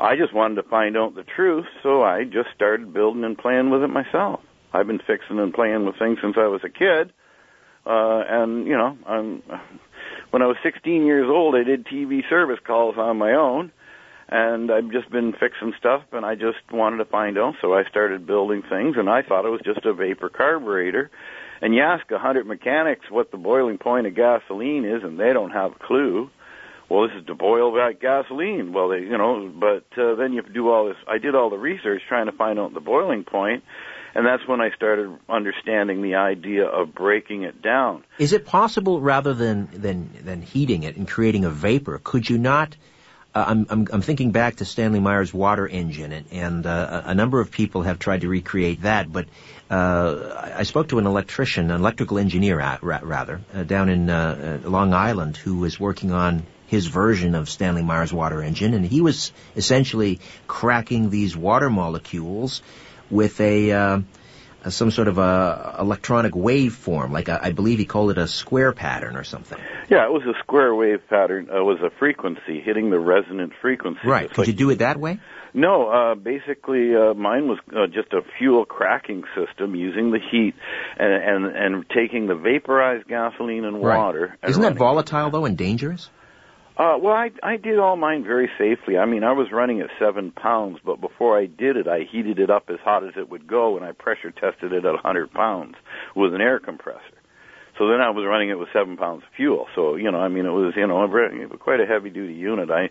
I 0.00 0.16
just 0.16 0.32
wanted 0.32 0.54
to 0.56 0.62
find 0.62 0.96
out 0.96 1.14
the 1.14 1.24
truth, 1.24 1.66
so 1.82 2.02
I 2.02 2.24
just 2.24 2.48
started 2.54 2.94
building 2.94 3.22
and 3.22 3.36
playing 3.36 3.68
with 3.68 3.82
it 3.82 3.88
myself. 3.88 4.40
I've 4.72 4.86
been 4.86 5.00
fixing 5.06 5.38
and 5.38 5.52
playing 5.52 5.84
with 5.84 5.98
things 5.98 6.18
since 6.22 6.36
I 6.38 6.46
was 6.46 6.62
a 6.64 6.70
kid. 6.70 7.12
Uh 7.86 8.22
and 8.26 8.66
you 8.66 8.76
know, 8.76 8.98
I'm 9.06 9.42
when 10.30 10.42
I 10.42 10.46
was 10.46 10.56
16 10.62 11.06
years 11.06 11.28
old, 11.28 11.54
I 11.54 11.62
did 11.62 11.86
TV 11.86 12.28
service 12.28 12.58
calls 12.66 12.96
on 12.98 13.18
my 13.18 13.32
own 13.32 13.70
and 14.28 14.70
I've 14.70 14.90
just 14.90 15.10
been 15.10 15.32
fixing 15.32 15.72
stuff 15.78 16.02
and 16.12 16.24
I 16.24 16.34
just 16.34 16.58
wanted 16.72 16.98
to 16.98 17.04
find 17.04 17.38
out, 17.38 17.54
so 17.60 17.74
I 17.74 17.84
started 17.84 18.26
building 18.26 18.62
things 18.62 18.96
and 18.96 19.08
I 19.08 19.22
thought 19.22 19.44
it 19.44 19.50
was 19.50 19.60
just 19.64 19.84
a 19.84 19.92
vapor 19.92 20.30
carburetor 20.30 21.10
and 21.60 21.74
you 21.74 21.82
ask 21.82 22.10
a 22.10 22.18
hundred 22.18 22.46
mechanics 22.46 23.10
what 23.10 23.30
the 23.30 23.36
boiling 23.36 23.78
point 23.78 24.06
of 24.06 24.14
gasoline 24.14 24.84
is, 24.84 25.02
and 25.02 25.18
they 25.18 25.32
don't 25.32 25.50
have 25.50 25.72
a 25.72 25.78
clue. 25.78 26.30
Well, 26.88 27.06
this 27.06 27.16
is 27.20 27.26
to 27.26 27.34
boil 27.36 27.74
that 27.74 28.00
gasoline. 28.00 28.72
Well, 28.72 28.88
they, 28.88 29.00
you 29.00 29.16
know, 29.16 29.48
but 29.48 29.84
uh, 29.96 30.16
then 30.16 30.32
you 30.32 30.42
do 30.42 30.70
all 30.70 30.88
this. 30.88 30.96
I 31.06 31.18
did 31.18 31.36
all 31.36 31.48
the 31.48 31.56
research 31.56 32.02
trying 32.08 32.26
to 32.26 32.32
find 32.32 32.58
out 32.58 32.74
the 32.74 32.80
boiling 32.80 33.22
point, 33.22 33.62
and 34.14 34.26
that's 34.26 34.46
when 34.48 34.60
I 34.60 34.70
started 34.74 35.16
understanding 35.28 36.02
the 36.02 36.16
idea 36.16 36.66
of 36.66 36.92
breaking 36.92 37.44
it 37.44 37.62
down. 37.62 38.02
Is 38.18 38.32
it 38.32 38.44
possible, 38.44 39.00
rather 39.00 39.34
than 39.34 39.68
than 39.72 40.10
than 40.24 40.42
heating 40.42 40.82
it 40.82 40.96
and 40.96 41.06
creating 41.06 41.44
a 41.44 41.50
vapor, 41.50 42.00
could 42.02 42.28
you 42.28 42.38
not? 42.38 42.76
Uh, 43.32 43.44
I'm, 43.46 43.66
I'm, 43.70 43.88
I'm 43.92 44.02
thinking 44.02 44.32
back 44.32 44.56
to 44.56 44.64
Stanley 44.64 44.98
Meyer's 44.98 45.32
water 45.32 45.66
engine, 45.66 46.12
and, 46.12 46.26
and 46.32 46.66
uh, 46.66 47.02
a 47.04 47.14
number 47.14 47.40
of 47.40 47.50
people 47.50 47.82
have 47.82 47.98
tried 47.98 48.22
to 48.22 48.28
recreate 48.28 48.82
that. 48.82 49.12
But 49.12 49.26
uh, 49.70 50.52
I 50.56 50.64
spoke 50.64 50.88
to 50.88 50.98
an 50.98 51.06
electrician, 51.06 51.70
an 51.70 51.80
electrical 51.80 52.18
engineer, 52.18 52.58
rather, 52.82 53.40
uh, 53.54 53.62
down 53.62 53.88
in 53.88 54.10
uh, 54.10 54.60
uh, 54.64 54.68
Long 54.68 54.92
Island, 54.92 55.36
who 55.36 55.58
was 55.58 55.78
working 55.78 56.10
on 56.10 56.42
his 56.66 56.86
version 56.86 57.36
of 57.36 57.48
Stanley 57.48 57.82
Meyer's 57.82 58.12
water 58.12 58.42
engine, 58.42 58.74
and 58.74 58.84
he 58.84 59.00
was 59.00 59.32
essentially 59.54 60.18
cracking 60.48 61.10
these 61.10 61.36
water 61.36 61.70
molecules 61.70 62.62
with 63.10 63.40
a 63.40 63.72
uh, 63.72 64.00
some 64.68 64.90
sort 64.90 65.08
of 65.08 65.18
a 65.18 65.76
electronic 65.78 66.32
waveform, 66.32 67.10
like 67.10 67.28
a, 67.28 67.42
I 67.42 67.52
believe 67.52 67.78
he 67.78 67.86
called 67.86 68.10
it 68.10 68.18
a 68.18 68.28
square 68.28 68.72
pattern 68.72 69.16
or 69.16 69.24
something. 69.24 69.58
Yeah, 69.88 70.04
it 70.04 70.12
was 70.12 70.22
a 70.24 70.38
square 70.42 70.74
wave 70.74 71.00
pattern. 71.08 71.48
Uh, 71.50 71.60
it 71.60 71.64
was 71.64 71.78
a 71.80 71.90
frequency 71.98 72.60
hitting 72.60 72.90
the 72.90 72.98
resonant 72.98 73.52
frequency. 73.60 74.00
Right. 74.04 74.28
Could 74.28 74.38
like, 74.38 74.48
you 74.48 74.54
do 74.54 74.70
it 74.70 74.78
that 74.80 75.00
way? 75.00 75.18
No, 75.52 75.88
uh, 75.88 76.14
basically, 76.14 76.94
uh, 76.94 77.14
mine 77.14 77.48
was 77.48 77.58
uh, 77.74 77.86
just 77.86 78.12
a 78.12 78.20
fuel 78.38 78.64
cracking 78.64 79.24
system 79.34 79.74
using 79.74 80.12
the 80.12 80.20
heat 80.20 80.54
and 80.96 81.12
and, 81.12 81.56
and 81.56 81.84
taking 81.88 82.26
the 82.26 82.36
vaporized 82.36 83.08
gasoline 83.08 83.64
and 83.64 83.82
right. 83.82 83.98
water. 83.98 84.38
And 84.42 84.50
Isn't 84.50 84.62
that 84.62 84.76
volatile 84.76 85.30
though 85.30 85.46
and 85.46 85.56
dangerous? 85.56 86.08
Uh, 86.80 86.96
well, 86.96 87.12
I, 87.12 87.28
I 87.42 87.58
did 87.58 87.78
all 87.78 87.96
mine 87.96 88.24
very 88.24 88.48
safely. 88.56 88.96
I 88.96 89.04
mean, 89.04 89.22
I 89.22 89.32
was 89.32 89.48
running 89.52 89.82
at 89.82 89.90
seven 89.98 90.30
pounds, 90.30 90.78
but 90.82 90.98
before 90.98 91.38
I 91.38 91.44
did 91.44 91.76
it, 91.76 91.86
I 91.86 92.06
heated 92.10 92.38
it 92.38 92.48
up 92.48 92.70
as 92.70 92.78
hot 92.82 93.04
as 93.04 93.12
it 93.18 93.28
would 93.28 93.46
go, 93.46 93.76
and 93.76 93.84
I 93.84 93.92
pressure 93.92 94.30
tested 94.30 94.72
it 94.72 94.86
at 94.86 94.94
100 94.94 95.30
pounds 95.30 95.74
with 96.16 96.32
an 96.32 96.40
air 96.40 96.58
compressor. 96.58 97.20
So 97.78 97.86
then 97.86 98.00
I 98.00 98.08
was 98.08 98.24
running 98.26 98.48
it 98.48 98.58
with 98.58 98.68
seven 98.72 98.96
pounds 98.96 99.24
of 99.24 99.28
fuel. 99.36 99.66
So 99.74 99.96
you 99.96 100.10
know, 100.10 100.20
I 100.20 100.28
mean, 100.28 100.46
it 100.46 100.50
was 100.50 100.72
you 100.74 100.86
know 100.86 101.06
quite 101.60 101.80
a 101.80 101.86
heavy 101.86 102.08
duty 102.08 102.32
unit. 102.32 102.70
I 102.70 102.88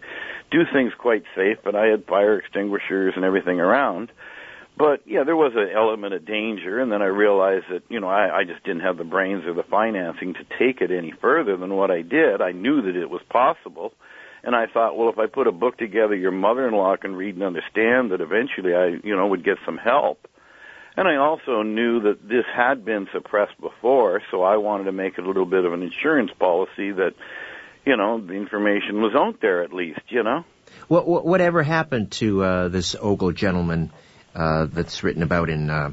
do 0.52 0.60
things 0.72 0.94
quite 0.96 1.24
safe, 1.36 1.58
but 1.64 1.76
I 1.76 1.88
had 1.88 2.06
fire 2.06 2.38
extinguishers 2.38 3.14
and 3.16 3.26
everything 3.26 3.60
around. 3.60 4.12
But 4.80 5.02
yeah, 5.06 5.26
there 5.26 5.36
was 5.36 5.52
an 5.58 5.70
element 5.76 6.14
of 6.14 6.26
danger, 6.26 6.80
and 6.80 6.90
then 6.90 7.02
I 7.02 7.08
realized 7.08 7.66
that 7.70 7.84
you 7.90 8.00
know 8.00 8.08
I, 8.08 8.40
I 8.40 8.44
just 8.46 8.64
didn't 8.64 8.80
have 8.82 8.96
the 8.96 9.04
brains 9.04 9.44
or 9.46 9.54
the 9.54 9.64
financing 9.64 10.36
to 10.36 10.46
take 10.58 10.80
it 10.80 10.90
any 10.90 11.12
further 11.12 11.58
than 11.58 11.76
what 11.76 11.92
I 11.92 12.02
did. 12.02 12.42
I 12.42 12.54
knew 12.54 12.82
that 12.84 12.96
it 12.96 13.10
was 13.10 13.22
possible, 13.30 13.92
and 14.42 14.56
I 14.56 14.68
thought, 14.68 14.98
well, 14.98 15.10
if 15.10 15.20
I 15.20 15.28
put 15.28 15.48
a 15.48 15.52
book 15.52 15.78
together, 15.78 16.16
your 16.16 16.32
mother-in-law 16.32 16.96
can 16.96 17.14
read 17.18 17.36
and 17.36 17.44
understand 17.44 18.12
that 18.12 18.22
eventually 18.22 18.74
I 18.74 18.98
you 19.04 19.18
know 19.18 19.28
would 19.28 19.44
get 19.44 19.58
some 19.66 19.78
help. 19.78 20.30
And 20.96 21.10
I 21.10 21.18
also 21.18 21.62
knew 21.62 22.02
that 22.04 22.28
this 22.28 22.46
had 22.56 22.86
been 22.86 23.08
suppressed 23.12 23.60
before, 23.60 24.22
so 24.32 24.44
I 24.44 24.58
wanted 24.58 24.86
to 24.86 24.94
make 24.94 25.18
it 25.18 25.26
a 25.26 25.28
little 25.28 25.46
bit 25.46 25.66
of 25.66 25.74
an 25.74 25.84
insurance 25.84 26.32
policy 26.40 26.92
that, 26.92 27.14
you 27.86 27.96
know, 27.96 28.20
the 28.20 28.34
information 28.34 29.02
was 29.02 29.14
out 29.16 29.40
there 29.42 29.64
at 29.64 29.72
least, 29.72 30.02
you 30.10 30.24
know. 30.24 30.44
What, 30.90 31.08
what 31.08 31.26
whatever 31.26 31.64
happened 31.64 32.12
to 32.14 32.44
uh, 32.44 32.68
this 32.68 32.96
Ogle 33.00 33.32
gentleman? 33.32 33.92
Uh, 34.36 34.66
that's 34.66 35.04
written 35.04 35.24
about 35.24 35.50
in 35.50 35.70
uh, 35.70 35.92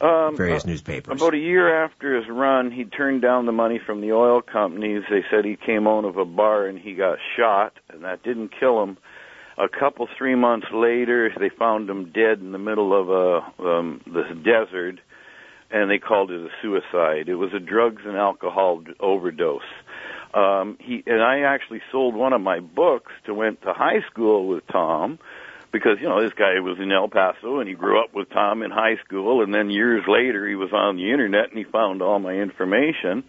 um, 0.00 0.36
various 0.36 0.64
uh, 0.64 0.68
newspapers. 0.68 1.20
About 1.20 1.34
a 1.34 1.38
year 1.38 1.84
after 1.84 2.16
his 2.16 2.28
run, 2.28 2.70
he 2.70 2.84
turned 2.84 3.22
down 3.22 3.46
the 3.46 3.52
money 3.52 3.80
from 3.84 4.00
the 4.00 4.12
oil 4.12 4.42
companies. 4.42 5.04
They 5.08 5.24
said 5.30 5.44
he 5.44 5.56
came 5.56 5.86
out 5.86 6.04
of 6.04 6.16
a 6.16 6.24
bar 6.24 6.66
and 6.66 6.78
he 6.78 6.94
got 6.94 7.18
shot, 7.36 7.74
and 7.88 8.04
that 8.04 8.22
didn't 8.22 8.50
kill 8.58 8.82
him. 8.82 8.98
A 9.58 9.68
couple, 9.68 10.06
three 10.18 10.34
months 10.34 10.66
later, 10.72 11.32
they 11.38 11.48
found 11.48 11.88
him 11.88 12.12
dead 12.12 12.40
in 12.40 12.52
the 12.52 12.58
middle 12.58 12.92
of 12.92 13.08
a 13.08 13.66
um, 13.66 14.02
the 14.04 14.24
desert, 14.34 15.00
and 15.70 15.90
they 15.90 15.98
called 15.98 16.30
it 16.30 16.40
a 16.40 16.50
suicide. 16.60 17.28
It 17.30 17.36
was 17.36 17.54
a 17.54 17.58
drugs 17.58 18.02
and 18.04 18.18
alcohol 18.18 18.84
overdose. 19.00 19.62
Um, 20.34 20.76
he 20.78 21.02
and 21.06 21.22
I 21.22 21.40
actually 21.40 21.80
sold 21.90 22.14
one 22.14 22.34
of 22.34 22.42
my 22.42 22.60
books 22.60 23.12
to 23.24 23.32
went 23.32 23.62
to 23.62 23.72
high 23.72 24.04
school 24.10 24.46
with 24.46 24.66
Tom 24.70 25.18
because 25.76 25.98
you 26.00 26.08
know 26.08 26.22
this 26.22 26.32
guy 26.32 26.58
was 26.60 26.78
in 26.78 26.90
El 26.90 27.08
Paso 27.08 27.58
and 27.58 27.68
he 27.68 27.74
grew 27.74 28.02
up 28.02 28.14
with 28.14 28.30
Tom 28.30 28.62
in 28.62 28.70
high 28.70 28.96
school. 29.04 29.42
And 29.42 29.52
then 29.52 29.70
years 29.70 30.04
later 30.08 30.48
he 30.48 30.54
was 30.54 30.72
on 30.72 30.96
the 30.96 31.10
internet 31.10 31.50
and 31.50 31.58
he 31.58 31.64
found 31.64 32.02
all 32.02 32.18
my 32.18 32.32
information. 32.32 33.24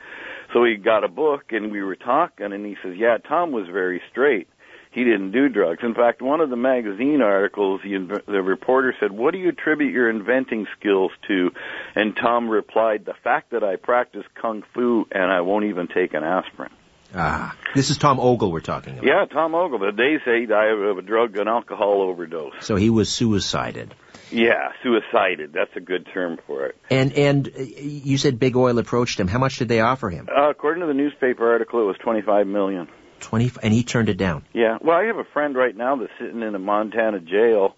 So 0.53 0.63
he 0.63 0.75
got 0.75 1.03
a 1.03 1.09
book 1.09 1.51
and 1.51 1.71
we 1.71 1.83
were 1.83 1.95
talking 1.95 2.53
and 2.53 2.65
he 2.65 2.77
says 2.81 2.95
yeah 2.95 3.17
Tom 3.17 3.51
was 3.51 3.67
very 3.67 4.01
straight. 4.11 4.47
He 4.91 5.03
didn't 5.03 5.31
do 5.31 5.49
drugs. 5.49 5.83
In 5.83 5.93
fact 5.93 6.21
one 6.21 6.39
of 6.39 6.49
the 6.49 6.55
magazine 6.55 7.21
articles 7.21 7.81
the, 7.83 8.21
the 8.25 8.41
reporter 8.41 8.95
said 8.99 9.11
what 9.11 9.31
do 9.31 9.39
you 9.39 9.49
attribute 9.49 9.93
your 9.93 10.09
inventing 10.09 10.67
skills 10.79 11.11
to? 11.27 11.51
And 11.95 12.15
Tom 12.15 12.49
replied 12.49 13.05
the 13.05 13.15
fact 13.23 13.51
that 13.51 13.63
I 13.63 13.75
practice 13.75 14.25
kung 14.41 14.63
fu 14.73 15.05
and 15.11 15.31
I 15.31 15.41
won't 15.41 15.65
even 15.65 15.87
take 15.87 16.13
an 16.13 16.23
aspirin 16.23 16.71
Ah, 17.15 17.55
this 17.75 17.89
is 17.89 17.97
Tom 17.97 18.19
Ogle 18.19 18.51
we're 18.51 18.59
talking 18.59 18.93
about. 18.93 19.05
Yeah, 19.05 19.25
Tom 19.25 19.55
Ogle. 19.55 19.91
They 19.95 20.17
say 20.25 20.41
he 20.41 20.45
died 20.45 20.71
of 20.71 20.97
a 20.97 21.01
drug 21.01 21.37
and 21.37 21.47
alcohol 21.47 22.01
overdose. 22.01 22.53
So 22.61 22.75
he 22.75 22.89
was 22.89 23.09
suicided. 23.09 23.93
Yeah, 24.29 24.71
suicided. 24.83 25.53
That's 25.53 25.75
a 25.75 25.79
good 25.79 26.07
term 26.13 26.37
for 26.45 26.65
it. 26.65 26.75
And 26.89 27.13
and 27.13 27.47
uh, 27.47 27.61
you 27.61 28.17
said 28.17 28.39
Big 28.39 28.57
Oil 28.57 28.77
approached 28.77 29.19
him. 29.19 29.27
How 29.27 29.39
much 29.39 29.57
did 29.57 29.69
they 29.69 29.79
offer 29.79 30.09
him? 30.09 30.27
Uh, 30.29 30.49
according 30.49 30.81
to 30.81 30.87
the 30.87 30.93
newspaper 30.93 31.49
article, 31.49 31.81
it 31.81 31.85
was 31.85 31.97
25 32.03 32.47
million. 32.47 32.87
Twenty, 33.19 33.51
and 33.63 33.73
he 33.73 33.83
turned 33.83 34.09
it 34.09 34.17
down. 34.17 34.43
Yeah. 34.53 34.77
Well, 34.79 34.95
I 34.95 35.05
have 35.05 35.17
a 35.17 35.23
friend 35.23 35.55
right 35.55 35.75
now 35.75 35.95
that's 35.95 36.11
sitting 36.19 36.43
in 36.43 36.53
a 36.53 36.59
Montana 36.59 37.19
jail, 37.19 37.75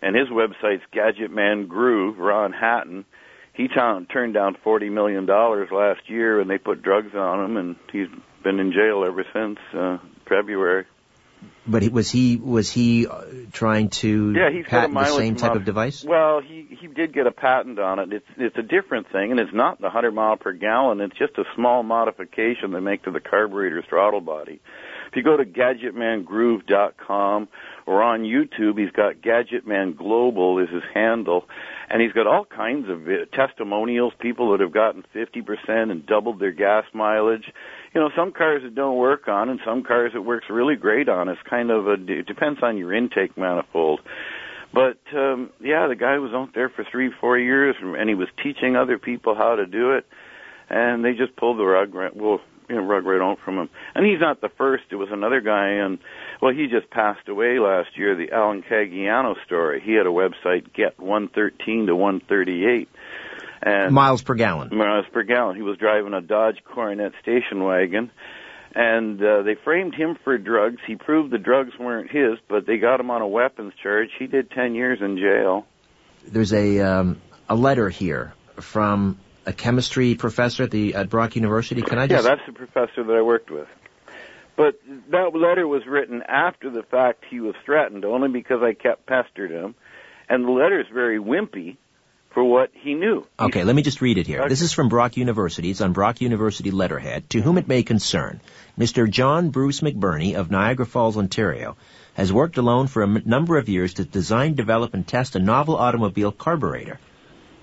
and 0.00 0.16
his 0.16 0.28
website's 0.28 0.82
Gadget 0.92 1.30
Man 1.30 1.66
Groove, 1.66 2.18
Ron 2.18 2.52
Hatton. 2.52 3.04
He 3.52 3.68
t- 3.68 3.74
turned 3.74 4.34
down 4.34 4.56
forty 4.64 4.88
million 4.88 5.26
dollars 5.26 5.68
last 5.70 6.08
year, 6.08 6.40
and 6.40 6.48
they 6.48 6.56
put 6.58 6.82
drugs 6.82 7.14
on 7.14 7.44
him, 7.44 7.56
and 7.58 7.76
he's 7.92 8.06
been 8.42 8.60
in 8.60 8.72
jail 8.72 9.04
ever 9.04 9.24
since 9.32 9.58
uh, 9.74 9.98
February. 10.28 10.86
But 11.66 11.82
he, 11.82 11.88
was 11.90 12.10
he 12.10 12.36
was 12.36 12.70
he 12.70 13.06
uh, 13.06 13.22
trying 13.52 13.90
to 13.90 14.32
Yeah, 14.32 14.50
he's 14.50 14.64
got 14.64 14.90
a 14.90 14.94
patent 14.94 14.94
the 14.94 15.16
same 15.16 15.36
type 15.36 15.54
of 15.54 15.64
device? 15.64 16.02
Well, 16.02 16.40
he 16.40 16.66
he 16.80 16.86
did 16.86 17.12
get 17.12 17.26
a 17.26 17.30
patent 17.30 17.78
on 17.78 17.98
it. 17.98 18.12
It's 18.12 18.26
it's 18.38 18.56
a 18.56 18.62
different 18.62 19.12
thing, 19.12 19.30
and 19.30 19.38
it's 19.38 19.52
not 19.52 19.78
the 19.78 19.84
100 19.84 20.12
mile 20.12 20.36
per 20.36 20.52
gallon. 20.52 21.00
It's 21.00 21.16
just 21.16 21.36
a 21.36 21.44
small 21.54 21.82
modification 21.82 22.72
they 22.72 22.80
make 22.80 23.04
to 23.04 23.10
the 23.10 23.20
carburetor's 23.20 23.84
throttle 23.88 24.22
body. 24.22 24.60
If 25.08 25.16
you 25.16 25.22
go 25.22 25.36
to 25.36 25.44
gadgetmangroove.com 25.44 27.48
or 27.86 28.02
on 28.02 28.22
YouTube, 28.22 28.78
he's 28.78 28.90
got 28.90 29.22
Gadgetman 29.22 29.96
Global 29.96 30.58
is 30.58 30.68
his 30.68 30.82
handle, 30.92 31.44
and 31.88 32.02
he's 32.02 32.12
got 32.12 32.26
all 32.26 32.44
kinds 32.44 32.90
of 32.90 33.08
testimonials, 33.32 34.12
people 34.20 34.52
that 34.52 34.60
have 34.60 34.72
gotten 34.72 35.04
50% 35.14 35.90
and 35.90 36.04
doubled 36.06 36.40
their 36.40 36.52
gas 36.52 36.84
mileage. 36.92 37.50
You 37.94 38.02
know, 38.02 38.10
some 38.14 38.32
cars 38.32 38.62
it 38.64 38.74
don't 38.74 38.98
work 38.98 39.28
on, 39.28 39.48
and 39.48 39.60
some 39.64 39.82
cars 39.82 40.12
it 40.14 40.18
works 40.18 40.44
really 40.50 40.76
great 40.76 41.08
on. 41.08 41.30
It's 41.30 41.40
kind 41.48 41.70
of 41.70 41.86
a 41.86 41.94
it 41.94 42.26
depends 42.26 42.62
on 42.62 42.76
your 42.76 42.92
intake 42.92 43.38
manifold. 43.38 44.00
But 44.74 44.98
um, 45.16 45.48
yeah, 45.60 45.86
the 45.86 45.96
guy 45.96 46.18
was 46.18 46.32
out 46.34 46.50
there 46.54 46.68
for 46.68 46.84
three, 46.90 47.10
four 47.20 47.38
years, 47.38 47.76
and 47.80 48.08
he 48.08 48.14
was 48.14 48.28
teaching 48.42 48.76
other 48.76 48.98
people 48.98 49.34
how 49.34 49.56
to 49.56 49.64
do 49.64 49.92
it, 49.92 50.04
and 50.68 51.02
they 51.02 51.14
just 51.14 51.34
pulled 51.36 51.58
the 51.58 51.64
rug 51.64 51.94
well, 52.14 52.42
you 52.68 52.76
know, 52.76 52.82
rug 52.82 53.04
right 53.04 53.20
out 53.20 53.38
from 53.44 53.58
him. 53.58 53.68
And 53.94 54.04
he's 54.06 54.20
not 54.20 54.40
the 54.40 54.50
first. 54.56 54.84
It 54.90 54.96
was 54.96 55.08
another 55.10 55.40
guy, 55.40 55.68
and 55.84 55.98
well, 56.42 56.52
he 56.52 56.66
just 56.66 56.90
passed 56.90 57.28
away 57.28 57.58
last 57.58 57.96
year. 57.96 58.14
The 58.14 58.32
Alan 58.34 58.62
Caggiano 58.62 59.34
story. 59.44 59.80
He 59.84 59.94
had 59.94 60.06
a 60.06 60.10
website, 60.10 60.72
Get 60.74 60.98
One 61.00 61.28
Thirteen 61.28 61.86
to 61.86 61.96
One 61.96 62.20
Thirty 62.20 62.64
Eight, 62.66 62.88
and 63.62 63.92
Miles 63.94 64.22
per 64.22 64.34
gallon. 64.34 64.76
miles 64.76 65.06
per 65.12 65.22
gallon. 65.22 65.56
He 65.56 65.62
was 65.62 65.78
driving 65.78 66.14
a 66.14 66.20
Dodge 66.20 66.58
Coronet 66.64 67.12
station 67.22 67.64
wagon, 67.64 68.10
and 68.74 69.22
uh, 69.22 69.42
they 69.42 69.54
framed 69.64 69.94
him 69.94 70.16
for 70.24 70.36
drugs. 70.38 70.78
He 70.86 70.96
proved 70.96 71.32
the 71.32 71.38
drugs 71.38 71.72
weren't 71.78 72.10
his, 72.10 72.38
but 72.48 72.66
they 72.66 72.76
got 72.78 73.00
him 73.00 73.10
on 73.10 73.22
a 73.22 73.28
weapons 73.28 73.72
charge. 73.82 74.10
He 74.18 74.26
did 74.26 74.50
ten 74.50 74.74
years 74.74 74.98
in 75.00 75.16
jail. 75.16 75.66
There's 76.26 76.52
a 76.52 76.80
um, 76.80 77.20
a 77.48 77.54
letter 77.56 77.88
here 77.88 78.34
from 78.56 79.18
a 79.48 79.52
chemistry 79.54 80.14
professor 80.14 80.64
at 80.64 80.70
the 80.70 80.94
at 80.94 81.08
Brock 81.08 81.34
University. 81.34 81.80
Can 81.80 81.98
I 81.98 82.06
just? 82.06 82.22
Yeah, 82.22 82.36
that's 82.36 82.46
the 82.46 82.52
professor 82.52 83.02
that 83.02 83.16
I 83.16 83.22
worked 83.22 83.50
with. 83.50 83.66
But 84.56 84.80
that 85.10 85.34
letter 85.34 85.66
was 85.66 85.86
written 85.86 86.22
after 86.22 86.68
the 86.68 86.82
fact 86.82 87.24
he 87.30 87.40
was 87.40 87.54
threatened, 87.64 88.04
only 88.04 88.28
because 88.28 88.62
I 88.62 88.74
kept 88.74 89.06
pestering 89.06 89.52
him. 89.52 89.74
And 90.28 90.44
the 90.44 90.50
letter 90.50 90.80
is 90.80 90.86
very 90.92 91.18
wimpy 91.18 91.78
for 92.34 92.44
what 92.44 92.70
he 92.74 92.94
knew. 92.94 93.26
Okay, 93.40 93.64
let 93.64 93.74
me 93.74 93.82
just 93.82 94.02
read 94.02 94.18
it 94.18 94.26
here. 94.26 94.40
Okay. 94.40 94.48
This 94.48 94.60
is 94.60 94.74
from 94.74 94.90
Brock 94.90 95.16
University. 95.16 95.70
It's 95.70 95.80
on 95.80 95.92
Brock 95.92 96.20
University 96.20 96.70
letterhead. 96.70 97.30
To 97.30 97.40
whom 97.40 97.56
it 97.56 97.68
may 97.68 97.82
concern, 97.84 98.40
Mr. 98.78 99.08
John 99.08 99.48
Bruce 99.48 99.80
McBurney 99.80 100.34
of 100.34 100.50
Niagara 100.50 100.84
Falls, 100.84 101.16
Ontario, 101.16 101.76
has 102.14 102.32
worked 102.32 102.58
alone 102.58 102.88
for 102.88 103.02
a 103.02 103.08
m- 103.08 103.22
number 103.24 103.56
of 103.56 103.68
years 103.70 103.94
to 103.94 104.04
design, 104.04 104.54
develop, 104.54 104.92
and 104.92 105.06
test 105.06 105.36
a 105.36 105.38
novel 105.38 105.76
automobile 105.76 106.32
carburetor. 106.32 106.98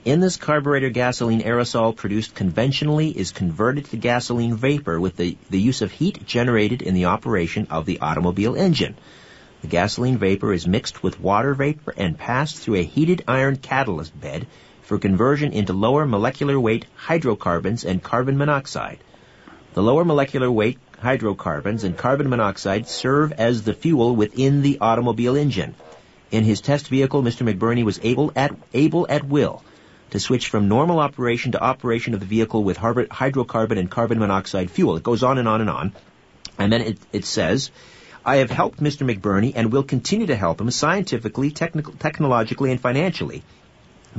In 0.05 0.19
this 0.19 0.37
carburetor, 0.37 0.91
gasoline 0.91 1.41
aerosol 1.41 1.95
produced 1.95 2.35
conventionally 2.35 3.09
is 3.09 3.31
converted 3.31 3.85
to 3.85 3.97
gasoline 3.97 4.55
vapor 4.55 4.99
with 4.99 5.17
the, 5.17 5.35
the 5.49 5.59
use 5.59 5.81
of 5.81 5.91
heat 5.91 6.27
generated 6.27 6.83
in 6.83 6.93
the 6.93 7.05
operation 7.05 7.65
of 7.71 7.87
the 7.87 7.99
automobile 8.01 8.53
engine. 8.55 8.93
The 9.63 9.67
gasoline 9.67 10.19
vapor 10.19 10.53
is 10.53 10.67
mixed 10.67 11.01
with 11.01 11.19
water 11.19 11.55
vapor 11.55 11.95
and 11.97 12.19
passed 12.19 12.57
through 12.57 12.75
a 12.75 12.83
heated 12.83 13.23
iron 13.27 13.55
catalyst 13.55 14.21
bed 14.21 14.45
for 14.83 14.99
conversion 14.99 15.53
into 15.53 15.73
lower 15.73 16.05
molecular 16.05 16.59
weight 16.59 16.85
hydrocarbons 16.93 17.83
and 17.83 18.03
carbon 18.03 18.37
monoxide. 18.37 18.99
The 19.73 19.81
lower 19.81 20.05
molecular 20.05 20.51
weight 20.51 20.77
hydrocarbons 20.99 21.83
and 21.83 21.97
carbon 21.97 22.29
monoxide 22.29 22.87
serve 22.87 23.31
as 23.31 23.63
the 23.63 23.73
fuel 23.73 24.15
within 24.15 24.61
the 24.61 24.77
automobile 24.81 25.35
engine. 25.35 25.73
In 26.29 26.43
his 26.43 26.61
test 26.61 26.89
vehicle, 26.89 27.23
Mr. 27.23 27.51
McBurney 27.51 27.83
was 27.83 27.99
able 28.03 28.31
at, 28.35 28.55
able 28.71 29.07
at 29.09 29.23
will 29.23 29.63
to 30.15 30.19
switch 30.19 30.49
from 30.49 30.67
normal 30.67 30.99
operation 30.99 31.51
to 31.53 31.63
operation 31.63 32.13
of 32.13 32.19
the 32.19 32.25
vehicle 32.25 32.63
with 32.63 32.77
hydrocarbon 32.77 33.77
and 33.77 33.89
carbon 33.89 34.19
monoxide 34.19 34.71
fuel. 34.71 34.95
It 34.97 35.03
goes 35.03 35.23
on 35.23 35.37
and 35.37 35.47
on 35.47 35.61
and 35.61 35.69
on. 35.69 35.93
And 36.57 36.71
then 36.71 36.81
it, 36.81 36.99
it 37.11 37.25
says, 37.25 37.71
I 38.25 38.37
have 38.37 38.49
helped 38.49 38.81
Mr. 38.81 39.05
McBurney 39.05 39.53
and 39.55 39.71
will 39.71 39.83
continue 39.83 40.27
to 40.27 40.35
help 40.35 40.59
him 40.59 40.71
scientifically, 40.71 41.51
technologically, 41.51 42.71
and 42.71 42.81
financially 42.81 43.43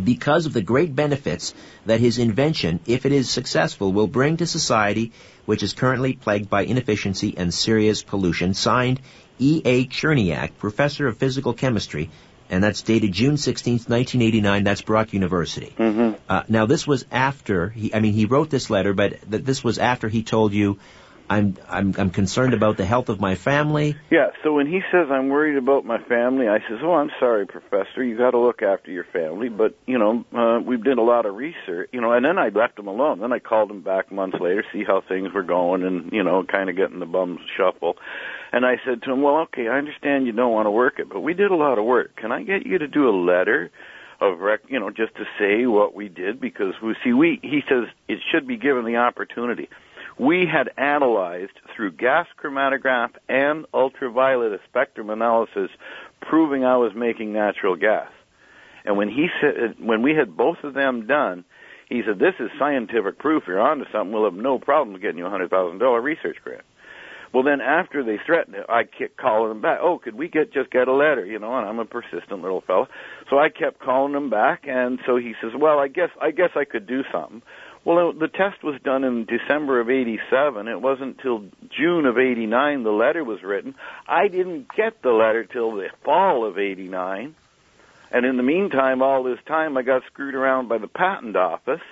because 0.03 0.47
of 0.47 0.53
the 0.53 0.63
great 0.63 0.95
benefits 0.95 1.55
that 1.87 2.01
his 2.01 2.19
invention, 2.19 2.81
if 2.87 3.07
it 3.07 3.13
is 3.13 3.31
successful, 3.31 3.93
will 3.93 4.07
bring 4.07 4.37
to 4.37 4.47
society, 4.47 5.13
which 5.47 5.63
is 5.63 5.73
currently 5.73 6.13
plagued 6.13 6.51
by 6.51 6.63
inefficiency 6.63 7.35
and 7.37 7.53
serious 7.53 8.03
pollution. 8.03 8.53
Signed, 8.55 9.01
E. 9.39 9.63
A. 9.65 9.87
Cherniak, 9.87 10.59
Professor 10.59 11.07
of 11.07 11.19
Physical 11.19 11.55
Chemistry, 11.55 12.11
and 12.51 12.63
that's 12.63 12.83
dated 12.83 13.13
June 13.13 13.35
16th, 13.35 13.89
1989. 13.89 14.65
That's 14.65 14.83
Brock 14.83 15.13
University. 15.13 15.75
Mm-hmm. 15.77 16.21
Uh, 16.29 16.43
now, 16.49 16.67
this 16.67 16.87
was 16.87 17.05
after 17.11 17.71
he, 17.71 17.95
I 17.95 18.01
mean, 18.01 18.13
he 18.13 18.27
wrote 18.27 18.51
this 18.51 18.71
letter, 18.71 18.95
but 18.95 19.31
th- 19.31 19.45
this 19.45 19.63
was 19.63 19.79
after 19.79 20.09
he 20.09 20.23
told 20.23 20.53
you, 20.53 20.79
I'm, 21.29 21.57
I'm, 21.69 21.95
I'm 21.99 22.11
concerned 22.11 22.55
about 22.55 22.77
the 22.77 22.85
health 22.85 23.09
of 23.09 23.21
my 23.21 23.35
family. 23.35 23.97
Yeah, 24.11 24.31
so 24.43 24.53
when 24.55 24.67
he 24.67 24.81
says 24.93 25.09
I'm 25.11 25.29
worried 25.29 25.57
about 25.57 25.85
my 25.85 25.99
family, 25.99 26.49
I 26.49 26.59
says, 26.69 26.79
"Oh, 26.83 26.95
I'm 26.95 27.11
sorry, 27.19 27.47
professor. 27.47 28.03
You 28.03 28.17
got 28.17 28.31
to 28.31 28.39
look 28.39 28.63
after 28.63 28.93
your 28.93 29.05
family." 29.05 29.49
But 29.49 29.77
you 29.87 29.99
know, 29.99 30.25
uh, 30.33 30.61
we 30.61 30.77
did 30.77 30.99
a 30.99 31.03
lot 31.03 31.27
of 31.27 31.35
research, 31.35 31.91
you 31.93 32.01
know, 32.01 32.13
and 32.13 32.25
then 32.25 32.39
I 32.39 32.51
left 32.51 32.79
him 32.79 32.87
alone. 32.87 33.19
Then 33.19 33.33
I 33.33 33.41
called 33.41 33.71
him 33.71 33.81
back 33.81 34.13
months 34.13 34.39
later, 34.41 34.65
see 34.73 34.85
how 34.85 35.01
things 35.01 35.33
were 35.33 35.43
going, 35.43 35.83
and 35.83 36.13
you 36.13 36.23
know, 36.23 36.45
kind 36.45 36.71
of 36.71 36.77
getting 36.77 37.01
the 37.01 37.07
bums 37.07 37.41
shuffle. 37.57 37.97
And 38.57 38.65
I 38.65 38.77
said 38.87 39.03
to 39.03 39.13
him, 39.13 39.21
"Well, 39.21 39.39
okay, 39.49 39.69
I 39.69 39.77
understand 39.77 40.27
you 40.27 40.33
don't 40.33 40.53
want 40.53 40.67
to 40.67 40.71
work 40.71 40.95
it, 40.99 41.11
but 41.11 41.21
we 41.21 41.35
did 41.35 41.51
a 41.51 41.57
lot 41.57 41.79
of 41.79 41.85
work. 41.85 42.17
Can 42.17 42.33
I 42.33 42.43
get 42.43 42.65
you 42.65 42.79
to 42.79 42.89
do 42.89 43.09
a 43.09 43.15
letter?" 43.15 43.71
Of 44.19 44.41
rec, 44.41 44.61
you 44.69 44.81
know, 44.81 44.89
just 44.89 45.15
to 45.17 45.25
say 45.39 45.67
what 45.67 45.95
we 45.95 46.09
did 46.09 46.41
because 46.41 46.73
we 46.83 46.95
see 47.05 47.13
we. 47.13 47.39
He 47.43 47.61
says 47.69 47.85
it 48.09 48.19
should 48.33 48.49
be 48.49 48.57
given 48.57 48.87
the 48.87 48.97
opportunity 48.97 49.69
we 50.19 50.47
had 50.51 50.71
analyzed 50.79 51.53
through 51.75 51.93
gas 51.93 52.27
chromatograph 52.43 53.11
and 53.29 53.67
ultraviolet 53.75 54.59
spectrum 54.69 55.11
analysis 55.11 55.71
proving 56.23 56.65
I 56.65 56.77
was 56.77 56.93
making 56.97 57.33
natural 57.33 57.77
gas. 57.77 58.09
And 58.85 58.97
when 58.97 59.09
he 59.09 59.27
said, 59.41 59.75
when 59.79 60.03
we 60.03 60.15
had 60.15 60.37
both 60.37 60.59
of 60.63 60.75
them 60.75 61.07
done, 61.07 61.45
he 61.89 62.03
said, 62.07 62.19
this 62.19 62.35
is 62.41 62.49
scientific 62.59 63.19
proof. 63.19 63.45
You're 63.47 63.61
onto 63.61 63.85
something. 63.93 64.13
We'll 64.13 64.25
have 64.25 64.35
no 64.35 64.59
problem 64.59 65.01
getting 65.01 65.19
you 65.19 65.27
a 65.27 65.31
hundred 65.31 65.51
thousand 65.51 65.79
dollar 65.79 66.01
research 66.01 66.37
grant. 66.43 66.65
Well, 67.37 67.43
then 67.43 67.61
after 67.61 68.03
they 68.03 68.17
threatened 68.25 68.57
it, 68.57 68.65
I 68.67 68.85
kept 68.85 69.19
calling 69.19 69.51
them 69.51 69.61
back. 69.61 69.81
Oh, 69.83 69.99
could 69.99 70.15
we 70.15 70.27
get 70.27 70.55
just 70.55 70.71
get 70.71 70.89
a 70.89 70.95
letter? 70.95 71.23
You 71.23 71.39
know, 71.39 71.55
and 71.55 71.69
I'm 71.69 71.79
a 71.79 71.85
persistent 71.85 72.41
little 72.41 72.63
fellow, 72.63 72.89
so 73.29 73.39
I 73.39 73.51
kept 73.51 73.79
calling 73.79 74.15
him 74.15 74.31
back. 74.31 74.67
And 74.67 74.99
so 75.05 75.17
he 75.17 75.35
says, 75.43 75.53
"Well, 75.55 75.79
I 75.79 75.89
guess 75.89 76.09
I 76.19 76.31
guess 76.31 76.53
I 76.57 76.65
could 76.65 76.87
do 76.87 77.05
something." 77.13 77.43
Well, 77.85 78.09
uh, 78.09 78.13
the 78.13 78.29
test 78.29 78.65
was 78.65 78.81
done 78.81 79.05
in 79.05 79.27
December 79.27 79.81
of 79.81 79.91
87. 79.91 80.67
It 80.67 80.81
wasn't 80.81 81.19
till 81.19 81.45
June 81.69 82.07
of 82.07 82.17
89 82.17 82.85
the 82.85 82.91
letter 82.91 83.23
was 83.23 83.43
written. 83.43 83.75
I 84.09 84.29
didn't 84.29 84.75
get 84.75 85.03
the 85.03 85.13
letter 85.13 85.45
till 85.45 85.73
the 85.73 85.91
fall 86.05 86.43
of 86.43 86.59
89. 86.59 87.35
And 88.13 88.25
in 88.25 88.39
the 88.39 88.43
meantime, 88.43 89.03
all 89.03 89.23
this 89.23 89.41
time, 89.45 89.77
I 89.77 89.83
got 89.83 90.07
screwed 90.07 90.35
around 90.35 90.71
by 90.71 90.79
the 90.79 90.89
patent 90.89 91.37
office 91.37 91.85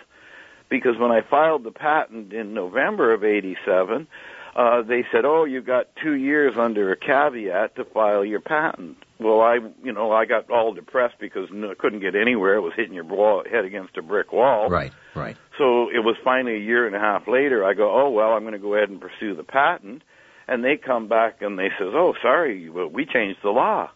because 0.71 0.97
when 0.97 1.11
I 1.11 1.21
filed 1.21 1.65
the 1.65 1.71
patent 1.71 2.33
in 2.33 2.55
November 2.55 3.13
of 3.13 3.25
87, 3.25 4.07
uh, 4.55 4.83
they 4.83 5.05
said, 5.11 5.25
oh, 5.25 5.45
you've 5.45 5.67
got 5.67 5.89
two 6.03 6.15
years 6.15 6.55
under 6.57 6.93
a 6.93 6.97
caveat 6.97 7.75
to 7.77 7.85
file 7.85 8.25
your 8.25 8.41
patent. 8.41 8.97
Well, 9.19 9.41
I, 9.41 9.59
you 9.83 9.93
know, 9.93 10.13
I 10.13 10.27
got 10.27 10.51
all 10.51 10.73
depressed 10.75 11.17
because 11.19 11.49
I 11.53 11.75
couldn't 11.79 12.01
get 12.01 12.15
anywhere. 12.15 12.55
It 12.55 12.61
was 12.61 12.73
hitting 12.77 12.95
your 12.95 13.05
wall, 13.05 13.43
head 13.49 13.65
against 13.65 13.97
a 13.97 14.03
brick 14.03 14.33
wall. 14.33 14.69
Right, 14.69 14.93
right. 15.15 15.37
So 15.59 15.89
it 15.89 16.05
was 16.05 16.17
finally 16.23 16.57
a 16.57 16.61
year 16.61 16.87
and 16.87 16.95
a 16.95 17.01
half 17.01 17.27
later. 17.27 17.65
I 17.65 17.75
go, 17.75 17.91
oh 17.91 18.11
well, 18.11 18.33
I'm 18.33 18.43
going 18.43 18.53
to 18.53 18.59
go 18.59 18.75
ahead 18.75 18.91
and 18.91 19.01
pursue 19.01 19.35
the 19.35 19.45
patent, 19.45 20.03
and 20.47 20.65
they 20.65 20.77
come 20.77 21.09
back 21.09 21.43
and 21.43 21.59
they 21.59 21.71
says, 21.79 21.93
oh 21.95 22.15
sorry, 22.23 22.69
well, 22.69 22.89
we 22.89 23.07
changed 23.07 23.41
the 23.43 23.51
law, 23.51 23.91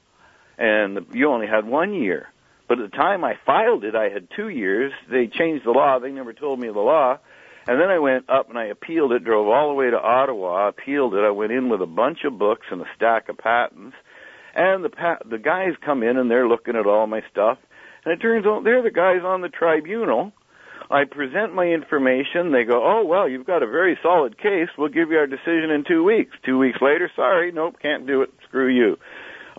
and 0.57 1.07
you 1.13 1.31
only 1.31 1.47
had 1.47 1.67
one 1.67 1.95
year. 1.95 2.29
But 2.69 2.81
at 2.81 2.91
the 2.91 2.97
time 2.97 3.25
I 3.25 3.39
filed 3.47 3.85
it, 3.85 3.95
I 3.95 4.11
had 4.11 4.29
two 4.37 4.49
years. 4.49 4.93
They 5.11 5.27
changed 5.27 5.65
the 5.65 5.71
law. 5.71 5.99
They 5.99 6.11
never 6.11 6.33
told 6.33 6.61
me 6.61 6.69
the 6.69 6.79
law. 6.81 7.19
And 7.69 7.79
then 7.79 7.91
I 7.91 7.99
went 7.99 8.31
up 8.31 8.49
and 8.49 8.59
I 8.59 8.65
appealed 8.65 9.13
it, 9.13 9.25
drove 9.25 9.47
all 9.47 9.69
the 9.69 9.75
way 9.75 9.91
to 9.91 10.01
Ottawa, 10.01 10.69
appealed 10.69 11.13
it. 11.13 11.19
I 11.19 11.31
went 11.31 11.53
in 11.53 11.69
with 11.69 11.83
a 11.83 11.87
bunch 11.87 12.21
of 12.25 12.39
books 12.39 12.67
and 12.71 12.81
a 12.81 12.87
stack 12.97 13.29
of 13.29 13.37
patents. 13.37 13.95
And 14.55 14.83
the 14.83 14.89
pat- 14.89 15.29
the 15.29 15.37
guys 15.37 15.75
come 15.85 16.03
in 16.03 16.17
and 16.17 16.31
they're 16.31 16.49
looking 16.49 16.77
at 16.77 16.87
all 16.87 17.07
my 17.07 17.21
stuff. 17.31 17.59
And 18.07 18.15
it 18.15 18.23
turns 18.23 18.47
out 18.47 18.65
they're 18.65 18.83
the 18.83 18.91
guys 18.91 19.21
on 19.23 19.43
the 19.43 19.51
tribunal. 19.51 20.33
I 20.91 21.05
present 21.05 21.55
my 21.55 21.67
information. 21.67 22.53
They 22.53 22.65
go, 22.65 22.83
oh, 22.83 23.05
well, 23.05 23.29
you've 23.29 23.47
got 23.47 23.63
a 23.63 23.67
very 23.67 23.99
solid 24.03 24.39
case. 24.39 24.71
We'll 24.79 24.89
give 24.89 25.11
you 25.11 25.19
our 25.19 25.27
decision 25.27 25.69
in 25.71 25.85
two 25.87 26.03
weeks. 26.03 26.33
Two 26.47 26.57
weeks 26.59 26.79
later, 26.81 27.11
sorry, 27.15 27.53
nope, 27.53 27.77
can't 27.83 28.07
do 28.07 28.23
it. 28.23 28.31
Screw 28.49 28.69
you. 28.69 28.97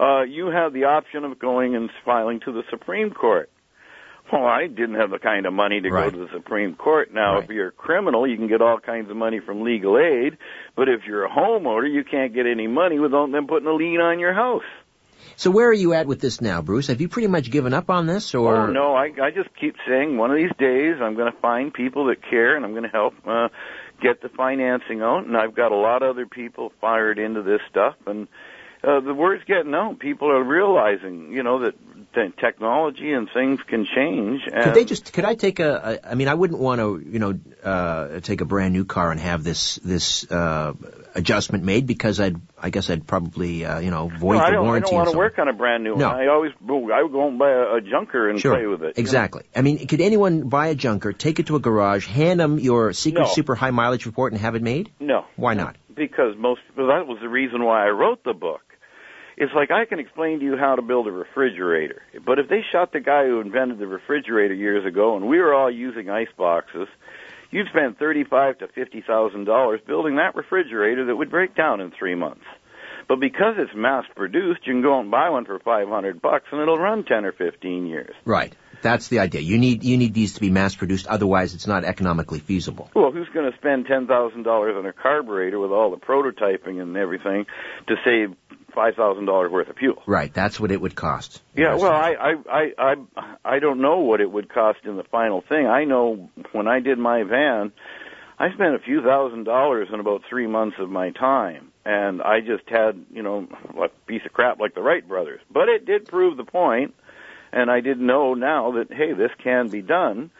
Uh, 0.03 0.23
you 0.23 0.47
have 0.47 0.73
the 0.73 0.85
option 0.85 1.25
of 1.25 1.37
going 1.37 1.75
and 1.75 1.91
filing 2.03 2.39
to 2.45 2.51
the 2.51 2.63
Supreme 2.71 3.11
Court. 3.11 3.51
Well, 4.31 4.45
I 4.45 4.67
didn't 4.67 4.95
have 4.95 5.09
the 5.09 5.19
kind 5.19 5.45
of 5.45 5.53
money 5.53 5.81
to 5.81 5.89
Right. 5.89 6.11
go 6.11 6.19
to 6.19 6.25
the 6.25 6.31
Supreme 6.31 6.75
Court. 6.75 7.13
Now, 7.13 7.35
Right. 7.35 7.43
if 7.43 7.49
you're 7.49 7.69
a 7.69 7.71
criminal, 7.71 8.27
you 8.27 8.37
can 8.37 8.47
get 8.47 8.61
all 8.61 8.79
kinds 8.79 9.09
of 9.09 9.17
money 9.17 9.39
from 9.39 9.61
legal 9.63 9.97
aid. 9.97 10.37
But 10.75 10.87
if 10.87 11.01
you're 11.07 11.25
a 11.25 11.29
homeowner, 11.29 11.91
you 11.91 12.03
can't 12.03 12.33
get 12.33 12.45
any 12.45 12.67
money 12.67 12.99
without 12.99 13.31
them 13.31 13.47
putting 13.47 13.67
a 13.67 13.73
lien 13.73 13.99
on 14.01 14.19
your 14.19 14.33
house. 14.33 14.63
So 15.35 15.49
where 15.51 15.67
are 15.69 15.73
you 15.73 15.93
at 15.93 16.05
with 16.05 16.19
this 16.19 16.41
now, 16.41 16.61
Bruce? 16.61 16.87
Have 16.87 17.01
you 17.01 17.07
pretty 17.07 17.27
much 17.27 17.49
given 17.49 17.73
up 17.73 17.89
on 17.89 18.07
this, 18.07 18.35
or 18.35 18.55
Oh 18.57 18.65
no, 18.67 18.93
I 18.95 19.11
I 19.21 19.31
just 19.31 19.49
keep 19.59 19.75
saying 19.87 20.17
one 20.17 20.31
of 20.31 20.37
these 20.37 20.51
days 20.59 20.97
I'm 21.01 21.15
going 21.15 21.31
to 21.31 21.37
find 21.39 21.73
people 21.73 22.05
that 22.07 22.21
care 22.21 22.55
and 22.55 22.65
I'm 22.65 22.71
going 22.71 22.83
to 22.83 22.89
help 22.89 23.13
uh, 23.25 23.47
get 24.01 24.21
the 24.21 24.29
financing 24.29 25.01
out. 25.01 25.25
And 25.25 25.37
I've 25.37 25.55
got 25.55 25.71
a 25.71 25.75
lot 25.77 26.03
of 26.03 26.09
other 26.11 26.25
people 26.25 26.71
fired 26.81 27.19
into 27.19 27.41
this 27.41 27.61
stuff, 27.69 27.95
and 28.05 28.27
uh, 28.83 28.99
the 29.01 29.13
word's 29.13 29.43
getting 29.45 29.73
out. 29.73 29.99
People 29.99 30.29
are 30.31 30.43
realizing, 30.43 31.31
you 31.33 31.43
know, 31.43 31.59
that 31.59 31.75
t- 32.15 32.33
technology 32.39 33.11
and 33.13 33.29
things 33.33 33.59
can 33.67 33.85
change. 33.85 34.41
And 34.51 34.63
Could 34.63 34.73
they 34.73 34.85
just? 34.85 35.11
Could 35.13 35.25
I 35.25 35.35
take 35.35 35.59
a? 35.59 35.99
a 36.03 36.11
I 36.11 36.15
mean, 36.15 36.27
I 36.27 36.33
wouldn't 36.33 36.59
want 36.59 36.79
to, 36.79 37.03
you 37.05 37.19
know, 37.19 37.39
uh, 37.63 38.19
take 38.21 38.41
a 38.41 38.45
brand 38.45 38.73
new 38.73 38.85
car 38.85 39.11
and 39.11 39.19
have 39.19 39.43
this 39.43 39.75
this 39.83 40.29
uh, 40.31 40.73
adjustment 41.15 41.63
made 41.63 41.87
because 41.87 42.19
I'd, 42.19 42.37
I 42.57 42.69
guess 42.69 42.89
I'd 42.89 43.05
probably, 43.05 43.65
uh, 43.65 43.79
you 43.79 43.91
know, 43.91 44.07
void 44.07 44.35
no, 44.37 44.45
the 44.45 44.51
don't. 44.51 44.67
I 44.75 44.79
don't 44.79 44.93
want 44.93 45.11
to 45.11 45.17
work 45.17 45.39
on 45.39 45.47
a 45.49 45.53
brand 45.53 45.83
new 45.83 45.95
No. 45.95 46.07
one. 46.09 46.15
I 46.21 46.27
always 46.27 46.51
I 46.61 47.03
would 47.03 47.11
go 47.11 47.27
and 47.27 47.37
buy 47.37 47.51
a, 47.51 47.75
a 47.75 47.81
junker 47.81 48.29
and 48.29 48.39
Sure. 48.39 48.55
play 48.55 48.65
with 48.65 48.81
it. 48.81 48.97
you 48.97 49.03
know? 49.03 49.05
Exactly. 49.07 49.43
I 49.55 49.61
mean, 49.61 49.85
could 49.87 50.01
anyone 50.01 50.47
buy 50.49 50.67
a 50.67 50.75
junker, 50.75 51.11
take 51.13 51.39
it 51.39 51.47
to 51.47 51.55
a 51.55 51.59
garage, 51.59 52.07
hand 52.07 52.39
them 52.39 52.59
your 52.59 52.93
secret 52.93 53.23
No. 53.23 53.27
super 53.27 53.55
high 53.55 53.71
mileage 53.71 54.05
report, 54.05 54.31
and 54.33 54.41
have 54.41 54.55
it 54.55 54.61
made? 54.61 54.91
No. 54.99 55.25
Why 55.35 55.53
not? 55.53 55.75
Because 56.07 56.35
most 56.37 56.61
that 56.75 57.05
was 57.07 57.19
the 57.21 57.29
reason 57.29 57.63
why 57.63 57.85
I 57.85 57.89
wrote 57.89 58.23
the 58.23 58.33
book. 58.33 58.61
It's 59.37 59.53
like 59.53 59.71
I 59.71 59.85
can 59.85 59.99
explain 59.99 60.39
to 60.39 60.45
you 60.45 60.57
how 60.57 60.75
to 60.75 60.81
build 60.81 61.07
a 61.07 61.11
refrigerator, 61.11 62.01
but 62.25 62.39
if 62.39 62.49
they 62.49 62.61
shot 62.71 62.91
the 62.91 62.99
guy 62.99 63.25
who 63.25 63.39
invented 63.39 63.79
the 63.79 63.87
refrigerator 63.87 64.53
years 64.53 64.85
ago, 64.85 65.15
and 65.15 65.29
we 65.29 65.37
were 65.39 65.53
all 65.53 65.71
using 65.71 66.09
ice 66.09 66.27
boxes, 66.37 66.87
you'd 67.51 67.67
spend 67.67 67.97
thirty-five 67.97 68.57
to 68.57 68.67
fifty 68.67 69.01
thousand 69.05 69.45
dollars 69.45 69.79
building 69.87 70.17
that 70.17 70.35
refrigerator 70.35 71.05
that 71.05 71.15
would 71.15 71.29
break 71.29 71.55
down 71.55 71.79
in 71.79 71.91
three 71.97 72.15
months. 72.15 72.45
But 73.07 73.19
because 73.19 73.55
it's 73.57 73.71
mass 73.75 74.05
produced, 74.15 74.67
you 74.67 74.73
can 74.73 74.81
go 74.81 74.97
out 74.97 75.01
and 75.01 75.11
buy 75.11 75.29
one 75.29 75.45
for 75.45 75.57
five 75.59 75.87
hundred 75.87 76.21
bucks, 76.21 76.45
and 76.51 76.61
it'll 76.61 76.77
run 76.77 77.05
ten 77.05 77.25
or 77.25 77.31
fifteen 77.31 77.85
years. 77.85 78.13
Right. 78.25 78.53
That's 78.81 79.07
the 79.07 79.19
idea. 79.19 79.41
You 79.41 79.57
need 79.57 79.83
you 79.83 79.97
need 79.97 80.13
these 80.13 80.33
to 80.33 80.39
be 80.39 80.49
mass 80.49 80.75
produced, 80.75 81.07
otherwise 81.07 81.53
it's 81.53 81.67
not 81.67 81.83
economically 81.83 82.39
feasible. 82.39 82.89
Well, 82.95 83.11
who's 83.11 83.29
going 83.29 83.51
to 83.51 83.57
spend 83.57 83.85
ten 83.85 84.07
thousand 84.07 84.43
dollars 84.43 84.75
on 84.77 84.85
a 84.85 84.93
carburetor 84.93 85.59
with 85.59 85.71
all 85.71 85.91
the 85.91 85.97
prototyping 85.97 86.81
and 86.81 86.95
everything 86.95 87.45
to 87.87 87.95
save 88.05 88.35
five 88.73 88.95
thousand 88.95 89.25
dollars 89.25 89.51
worth 89.51 89.69
of 89.69 89.75
fuel? 89.77 90.01
Right. 90.05 90.33
That's 90.33 90.59
what 90.59 90.71
it 90.71 90.79
would 90.79 90.95
cost. 90.95 91.41
Yeah, 91.55 91.75
well, 91.75 91.91
I, 91.91 92.11
I, 92.11 92.33
I, 92.49 92.95
I, 93.17 93.35
I 93.43 93.59
don't 93.59 93.81
know 93.81 93.99
what 93.99 94.21
it 94.21 94.31
would 94.31 94.49
cost 94.49 94.79
in 94.85 94.95
the 94.95 95.03
final 95.03 95.41
thing. 95.41 95.67
I 95.67 95.83
know 95.83 96.29
when 96.51 96.67
I 96.67 96.79
did 96.79 96.97
my 96.97 97.23
van, 97.23 97.71
I 98.37 98.53
spent 98.53 98.75
a 98.75 98.79
few 98.79 99.01
thousand 99.01 99.43
dollars 99.43 99.89
in 99.91 99.99
about 99.99 100.21
three 100.29 100.47
months 100.47 100.77
of 100.79 100.89
my 100.89 101.09
time, 101.11 101.71
and 101.83 102.21
I 102.21 102.39
just 102.39 102.69
had, 102.69 103.05
you 103.11 103.21
know, 103.21 103.47
a 103.77 103.89
piece 104.07 104.21
of 104.25 104.31
crap 104.31 104.59
like 104.59 104.75
the 104.75 104.81
Wright 104.81 105.05
brothers. 105.05 105.41
But 105.51 105.67
it 105.67 105.85
did 105.85 106.07
prove 106.07 106.37
the 106.37 106.45
point, 106.45 106.95
and 107.51 107.69
I 107.69 107.81
didn't 107.81 108.05
know 108.05 108.33
now 108.33 108.71
that 108.73 108.91
hey, 108.91 109.13
this 109.13 109.31
can 109.43 109.69
be 109.69 109.81
done. 109.81 110.31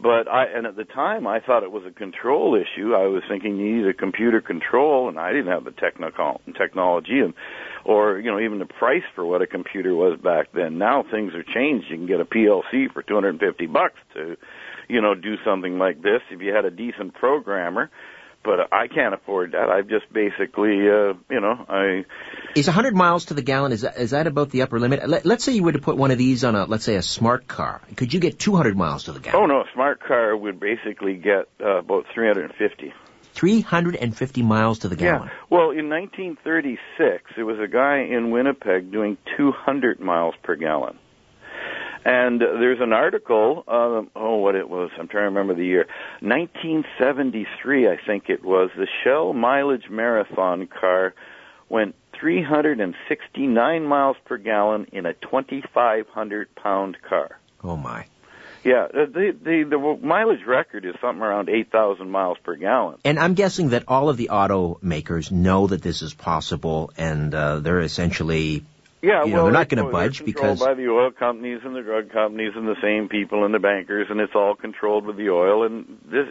But 0.00 0.26
I, 0.26 0.46
and 0.46 0.66
at 0.66 0.74
the 0.74 0.84
time, 0.84 1.26
I 1.26 1.40
thought 1.40 1.62
it 1.62 1.70
was 1.70 1.84
a 1.86 1.90
control 1.90 2.56
issue. 2.56 2.94
I 2.94 3.06
was 3.06 3.22
thinking 3.28 3.58
you 3.58 3.76
need 3.76 3.86
a 3.86 3.94
computer 3.94 4.40
control, 4.40 5.08
and 5.08 5.18
I 5.18 5.32
didn't 5.32 5.52
have 5.52 5.64
the 5.64 5.70
technical 5.70 6.40
technology, 6.56 7.20
and 7.20 7.34
or 7.84 8.18
you 8.18 8.30
know 8.30 8.40
even 8.40 8.58
the 8.58 8.64
price 8.64 9.02
for 9.14 9.24
what 9.24 9.42
a 9.42 9.46
computer 9.46 9.94
was 9.94 10.18
back 10.18 10.48
then. 10.54 10.78
Now 10.78 11.04
things 11.08 11.34
are 11.34 11.42
changed. 11.44 11.86
You 11.90 11.98
can 11.98 12.06
get 12.06 12.20
a 12.20 12.24
PLC 12.24 12.90
for 12.92 13.02
250 13.02 13.66
bucks 13.66 13.98
to, 14.14 14.36
you 14.88 15.00
know, 15.02 15.14
do 15.14 15.36
something 15.44 15.78
like 15.78 16.02
this 16.02 16.22
if 16.30 16.40
you 16.40 16.54
had 16.54 16.64
a 16.64 16.70
decent 16.70 17.14
programmer. 17.14 17.90
But 18.44 18.72
I 18.72 18.88
can't 18.88 19.14
afford 19.14 19.52
that. 19.52 19.68
I've 19.68 19.88
just 19.88 20.12
basically, 20.12 20.88
uh, 20.88 21.14
you 21.30 21.40
know, 21.40 21.64
I 21.68 22.04
Is 22.56 22.66
100 22.66 22.94
miles 22.94 23.26
to 23.26 23.34
the 23.34 23.42
gallon, 23.42 23.72
is 23.72 23.82
that, 23.82 23.96
is 23.96 24.10
that 24.10 24.26
about 24.26 24.50
the 24.50 24.62
upper 24.62 24.80
limit? 24.80 25.08
Let, 25.08 25.24
let's 25.24 25.44
say 25.44 25.52
you 25.52 25.62
were 25.62 25.72
to 25.72 25.78
put 25.78 25.96
one 25.96 26.10
of 26.10 26.18
these 26.18 26.42
on 26.42 26.56
a, 26.56 26.64
let's 26.64 26.84
say 26.84 26.96
a 26.96 27.02
smart 27.02 27.46
car. 27.46 27.80
Could 27.96 28.12
you 28.12 28.20
get 28.20 28.38
200 28.38 28.76
miles 28.76 29.04
to 29.04 29.12
the 29.12 29.20
gallon? 29.20 29.42
oh 29.42 29.46
no, 29.46 29.60
a 29.60 29.64
smart 29.74 30.00
car 30.00 30.36
would 30.36 30.58
basically 30.58 31.14
get 31.14 31.48
uh, 31.60 31.78
about 31.78 32.06
350. 32.12 32.92
350 33.34 34.42
miles 34.42 34.80
to 34.80 34.88
the 34.88 34.96
gallon. 34.96 35.28
Yeah. 35.28 35.34
Well, 35.48 35.70
in 35.70 35.88
1936, 35.88 37.32
there 37.36 37.46
was 37.46 37.58
a 37.58 37.68
guy 37.68 38.00
in 38.00 38.30
Winnipeg 38.30 38.92
doing 38.92 39.16
200 39.36 40.00
miles 40.00 40.34
per 40.42 40.56
gallon. 40.56 40.98
And 42.04 42.42
uh, 42.42 42.46
there's 42.58 42.80
an 42.80 42.92
article, 42.92 43.64
uh, 43.68 44.02
oh, 44.16 44.36
what 44.36 44.54
it 44.54 44.68
was, 44.68 44.90
I'm 44.98 45.08
trying 45.08 45.22
to 45.22 45.28
remember 45.28 45.54
the 45.54 45.64
year. 45.64 45.86
1973, 46.20 47.88
I 47.88 47.96
think 48.04 48.28
it 48.28 48.44
was. 48.44 48.70
The 48.76 48.88
Shell 49.04 49.34
Mileage 49.34 49.88
Marathon 49.88 50.66
car 50.66 51.14
went 51.68 51.94
369 52.18 53.84
miles 53.84 54.16
per 54.24 54.36
gallon 54.36 54.86
in 54.92 55.06
a 55.06 55.14
2,500 55.14 56.54
pound 56.54 56.96
car. 57.02 57.38
Oh 57.64 57.76
my. 57.76 58.06
Yeah, 58.64 58.84
uh, 58.84 59.06
the, 59.06 59.36
the, 59.42 59.64
the 59.68 60.06
mileage 60.06 60.44
record 60.46 60.84
is 60.84 60.94
something 61.00 61.22
around 61.22 61.48
8,000 61.48 62.08
miles 62.08 62.38
per 62.44 62.54
gallon. 62.54 62.98
And 63.04 63.18
I'm 63.18 63.34
guessing 63.34 63.70
that 63.70 63.84
all 63.88 64.08
of 64.08 64.16
the 64.16 64.28
automakers 64.30 65.32
know 65.32 65.66
that 65.66 65.82
this 65.82 66.02
is 66.02 66.14
possible, 66.14 66.92
and 66.96 67.34
uh, 67.34 67.58
they're 67.58 67.80
essentially 67.80 68.64
Yeah, 69.02 69.24
You 69.24 69.30
know, 69.30 69.34
well, 69.34 69.44
they're 69.46 69.52
not 69.52 69.68
gonna 69.68 69.82
they're 69.82 69.90
budge 69.90 70.18
controlled 70.18 70.58
because- 70.58 70.64
by 70.64 70.74
the 70.74 70.88
oil 70.88 71.10
companies 71.10 71.64
and 71.64 71.74
the 71.74 71.82
drug 71.82 72.10
companies 72.10 72.54
and 72.54 72.68
the 72.68 72.80
same 72.80 73.08
people 73.08 73.44
and 73.44 73.52
the 73.52 73.58
bankers, 73.58 74.08
and 74.08 74.20
it's 74.20 74.36
all 74.36 74.54
controlled 74.54 75.06
with 75.06 75.16
the 75.16 75.30
oil. 75.30 75.64
And 75.64 75.98
this, 76.04 76.28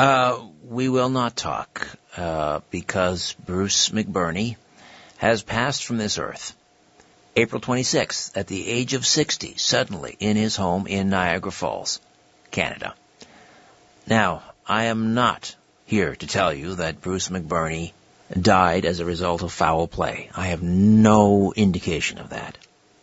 Uh, 0.00 0.46
we 0.66 0.88
will 0.88 1.10
not 1.10 1.36
talk 1.36 1.86
uh, 2.16 2.60
because 2.70 3.34
Bruce 3.44 3.90
McBurney 3.90 4.56
has 5.18 5.42
passed 5.42 5.84
from 5.84 5.98
this 5.98 6.16
earth. 6.16 6.56
April 7.36 7.60
26th, 7.60 8.34
at 8.34 8.46
the 8.46 8.66
age 8.66 8.94
of 8.94 9.04
60, 9.04 9.58
suddenly 9.58 10.16
in 10.18 10.38
his 10.38 10.56
home 10.56 10.86
in 10.86 11.10
Niagara 11.10 11.52
Falls, 11.52 12.00
Canada. 12.50 12.94
Now, 14.06 14.42
I 14.66 14.84
am 14.84 15.12
not 15.12 15.54
here 15.84 16.16
to 16.16 16.26
tell 16.26 16.54
you 16.54 16.76
that 16.76 17.02
Bruce 17.02 17.28
McBurney 17.28 17.92
died 18.32 18.86
as 18.86 19.00
a 19.00 19.04
result 19.04 19.42
of 19.42 19.52
foul 19.52 19.86
play. 19.86 20.30
I 20.34 20.46
have 20.46 20.62
no 20.62 21.52
indication 21.54 22.16
of 22.16 22.30
that. 22.30 22.56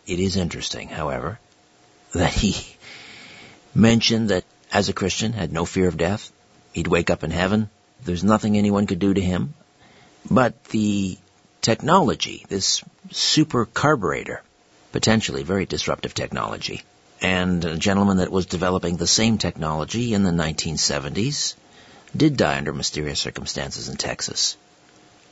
it 0.08 0.18
is 0.18 0.36
interesting, 0.36 0.88
however, 0.88 1.38
that 2.12 2.32
he 2.32 2.66
mentioned 3.72 4.30
that 4.30 4.42
as 4.72 4.88
a 4.88 4.92
Christian 4.92 5.32
had 5.32 5.52
no 5.52 5.64
fear 5.64 5.86
of 5.86 5.96
death. 5.96 6.32
He'd 6.72 6.86
wake 6.86 7.10
up 7.10 7.24
in 7.24 7.30
heaven. 7.30 7.70
There's 8.04 8.24
nothing 8.24 8.56
anyone 8.56 8.86
could 8.86 8.98
do 8.98 9.14
to 9.14 9.20
him. 9.20 9.54
But 10.30 10.64
the 10.64 11.18
technology, 11.62 12.44
this 12.48 12.82
super 13.10 13.66
carburetor, 13.66 14.42
potentially 14.92 15.42
very 15.42 15.66
disruptive 15.66 16.14
technology, 16.14 16.82
and 17.20 17.64
a 17.64 17.76
gentleman 17.76 18.18
that 18.18 18.30
was 18.30 18.46
developing 18.46 18.96
the 18.96 19.06
same 19.06 19.38
technology 19.38 20.14
in 20.14 20.22
the 20.22 20.30
1970s 20.30 21.54
did 22.16 22.36
die 22.36 22.56
under 22.56 22.72
mysterious 22.72 23.20
circumstances 23.20 23.88
in 23.88 23.96
Texas. 23.96 24.56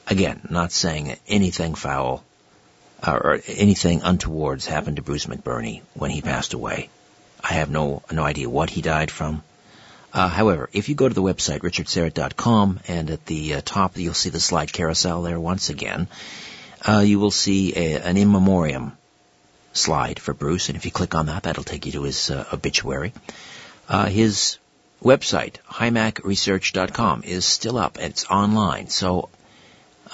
Again, 0.07 0.47
not 0.51 0.72
saying 0.72 1.16
anything 1.26 1.74
foul 1.74 2.24
or 3.07 3.41
anything 3.47 4.03
untowards 4.03 4.66
happened 4.66 4.97
to 4.97 5.03
Bruce 5.03 5.26
McBurney 5.26 5.82
when 5.95 6.11
he 6.11 6.22
passed 6.22 6.55
away. 6.55 6.89
I 7.43 7.55
have 7.55 7.70
no 7.70 8.03
no 8.11 8.24
idea 8.24 8.49
what 8.49 8.70
he 8.70 8.82
died 8.82 9.11
from. 9.11 9.43
Uh, 10.12 10.28
however, 10.28 10.70
if 10.72 10.88
you 10.88 10.94
go 10.94 11.09
to 11.09 11.14
the 11.14 11.22
website 11.22 11.61
richardsyrett.com 11.61 12.80
and 12.88 13.11
at 13.11 13.26
the 13.26 13.54
uh, 13.54 13.61
top 13.64 13.98
you'll 13.98 14.14
see 14.14 14.30
the 14.30 14.40
slide 14.40 14.72
carousel 14.72 15.22
there 15.22 15.38
once 15.38 15.68
again, 15.68 16.09
uh, 16.88 17.00
you 17.00 17.18
will 17.18 17.30
see 17.30 17.74
a, 17.74 18.00
an 18.00 18.16
in 18.16 18.30
memoriam 18.30 18.96
slide 19.72 20.18
for 20.18 20.32
Bruce, 20.32 20.68
and 20.68 20.76
if 20.76 20.84
you 20.84 20.90
click 20.90 21.14
on 21.14 21.26
that, 21.26 21.42
that'll 21.42 21.64
take 21.64 21.86
you 21.86 21.92
to 21.92 22.04
his 22.04 22.30
uh, 22.30 22.46
obituary. 22.52 23.12
Uh, 23.88 24.07
his 24.07 24.59
website, 25.02 25.57
himacresearch.com, 25.68 27.22
is 27.24 27.44
still 27.44 27.76
up. 27.76 27.98
and 27.98 28.07
It's 28.07 28.24
online, 28.26 28.88
so 28.88 29.28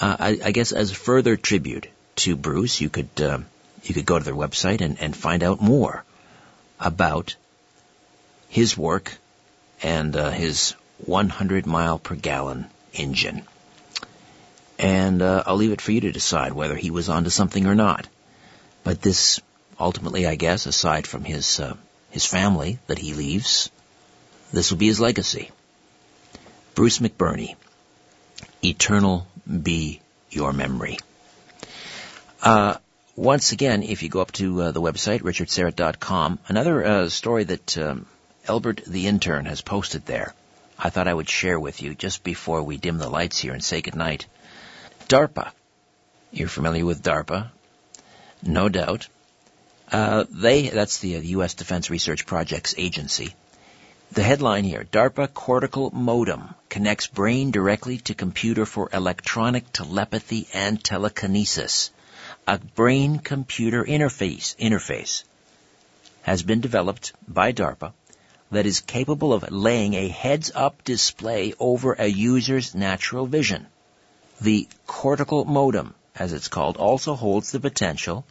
uh, 0.01 0.17
I, 0.19 0.39
I, 0.43 0.51
guess 0.51 0.71
as 0.71 0.91
a 0.91 0.95
further 0.95 1.37
tribute 1.37 1.87
to 2.17 2.35
Bruce, 2.35 2.81
you 2.81 2.89
could 2.89 3.09
you 3.83 3.93
could 3.93 4.05
go 4.05 4.17
to 4.17 4.25
their 4.25 4.33
website 4.33 4.81
and, 4.81 4.99
and 4.99 5.15
find 5.15 5.43
out 5.43 5.61
more 5.61 6.03
about 6.79 7.35
his 8.49 8.77
work 8.77 9.17
and 9.83 10.15
uh, 10.15 10.31
his 10.31 10.75
100 11.05 11.67
mile 11.67 11.99
per 11.99 12.15
gallon 12.15 12.65
engine. 12.93 13.43
And 14.79 15.21
uh, 15.21 15.43
I'll 15.45 15.57
leave 15.57 15.73
it 15.73 15.81
for 15.81 15.91
you 15.91 16.01
to 16.01 16.11
decide 16.11 16.53
whether 16.53 16.75
he 16.75 16.89
was 16.89 17.09
onto 17.09 17.29
something 17.29 17.67
or 17.67 17.75
not. 17.75 18.07
But 18.83 19.01
this, 19.01 19.39
ultimately, 19.79 20.25
I 20.25 20.35
guess, 20.35 20.65
aside 20.65 21.05
from 21.05 21.23
his 21.23 21.59
uh, 21.59 21.75
his 22.09 22.25
family 22.25 22.79
that 22.87 22.99
he 22.99 23.13
leaves, 23.13 23.69
this 24.51 24.71
will 24.71 24.77
be 24.77 24.87
his 24.87 24.99
legacy. 24.99 25.51
Bruce 26.75 26.99
McBurney, 26.99 27.55
eternal 28.63 29.27
be 29.47 30.01
your 30.29 30.53
memory. 30.53 30.97
Uh, 32.41 32.75
once 33.15 33.51
again, 33.51 33.83
if 33.83 34.03
you 34.03 34.09
go 34.09 34.21
up 34.21 34.31
to 34.33 34.61
uh, 34.61 34.71
the 34.71 34.81
website, 34.81 35.21
richardsyrett.com, 35.21 36.39
another 36.47 36.85
uh, 36.85 37.09
story 37.09 37.43
that 37.43 37.77
um, 37.77 38.05
Elbert 38.47 38.81
the 38.85 39.07
intern 39.07 39.45
has 39.45 39.61
posted 39.61 40.05
there, 40.05 40.33
I 40.77 40.89
thought 40.89 41.07
I 41.07 41.13
would 41.13 41.29
share 41.29 41.59
with 41.59 41.81
you 41.81 41.95
just 41.95 42.23
before 42.23 42.61
we 42.63 42.77
dim 42.77 42.97
the 42.97 43.09
lights 43.09 43.39
here 43.39 43.53
and 43.53 43.63
say 43.63 43.81
goodnight. 43.81 44.25
DARPA. 45.07 45.51
You're 46.31 46.49
familiar 46.49 46.85
with 46.85 47.03
DARPA? 47.03 47.51
No 48.41 48.69
doubt. 48.69 49.07
Uh, 49.91 50.25
they, 50.29 50.69
that's 50.69 50.99
the, 50.99 51.09
U.S. 51.09 51.53
Defense 51.53 51.89
Research 51.89 52.25
Projects 52.25 52.75
Agency. 52.77 53.35
The 54.11 54.23
headline 54.23 54.63
here, 54.63 54.83
DARPA 54.83 55.33
cortical 55.33 55.91
modem 55.91 56.55
connects 56.69 57.07
brain 57.07 57.51
directly 57.51 57.97
to 57.99 58.13
computer 58.13 58.65
for 58.65 58.89
electronic 58.91 59.71
telepathy 59.71 60.47
and 60.53 60.83
telekinesis 60.83 61.91
a 62.47 62.57
brain-computer 62.57 63.83
interface, 63.83 64.55
interface 64.57 65.23
has 66.23 66.43
been 66.43 66.61
developed 66.61 67.13
by 67.27 67.53
DARPA 67.53 67.93
that 68.53 68.65
is 68.65 68.81
capable 68.81 69.33
of 69.33 69.51
laying 69.51 69.93
a 69.93 70.07
heads-up 70.07 70.83
display 70.83 71.53
over 71.59 71.93
a 71.93 72.07
user's 72.07 72.73
natural 72.73 73.25
vision. 73.25 73.67
The 74.41 74.67
cortical 74.87 75.45
modem, 75.45 75.93
as 76.15 76.33
it's 76.33 76.47
called, 76.47 76.77
also 76.77 77.15
holds 77.15 77.51
the 77.51 77.59
potential 77.59 78.25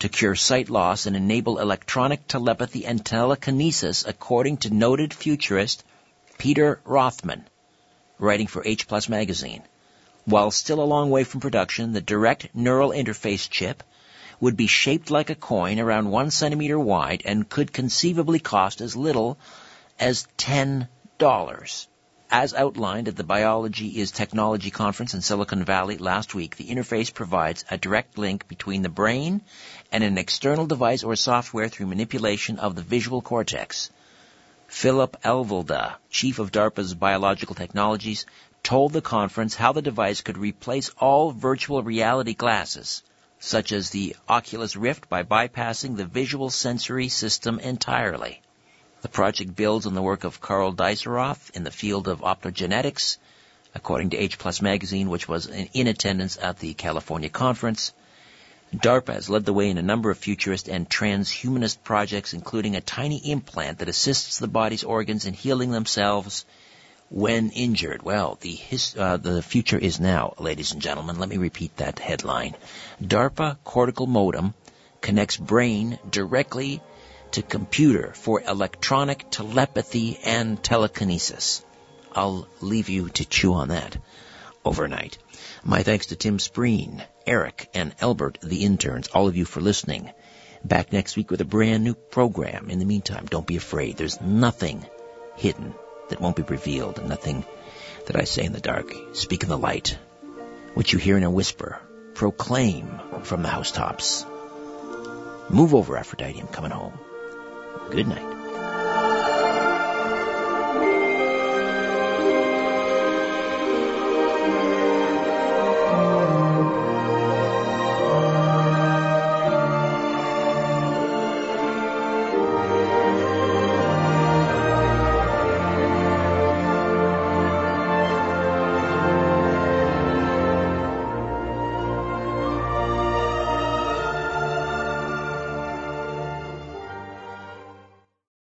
to 0.00 0.08
cure 0.08 0.34
sight 0.34 0.68
loss 0.68 1.06
and 1.06 1.16
enable 1.16 1.58
electronic 1.58 2.26
telepathy 2.26 2.84
and 2.84 3.04
telekinesis 3.04 4.04
according 4.06 4.58
to 4.58 4.74
noted 4.74 5.14
futurist 5.14 5.84
Peter 6.36 6.80
Rothman, 6.84 7.44
writing 8.18 8.46
for 8.46 8.62
H 8.64 8.88
Plus 8.88 9.08
magazine. 9.08 9.62
While 10.24 10.50
still 10.50 10.80
a 10.80 10.92
long 10.94 11.10
way 11.10 11.24
from 11.24 11.40
production, 11.40 11.92
the 11.92 12.00
direct 12.00 12.54
neural 12.54 12.90
interface 12.90 13.48
chip 13.48 13.82
would 14.44 14.56
be 14.58 14.66
shaped 14.66 15.10
like 15.10 15.30
a 15.30 15.34
coin 15.34 15.80
around 15.80 16.10
one 16.10 16.30
centimeter 16.30 16.78
wide 16.78 17.22
and 17.24 17.48
could 17.48 17.72
conceivably 17.72 18.38
cost 18.38 18.82
as 18.82 18.94
little 18.94 19.38
as 19.98 20.28
$10. 20.36 20.86
As 22.30 22.52
outlined 22.52 23.08
at 23.08 23.16
the 23.16 23.24
Biology 23.24 23.98
is 23.98 24.10
Technology 24.10 24.70
conference 24.70 25.14
in 25.14 25.22
Silicon 25.22 25.64
Valley 25.64 25.96
last 25.96 26.34
week, 26.34 26.56
the 26.56 26.68
interface 26.68 27.14
provides 27.14 27.64
a 27.70 27.78
direct 27.78 28.18
link 28.18 28.46
between 28.46 28.82
the 28.82 28.90
brain 28.90 29.40
and 29.90 30.04
an 30.04 30.18
external 30.18 30.66
device 30.66 31.04
or 31.04 31.16
software 31.16 31.70
through 31.70 31.86
manipulation 31.86 32.58
of 32.58 32.74
the 32.74 32.82
visual 32.82 33.22
cortex. 33.22 33.88
Philip 34.66 35.16
Alvelda, 35.24 35.94
chief 36.10 36.38
of 36.38 36.52
DARPA's 36.52 36.92
Biological 36.92 37.54
Technologies, 37.54 38.26
told 38.62 38.92
the 38.92 39.00
conference 39.00 39.54
how 39.54 39.72
the 39.72 39.80
device 39.80 40.20
could 40.20 40.36
replace 40.36 40.90
all 40.98 41.30
virtual 41.30 41.82
reality 41.82 42.34
glasses, 42.34 43.02
such 43.44 43.72
as 43.72 43.90
the 43.90 44.16
Oculus 44.26 44.74
Rift, 44.74 45.06
by 45.10 45.22
bypassing 45.22 45.96
the 45.96 46.06
visual 46.06 46.48
sensory 46.48 47.08
system 47.08 47.58
entirely. 47.58 48.40
The 49.02 49.08
project 49.10 49.54
builds 49.54 49.84
on 49.84 49.92
the 49.92 50.00
work 50.00 50.24
of 50.24 50.40
Karl 50.40 50.72
Deisseroth 50.72 51.50
in 51.54 51.62
the 51.62 51.70
field 51.70 52.08
of 52.08 52.22
optogenetics, 52.22 53.18
according 53.74 54.10
to 54.10 54.16
H 54.16 54.38
Plus 54.38 54.62
magazine, 54.62 55.10
which 55.10 55.28
was 55.28 55.46
in 55.46 55.86
attendance 55.86 56.38
at 56.40 56.58
the 56.58 56.72
California 56.72 57.28
conference. 57.28 57.92
DARPA 58.74 59.12
has 59.12 59.28
led 59.28 59.44
the 59.44 59.52
way 59.52 59.68
in 59.68 59.76
a 59.76 59.82
number 59.82 60.10
of 60.10 60.16
futurist 60.16 60.66
and 60.66 60.88
transhumanist 60.88 61.82
projects, 61.84 62.32
including 62.32 62.76
a 62.76 62.80
tiny 62.80 63.18
implant 63.30 63.78
that 63.78 63.90
assists 63.90 64.38
the 64.38 64.48
body's 64.48 64.84
organs 64.84 65.26
in 65.26 65.34
healing 65.34 65.70
themselves 65.70 66.46
when 67.14 67.50
injured. 67.50 68.02
Well, 68.02 68.38
the 68.40 68.50
his, 68.50 68.96
uh, 68.98 69.18
the 69.18 69.40
future 69.40 69.78
is 69.78 70.00
now, 70.00 70.34
ladies 70.40 70.72
and 70.72 70.82
gentlemen. 70.82 71.20
Let 71.20 71.28
me 71.28 71.36
repeat 71.36 71.76
that 71.76 72.00
headline. 72.00 72.56
DARPA 73.00 73.58
cortical 73.62 74.08
modem 74.08 74.52
connects 75.00 75.36
brain 75.36 76.00
directly 76.10 76.82
to 77.30 77.42
computer 77.42 78.12
for 78.16 78.42
electronic 78.42 79.30
telepathy 79.30 80.18
and 80.24 80.60
telekinesis. 80.60 81.64
I'll 82.12 82.48
leave 82.60 82.88
you 82.88 83.08
to 83.10 83.24
chew 83.24 83.54
on 83.54 83.68
that 83.68 83.96
overnight. 84.64 85.16
My 85.62 85.84
thanks 85.84 86.06
to 86.06 86.16
Tim 86.16 86.38
Spreen, 86.38 87.00
Eric, 87.28 87.70
and 87.74 87.94
Albert, 88.00 88.38
the 88.42 88.64
interns, 88.64 89.06
all 89.06 89.28
of 89.28 89.36
you 89.36 89.44
for 89.44 89.60
listening. 89.60 90.10
Back 90.64 90.92
next 90.92 91.16
week 91.16 91.30
with 91.30 91.40
a 91.40 91.44
brand 91.44 91.84
new 91.84 91.94
program. 91.94 92.70
In 92.70 92.80
the 92.80 92.84
meantime, 92.84 93.26
don't 93.26 93.46
be 93.46 93.56
afraid. 93.56 93.96
There's 93.96 94.20
nothing 94.20 94.84
hidden 95.36 95.74
that 96.14 96.20
won't 96.20 96.36
be 96.36 96.44
revealed, 96.44 97.00
and 97.00 97.08
nothing 97.08 97.44
that 98.06 98.14
I 98.14 98.22
say 98.22 98.44
in 98.44 98.52
the 98.52 98.60
dark. 98.60 98.94
Speak 99.14 99.42
in 99.42 99.48
the 99.48 99.58
light. 99.58 99.98
What 100.74 100.92
you 100.92 101.00
hear 101.00 101.16
in 101.16 101.24
a 101.24 101.30
whisper, 101.30 101.80
proclaim 102.14 103.00
from 103.24 103.42
the 103.42 103.48
housetops. 103.48 104.24
Move 105.50 105.74
over, 105.74 105.96
Aphrodite, 105.96 106.38
I'm 106.38 106.46
coming 106.46 106.70
home. 106.70 106.96
Good 107.90 108.06
night. 108.06 108.33